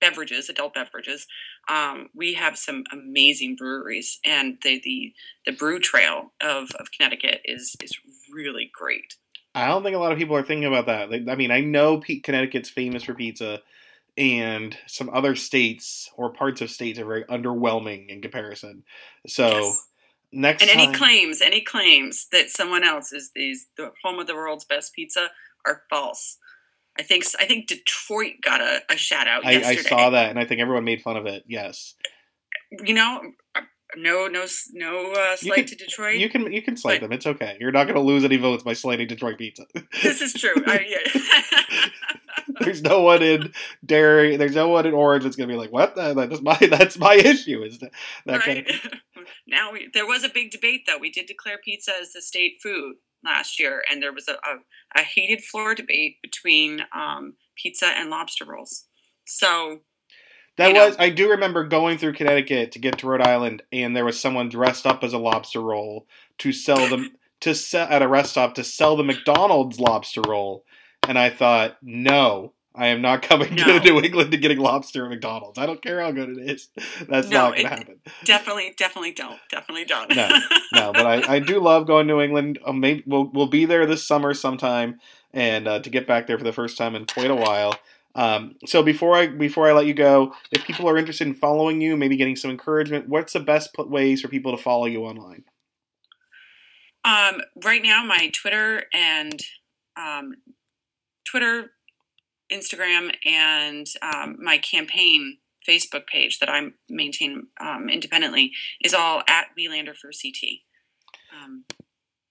beverages, 0.00 0.48
adult 0.48 0.74
beverages, 0.74 1.26
um, 1.68 2.08
we 2.14 2.34
have 2.34 2.56
some 2.56 2.84
amazing 2.92 3.56
breweries, 3.56 4.18
and 4.24 4.58
the 4.62 4.80
the 4.82 5.12
the 5.44 5.52
brew 5.52 5.78
trail 5.78 6.32
of 6.40 6.70
of 6.78 6.90
Connecticut 6.96 7.40
is 7.44 7.76
is 7.82 7.92
really 8.32 8.70
great. 8.72 9.16
I 9.54 9.68
don't 9.68 9.82
think 9.82 9.96
a 9.96 9.98
lot 9.98 10.12
of 10.12 10.18
people 10.18 10.36
are 10.36 10.42
thinking 10.42 10.66
about 10.66 10.86
that. 10.86 11.10
Like, 11.10 11.22
I 11.28 11.34
mean, 11.34 11.50
I 11.50 11.60
know 11.60 11.98
P- 11.98 12.20
Connecticut's 12.20 12.68
famous 12.68 13.04
for 13.04 13.14
pizza, 13.14 13.62
and 14.16 14.76
some 14.86 15.10
other 15.10 15.34
states 15.34 16.10
or 16.14 16.32
parts 16.32 16.60
of 16.60 16.70
states 16.70 16.98
are 16.98 17.06
very 17.06 17.24
underwhelming 17.24 18.08
in 18.08 18.20
comparison. 18.20 18.84
So 19.26 19.48
Yes. 19.48 19.86
Next 20.36 20.62
And 20.62 20.70
any 20.70 20.92
claims, 20.92 21.40
any 21.40 21.60
claims 21.60 22.26
that 22.32 22.50
someone 22.50 22.84
else 22.84 23.12
is 23.12 23.30
these 23.34 23.66
the 23.76 23.90
home 24.04 24.18
of 24.18 24.26
the 24.26 24.34
world's 24.34 24.64
best 24.64 24.94
pizza 24.94 25.30
are 25.66 25.82
false. 25.90 26.38
I 26.98 27.02
think 27.02 27.24
I 27.38 27.44
think 27.46 27.66
Detroit 27.68 28.34
got 28.42 28.60
a, 28.60 28.80
a 28.90 28.96
shout 28.96 29.26
out 29.28 29.44
I, 29.44 29.62
I 29.62 29.76
saw 29.76 30.10
that, 30.10 30.30
and 30.30 30.38
I 30.38 30.44
think 30.44 30.60
everyone 30.60 30.84
made 30.84 31.02
fun 31.02 31.16
of 31.16 31.26
it. 31.26 31.44
Yes, 31.46 31.94
You 32.84 32.94
know, 32.94 33.20
no 33.96 34.28
no 34.28 34.46
no 34.72 35.12
uh, 35.12 35.36
slight 35.36 35.56
can- 35.56 35.66
to 35.66 35.74
Detroit. 35.76 36.16
you 36.16 36.28
can 36.28 36.52
you 36.52 36.62
can 36.62 36.76
slight 36.76 37.00
them. 37.00 37.12
It's 37.12 37.26
okay. 37.26 37.56
You're 37.60 37.72
not 37.72 37.84
going 37.84 37.96
to 37.96 38.00
lose 38.02 38.24
any 38.24 38.36
votes 38.36 38.62
by 38.62 38.72
slighting 38.72 39.08
Detroit 39.08 39.38
pizza. 39.38 39.66
this 40.02 40.20
is 40.22 40.32
true. 40.32 40.54
I, 40.66 40.86
yeah. 40.88 41.88
there's 42.60 42.82
no 42.82 43.02
one 43.02 43.22
in 43.22 43.52
dairy. 43.84 44.36
There's 44.36 44.54
no 44.54 44.68
one 44.68 44.86
in 44.86 44.94
Orange 44.94 45.24
that's 45.24 45.36
going 45.36 45.48
to 45.48 45.54
be 45.54 45.58
like, 45.58 45.72
"What? 45.72 45.94
That's 45.94 46.40
my 46.40 46.56
that's 46.70 46.98
my 46.98 47.14
issue." 47.14 47.62
Is 47.62 47.78
that, 47.78 47.90
that 48.26 48.42
kind 48.42 48.66
of, 48.68 49.24
now 49.46 49.72
we, 49.72 49.88
there 49.92 50.06
was 50.06 50.24
a 50.24 50.28
big 50.28 50.50
debate 50.50 50.82
though. 50.86 50.98
We 50.98 51.10
did 51.10 51.26
declare 51.26 51.58
pizza 51.62 51.92
as 52.00 52.12
the 52.12 52.22
state 52.22 52.58
food 52.62 52.96
last 53.24 53.58
year, 53.58 53.82
and 53.90 54.02
there 54.02 54.12
was 54.12 54.28
a, 54.28 54.34
a, 54.34 55.00
a 55.00 55.02
heated 55.02 55.42
floor 55.42 55.74
debate 55.74 56.16
between 56.22 56.82
um, 56.94 57.34
pizza 57.56 57.86
and 57.86 58.10
lobster 58.10 58.44
rolls. 58.44 58.86
So 59.26 59.80
That 60.56 60.68
you 60.68 60.74
know. 60.74 60.86
was 60.86 60.96
I 60.98 61.10
do 61.10 61.30
remember 61.30 61.64
going 61.64 61.98
through 61.98 62.14
Connecticut 62.14 62.72
to 62.72 62.78
get 62.78 62.98
to 62.98 63.06
Rhode 63.06 63.22
Island, 63.22 63.62
and 63.72 63.96
there 63.96 64.04
was 64.04 64.18
someone 64.20 64.48
dressed 64.48 64.86
up 64.86 65.04
as 65.04 65.12
a 65.12 65.18
lobster 65.18 65.60
roll 65.60 66.06
to 66.38 66.52
sell 66.52 66.88
them 66.88 67.12
to 67.40 67.54
sell 67.54 67.88
at 67.88 68.02
a 68.02 68.08
rest 68.08 68.30
stop 68.30 68.54
to 68.54 68.64
sell 68.64 68.96
the 68.96 69.04
McDonald's 69.04 69.78
lobster 69.78 70.22
roll, 70.22 70.64
and 71.08 71.18
I 71.18 71.30
thought, 71.30 71.76
no, 71.82 72.52
I 72.74 72.88
am 72.88 73.00
not 73.00 73.22
coming 73.22 73.54
No. 73.54 73.78
to 73.78 73.80
New 73.80 74.00
England 74.00 74.30
to 74.32 74.36
getting 74.36 74.58
lobster 74.58 75.04
at 75.04 75.10
McDonald's. 75.10 75.58
I 75.58 75.64
don't 75.66 75.80
care 75.82 76.00
how 76.00 76.10
good 76.12 76.28
it 76.30 76.50
is. 76.50 76.68
That's 77.08 77.28
No, 77.28 77.48
not 77.48 77.50
going 77.56 77.62
to 77.62 77.68
happen. 77.68 78.00
definitely, 78.24 78.74
definitely 78.76 79.12
don't. 79.12 79.38
Definitely 79.50 79.84
don't. 79.86 80.14
No, 80.14 80.28
No, 80.72 80.92
but 80.92 81.06
I, 81.06 81.36
I 81.36 81.38
do 81.38 81.58
love 81.62 81.86
going 81.86 82.06
to 82.06 82.14
New 82.14 82.20
England. 82.20 82.58
Uh, 82.64 82.72
maybe 82.72 83.02
we'll 83.06 83.30
we'll 83.32 83.46
be 83.46 83.64
there 83.64 83.86
this 83.86 84.04
summer 84.04 84.34
sometime, 84.34 85.00
and 85.32 85.66
uh, 85.66 85.78
to 85.80 85.88
get 85.90 86.06
back 86.06 86.26
there 86.26 86.36
for 86.38 86.44
the 86.44 86.52
first 86.52 86.76
time 86.76 86.94
in 86.94 87.06
quite 87.06 87.30
a 87.30 87.34
while. 87.34 87.74
Um, 88.14 88.56
so 88.66 88.82
before 88.82 89.14
I 89.16 89.26
before 89.28 89.68
I 89.68 89.72
let 89.72 89.86
you 89.86 89.94
go, 89.94 90.34
if 90.50 90.64
people 90.64 90.88
are 90.88 90.96
interested 90.98 91.26
in 91.26 91.34
following 91.34 91.80
you, 91.80 91.96
maybe 91.96 92.16
getting 92.16 92.36
some 92.36 92.50
encouragement, 92.50 93.08
what's 93.08 93.32
the 93.34 93.40
best 93.40 93.72
pl- 93.74 93.88
ways 93.88 94.20
for 94.22 94.28
people 94.28 94.56
to 94.56 94.62
follow 94.62 94.86
you 94.86 95.04
online? 95.04 95.44
Um, 97.04 97.40
right 97.64 97.82
now, 97.82 98.04
my 98.04 98.30
Twitter 98.34 98.84
and 98.92 99.40
um, 99.96 100.34
Twitter, 101.30 101.72
Instagram, 102.52 103.12
and 103.24 103.86
um, 104.02 104.36
my 104.40 104.58
campaign 104.58 105.38
Facebook 105.68 106.06
page 106.06 106.38
that 106.38 106.48
I 106.48 106.68
maintain 106.88 107.48
um, 107.60 107.88
independently 107.88 108.52
is 108.84 108.94
all 108.94 109.22
at 109.28 109.46
Welander 109.58 109.94
for 109.94 110.10
CT. 110.10 110.60
Um, 111.42 111.64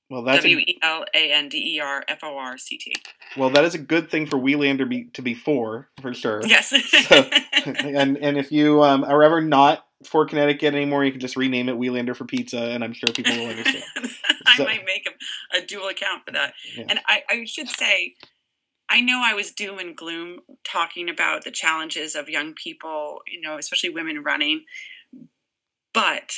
Well, 0.09 0.23
that's 0.23 0.37
W 0.43 0.57
E 0.59 0.77
L 0.81 1.03
A 1.13 1.33
N 1.33 1.49
D 1.49 1.57
E 1.75 1.79
R 1.81 2.03
F 2.07 2.19
O 2.23 2.37
R 2.37 2.57
C 2.57 2.77
T. 2.77 2.95
well 3.35 3.49
that 3.49 3.65
is 3.65 3.73
a 3.75 3.77
good 3.79 4.09
thing 4.09 4.25
for 4.25 4.37
Welander 4.37 4.85
be, 4.85 5.05
to 5.13 5.21
be 5.21 5.33
for 5.33 5.89
for 6.01 6.13
sure. 6.13 6.41
Yes. 6.45 6.69
So- 7.09 7.29
and 7.65 8.17
and 8.17 8.37
if 8.37 8.51
you 8.51 8.83
um, 8.83 9.03
are 9.03 9.23
ever 9.23 9.41
not 9.41 9.85
for 10.03 10.25
Connecticut 10.25 10.75
anymore, 10.75 11.03
you 11.03 11.11
can 11.11 11.19
just 11.19 11.35
rename 11.35 11.67
it 11.67 11.77
Welander 11.77 12.13
for 12.13 12.25
pizza, 12.25 12.59
and 12.59 12.83
I'm 12.83 12.93
sure 12.93 13.07
people 13.13 13.35
will 13.35 13.47
understand. 13.49 13.83
I 14.45 14.55
So- 14.57 14.63
might 14.65 14.85
make 14.85 15.07
a, 15.07 15.57
a 15.57 15.65
dual 15.65 15.87
account 15.87 16.23
for 16.25 16.31
that. 16.33 16.53
Yeah. 16.77 16.85
And 16.89 16.99
I, 17.07 17.23
I 17.27 17.45
should 17.45 17.67
say, 17.69 18.13
I 18.89 19.01
know 19.01 19.21
I 19.23 19.33
was 19.33 19.51
doom 19.51 19.79
and 19.79 19.95
gloom 19.95 20.41
talking 20.63 21.09
about 21.09 21.43
the 21.43 21.51
challenges 21.51 22.15
of 22.15 22.29
young 22.29 22.53
people, 22.53 23.21
you 23.27 23.41
know, 23.41 23.57
especially 23.57 23.89
women 23.89 24.23
running, 24.23 24.65
but 25.93 26.33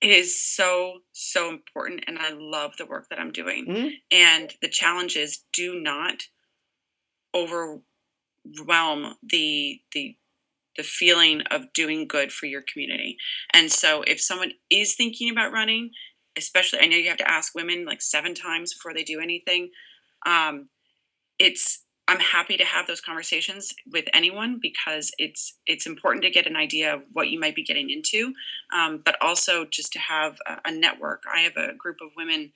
it 0.00 0.10
is 0.10 0.40
so, 0.40 1.00
so 1.12 1.48
important. 1.48 2.04
And 2.06 2.18
I 2.18 2.30
love 2.32 2.76
the 2.76 2.86
work 2.86 3.08
that 3.10 3.18
I'm 3.18 3.32
doing. 3.32 3.66
Mhm. 3.66 3.92
And 4.10 4.54
the 4.60 4.68
challenges 4.68 5.44
do 5.52 5.80
not 5.80 6.24
overwhelm 7.34 9.16
the, 9.22 9.80
the, 9.92 10.16
the 10.76 10.82
feeling 10.82 11.42
of 11.50 11.72
doing 11.72 12.08
good 12.08 12.32
for 12.32 12.46
your 12.46 12.62
community. 12.72 13.16
And 13.52 13.70
so 13.70 14.02
if 14.02 14.20
someone 14.20 14.52
is 14.70 14.94
thinking 14.94 15.30
about 15.30 15.52
running, 15.52 15.90
especially 16.36 16.80
I 16.80 16.86
know 16.86 16.96
you 16.96 17.08
have 17.08 17.18
to 17.18 17.30
ask 17.30 17.54
women 17.54 17.84
like 17.84 18.02
seven 18.02 18.34
times 18.34 18.74
before 18.74 18.94
they 18.94 19.04
do 19.04 19.20
anything. 19.20 19.70
Um, 20.26 20.68
it's 21.42 21.80
I'm 22.08 22.20
happy 22.20 22.56
to 22.56 22.64
have 22.64 22.86
those 22.86 23.00
conversations 23.00 23.72
with 23.90 24.06
anyone 24.12 24.58
because 24.60 25.10
it's 25.18 25.56
it's 25.66 25.86
important 25.86 26.24
to 26.24 26.30
get 26.30 26.46
an 26.46 26.56
idea 26.56 26.94
of 26.94 27.02
what 27.12 27.28
you 27.28 27.38
might 27.38 27.54
be 27.54 27.64
getting 27.64 27.90
into, 27.90 28.32
um, 28.72 29.02
but 29.04 29.16
also 29.20 29.64
just 29.64 29.92
to 29.92 29.98
have 29.98 30.38
a, 30.46 30.68
a, 30.68 30.72
network. 30.72 31.22
I 31.32 31.40
have 31.40 31.56
a 31.56 31.74
group 31.74 31.98
of 32.02 32.10
women 32.16 32.52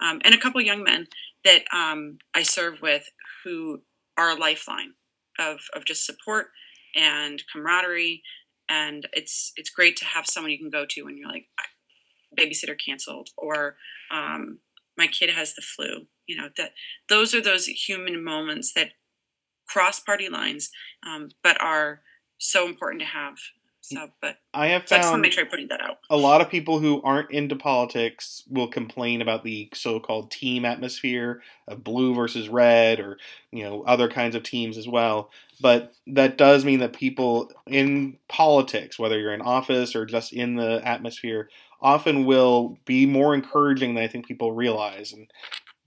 um, 0.00 0.20
and 0.24 0.34
a 0.34 0.38
couple 0.38 0.60
young 0.60 0.82
men 0.82 1.06
that 1.44 1.62
um, 1.72 2.18
I 2.34 2.42
serve 2.42 2.82
with 2.82 3.08
who 3.44 3.82
are 4.16 4.30
a 4.30 4.40
lifeline 4.40 4.94
of 5.38 5.60
of 5.74 5.84
just 5.84 6.04
support 6.06 6.48
and 6.94 7.42
camaraderie, 7.52 8.22
and 8.68 9.08
it's 9.12 9.52
it's 9.56 9.70
great 9.70 9.96
to 9.98 10.04
have 10.04 10.26
someone 10.26 10.52
you 10.52 10.58
can 10.58 10.70
go 10.70 10.84
to 10.88 11.02
when 11.02 11.16
you're 11.16 11.28
like 11.28 11.46
babysitter 12.38 12.76
canceled 12.78 13.30
or 13.36 13.76
um, 14.12 14.58
my 14.96 15.06
kid 15.06 15.30
has 15.30 15.54
the 15.54 15.62
flu 15.62 16.06
you 16.30 16.36
know 16.36 16.48
that 16.56 16.70
those 17.08 17.34
are 17.34 17.42
those 17.42 17.66
human 17.66 18.22
moments 18.22 18.72
that 18.72 18.90
cross 19.68 19.98
party 19.98 20.28
lines 20.28 20.70
um, 21.06 21.30
but 21.42 21.60
are 21.60 22.02
so 22.38 22.66
important 22.66 23.02
to 23.02 23.06
have. 23.06 23.36
So 23.82 24.10
but 24.20 24.36
i 24.52 24.68
have 24.68 24.86
so 24.86 24.94
found 24.94 24.98
i 24.98 25.02
just 25.02 25.10
want 25.10 25.20
to 25.20 25.22
make 25.22 25.32
sure 25.32 25.44
i'm 25.44 25.50
putting 25.50 25.68
that 25.68 25.80
out. 25.80 25.98
a 26.10 26.16
lot 26.16 26.42
of 26.42 26.50
people 26.50 26.78
who 26.78 27.00
aren't 27.02 27.30
into 27.30 27.56
politics 27.56 28.44
will 28.48 28.68
complain 28.68 29.22
about 29.22 29.42
the 29.42 29.70
so-called 29.72 30.30
team 30.30 30.66
atmosphere 30.66 31.42
of 31.66 31.82
blue 31.82 32.14
versus 32.14 32.50
red 32.50 33.00
or 33.00 33.16
you 33.50 33.64
know 33.64 33.82
other 33.84 34.06
kinds 34.06 34.36
of 34.36 34.42
teams 34.42 34.76
as 34.76 34.86
well. 34.86 35.30
But 35.62 35.94
that 36.06 36.38
does 36.38 36.64
mean 36.64 36.80
that 36.80 36.92
people 36.92 37.50
in 37.66 38.18
politics 38.28 38.98
whether 38.98 39.18
you're 39.18 39.34
in 39.34 39.40
office 39.40 39.96
or 39.96 40.04
just 40.04 40.32
in 40.32 40.56
the 40.56 40.86
atmosphere 40.86 41.48
often 41.82 42.24
will 42.24 42.78
be 42.84 43.06
more 43.06 43.34
encouraging 43.34 43.94
than 43.94 44.04
I 44.04 44.08
think 44.08 44.26
people 44.26 44.52
realize. 44.52 45.12
And 45.12 45.30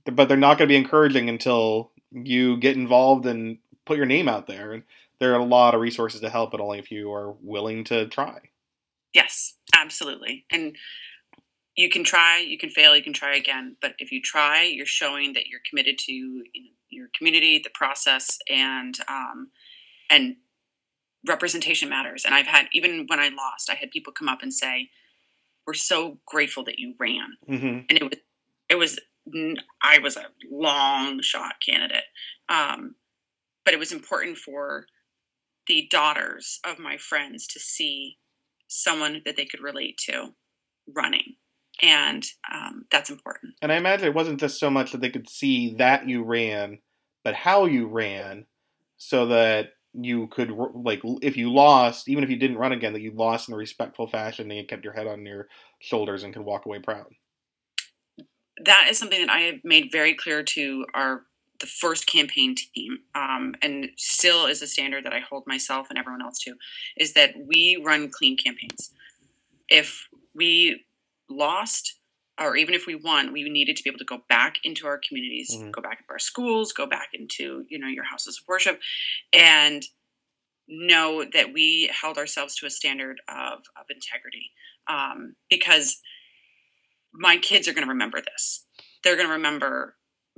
but 0.05 0.27
they're 0.27 0.37
not 0.37 0.57
going 0.57 0.67
to 0.67 0.73
be 0.73 0.77
encouraging 0.77 1.29
until 1.29 1.91
you 2.11 2.57
get 2.57 2.77
involved 2.77 3.25
and 3.25 3.57
put 3.85 3.97
your 3.97 4.05
name 4.05 4.27
out 4.27 4.47
there. 4.47 4.73
And 4.73 4.83
there 5.19 5.33
are 5.33 5.39
a 5.39 5.45
lot 5.45 5.73
of 5.73 5.81
resources 5.81 6.21
to 6.21 6.29
help, 6.29 6.51
but 6.51 6.61
only 6.61 6.79
if 6.79 6.91
you 6.91 7.11
are 7.13 7.31
willing 7.41 7.83
to 7.85 8.07
try. 8.07 8.39
Yes, 9.13 9.53
absolutely. 9.75 10.45
And 10.51 10.75
you 11.75 11.89
can 11.89 12.03
try, 12.03 12.39
you 12.39 12.57
can 12.57 12.69
fail, 12.69 12.95
you 12.95 13.03
can 13.03 13.13
try 13.13 13.35
again. 13.35 13.77
But 13.81 13.93
if 13.99 14.11
you 14.11 14.21
try, 14.21 14.63
you're 14.63 14.85
showing 14.85 15.33
that 15.33 15.47
you're 15.47 15.61
committed 15.67 15.97
to 15.99 16.43
your 16.89 17.07
community, 17.17 17.59
the 17.63 17.71
process, 17.73 18.37
and 18.49 18.97
um, 19.07 19.49
and 20.09 20.35
representation 21.27 21.89
matters. 21.89 22.25
And 22.25 22.35
I've 22.35 22.47
had 22.47 22.67
even 22.73 23.05
when 23.07 23.19
I 23.19 23.29
lost, 23.29 23.69
I 23.69 23.75
had 23.75 23.91
people 23.91 24.13
come 24.13 24.29
up 24.29 24.43
and 24.43 24.53
say, 24.53 24.89
"We're 25.65 25.73
so 25.73 26.19
grateful 26.25 26.63
that 26.65 26.79
you 26.79 26.93
ran. 26.99 27.37
Mm-hmm. 27.49 27.79
And 27.89 27.91
it 27.91 28.03
was, 28.03 28.19
it 28.69 28.75
was, 28.75 28.99
I 29.82 29.99
was 29.99 30.17
a 30.17 30.26
long 30.51 31.21
shot 31.21 31.55
candidate. 31.65 32.03
Um, 32.49 32.95
but 33.65 33.74
it 33.74 33.80
was 33.80 33.91
important 33.91 34.38
for 34.38 34.86
the 35.67 35.88
daughters 35.89 36.59
of 36.65 36.80
my 36.80 36.97
friends 36.97 37.47
to 37.47 37.59
see 37.59 38.17
someone 38.67 39.21
that 39.26 39.38
they 39.38 39.45
could 39.45 39.61
relate 39.61 39.97
to 40.05 40.34
running. 40.93 41.36
And 41.82 42.26
um, 42.53 42.86
that's 42.91 43.09
important. 43.09 43.53
And 43.61 43.71
I 43.71 43.78
imagine 43.78 44.07
it 44.07 44.13
wasn't 44.13 44.39
just 44.39 44.59
so 44.59 44.69
much 44.69 44.91
that 44.91 45.01
they 45.01 45.09
could 45.09 45.30
see 45.30 45.76
that 45.76 46.07
you 46.07 46.24
ran, 46.24 46.80
but 47.24 47.34
how 47.34 47.65
you 47.65 47.88
ran 47.88 48.45
so 48.97 49.28
that 49.28 49.69
you 49.93 50.28
could 50.28 50.51
like 50.74 51.01
if 51.21 51.38
you 51.38 51.53
lost, 51.53 52.09
even 52.09 52.24
if 52.24 52.30
you 52.30 52.38
didn't 52.38 52.57
run 52.57 52.71
again, 52.71 52.93
that 52.93 53.01
you 53.01 53.11
lost 53.13 53.47
in 53.47 53.53
a 53.53 53.57
respectful 53.57 54.07
fashion 54.07 54.49
and 54.49 54.57
you 54.57 54.65
kept 54.65 54.84
your 54.84 54.93
head 54.93 55.07
on 55.07 55.26
your 55.26 55.47
shoulders 55.80 56.24
and 56.24 56.34
could 56.34 56.43
walk 56.43 56.65
away 56.65 56.80
proud. 56.80 57.07
That 58.63 58.87
is 58.89 58.97
something 58.97 59.19
that 59.25 59.33
I 59.33 59.41
have 59.41 59.63
made 59.63 59.91
very 59.91 60.13
clear 60.13 60.43
to 60.43 60.85
our 60.93 61.25
the 61.63 61.67
first 61.67 62.07
campaign 62.07 62.55
team, 62.55 62.99
um, 63.15 63.55
and 63.61 63.89
still 63.95 64.47
is 64.47 64.61
a 64.61 64.67
standard 64.67 65.05
that 65.05 65.13
I 65.13 65.19
hold 65.19 65.47
myself 65.47 65.87
and 65.89 65.97
everyone 65.97 66.21
else 66.21 66.39
to, 66.39 66.55
is 66.97 67.13
that 67.13 67.35
we 67.47 67.81
run 67.81 68.09
clean 68.09 68.35
campaigns. 68.35 68.91
If 69.69 70.09
we 70.35 70.83
lost, 71.29 71.99
or 72.37 72.57
even 72.57 72.73
if 72.73 72.85
we 72.85 72.95
won, 72.95 73.31
we 73.31 73.49
needed 73.49 73.77
to 73.77 73.83
be 73.83 73.89
able 73.89 73.99
to 73.99 74.03
go 74.05 74.23
back 74.27 74.57
into 74.65 74.87
our 74.87 74.99
communities, 75.07 75.55
mm-hmm. 75.55 75.71
go 75.71 75.81
back 75.81 75.99
into 76.01 76.11
our 76.11 76.19
schools, 76.19 76.73
go 76.73 76.85
back 76.85 77.09
into 77.13 77.65
you 77.69 77.79
know 77.79 77.87
your 77.87 78.03
houses 78.03 78.39
of 78.41 78.47
worship, 78.47 78.81
and 79.31 79.85
know 80.67 81.23
that 81.31 81.53
we 81.53 81.89
held 81.93 82.17
ourselves 82.17 82.55
to 82.55 82.65
a 82.65 82.69
standard 82.69 83.21
of 83.29 83.59
of 83.79 83.85
integrity. 83.89 84.51
Um, 84.87 85.35
because 85.49 86.01
my 87.14 87.38
kids 87.38 87.68
are 87.68 87.74
going 87.74 87.86
to 87.86 87.91
remember 87.93 88.22
this. 88.22 88.66
They're 89.03 89.16
going 89.16 89.28
to 89.28 89.34
remember 89.34 89.95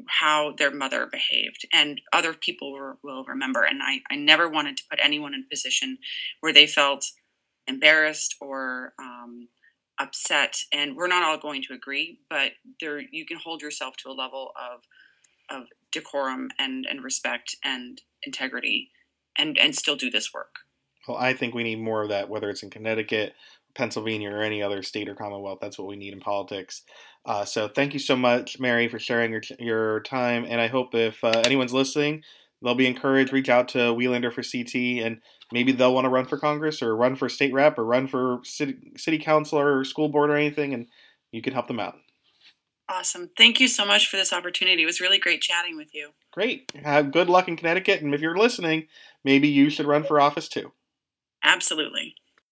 how 0.08 0.54
their 0.58 0.72
mother 0.72 1.08
behaved, 1.10 1.66
and 1.72 2.02
other 2.12 2.34
people 2.34 2.74
will, 2.74 3.00
will 3.02 3.24
remember. 3.26 3.64
And 3.64 3.82
I, 3.82 4.02
I 4.12 4.16
never 4.18 4.50
wanted 4.50 4.76
to 4.78 4.84
put 4.90 5.00
anyone 5.02 5.34
in 5.34 5.46
a 5.46 5.50
position 5.50 6.00
where 6.42 6.52
they 6.52 6.68
felt 6.68 7.06
embarrassed 7.68 8.36
or 8.42 8.94
um, 9.00 9.48
upset 10.00 10.58
and 10.74 10.96
we're 10.96 11.08
not 11.08 11.24
all 11.24 11.38
going 11.38 11.62
to 11.62 11.74
agree 11.74 12.20
but 12.30 12.52
there 12.82 13.00
you 13.12 13.26
can 13.26 13.38
hold 13.38 13.62
yourself 13.62 13.96
to 13.96 14.10
a 14.10 14.12
level 14.12 14.52
of 14.60 14.82
of 15.50 15.68
decorum 15.92 16.50
and 16.60 16.86
and 16.90 17.04
respect 17.04 17.56
and 17.64 18.02
integrity 18.24 18.92
and 19.38 19.58
and 19.58 19.76
still 19.76 19.96
do 19.96 20.10
this 20.10 20.34
work 20.34 20.56
well 21.08 21.18
i 21.18 21.34
think 21.34 21.54
we 21.54 21.64
need 21.64 21.80
more 21.80 22.04
of 22.04 22.10
that 22.10 22.30
whether 22.30 22.50
it's 22.50 22.64
in 22.64 22.70
connecticut 22.70 23.34
pennsylvania 23.76 24.32
or 24.32 24.42
any 24.42 24.62
other 24.62 24.82
state 24.82 25.10
or 25.10 25.16
commonwealth 25.16 25.60
that's 25.62 25.78
what 25.78 25.88
we 25.88 25.96
need 25.96 26.14
in 26.14 26.20
politics 26.20 26.84
uh, 27.26 27.44
so 27.44 27.68
thank 27.68 27.94
you 27.94 28.00
so 28.00 28.16
much 28.16 28.60
mary 28.60 28.88
for 28.88 29.00
sharing 29.00 29.32
your, 29.32 29.42
your 29.60 30.00
time 30.02 30.46
and 30.48 30.60
i 30.60 30.68
hope 30.68 30.96
if 30.96 31.24
uh, 31.24 31.42
anyone's 31.46 31.74
listening 31.74 32.22
they'll 32.62 32.76
be 32.76 32.88
encouraged 32.88 33.34
reach 33.34 33.50
out 33.50 33.68
to 33.68 33.94
Welander 33.94 34.32
for 34.32 34.42
ct 34.42 34.76
and 34.76 35.20
maybe 35.52 35.72
they'll 35.72 35.94
want 35.94 36.06
to 36.06 36.10
run 36.10 36.26
for 36.26 36.38
Congress 36.38 36.82
or 36.82 36.96
run 36.96 37.16
for 37.16 37.30
state 37.30 37.54
rep 37.54 37.78
or 37.78 37.86
run 37.86 38.08
for 38.08 38.40
city, 38.44 38.76
city 38.98 39.18
councilor 39.18 39.78
or 39.78 39.84
school 39.84 40.10
board 40.10 40.30
or 40.30 40.36
anything, 40.36 40.74
and 40.74 40.88
you 41.32 41.42
can 41.42 41.54
help 41.54 41.68
them 41.68 41.80
out. 41.80 41.96
Awesome. 42.88 43.32
Thank 43.36 43.60
you 43.60 43.68
so 43.68 43.86
much 43.86 44.08
for 44.08 44.18
this 44.18 44.32
opportunity. 44.32 44.84
It 44.84 44.86
was 44.86 45.02
really 45.02 45.18
great 45.18 45.42
chatting 45.42 45.76
with 45.76 45.94
you. 45.94 46.12
Great. 46.32 46.72
Have 46.84 47.12
good 47.12 47.30
luck 47.30 47.48
in 47.48 47.56
Connecticut. 47.56 48.02
And 48.02 48.14
if 48.14 48.22
you're 48.22 48.38
listening, 48.38 48.88
maybe 49.24 49.48
you 49.48 49.70
should 49.70 49.88
run 49.88 50.04
for 50.04 50.22
office 50.22 50.48
too. 50.48 50.72
Absolutely. 51.44 52.14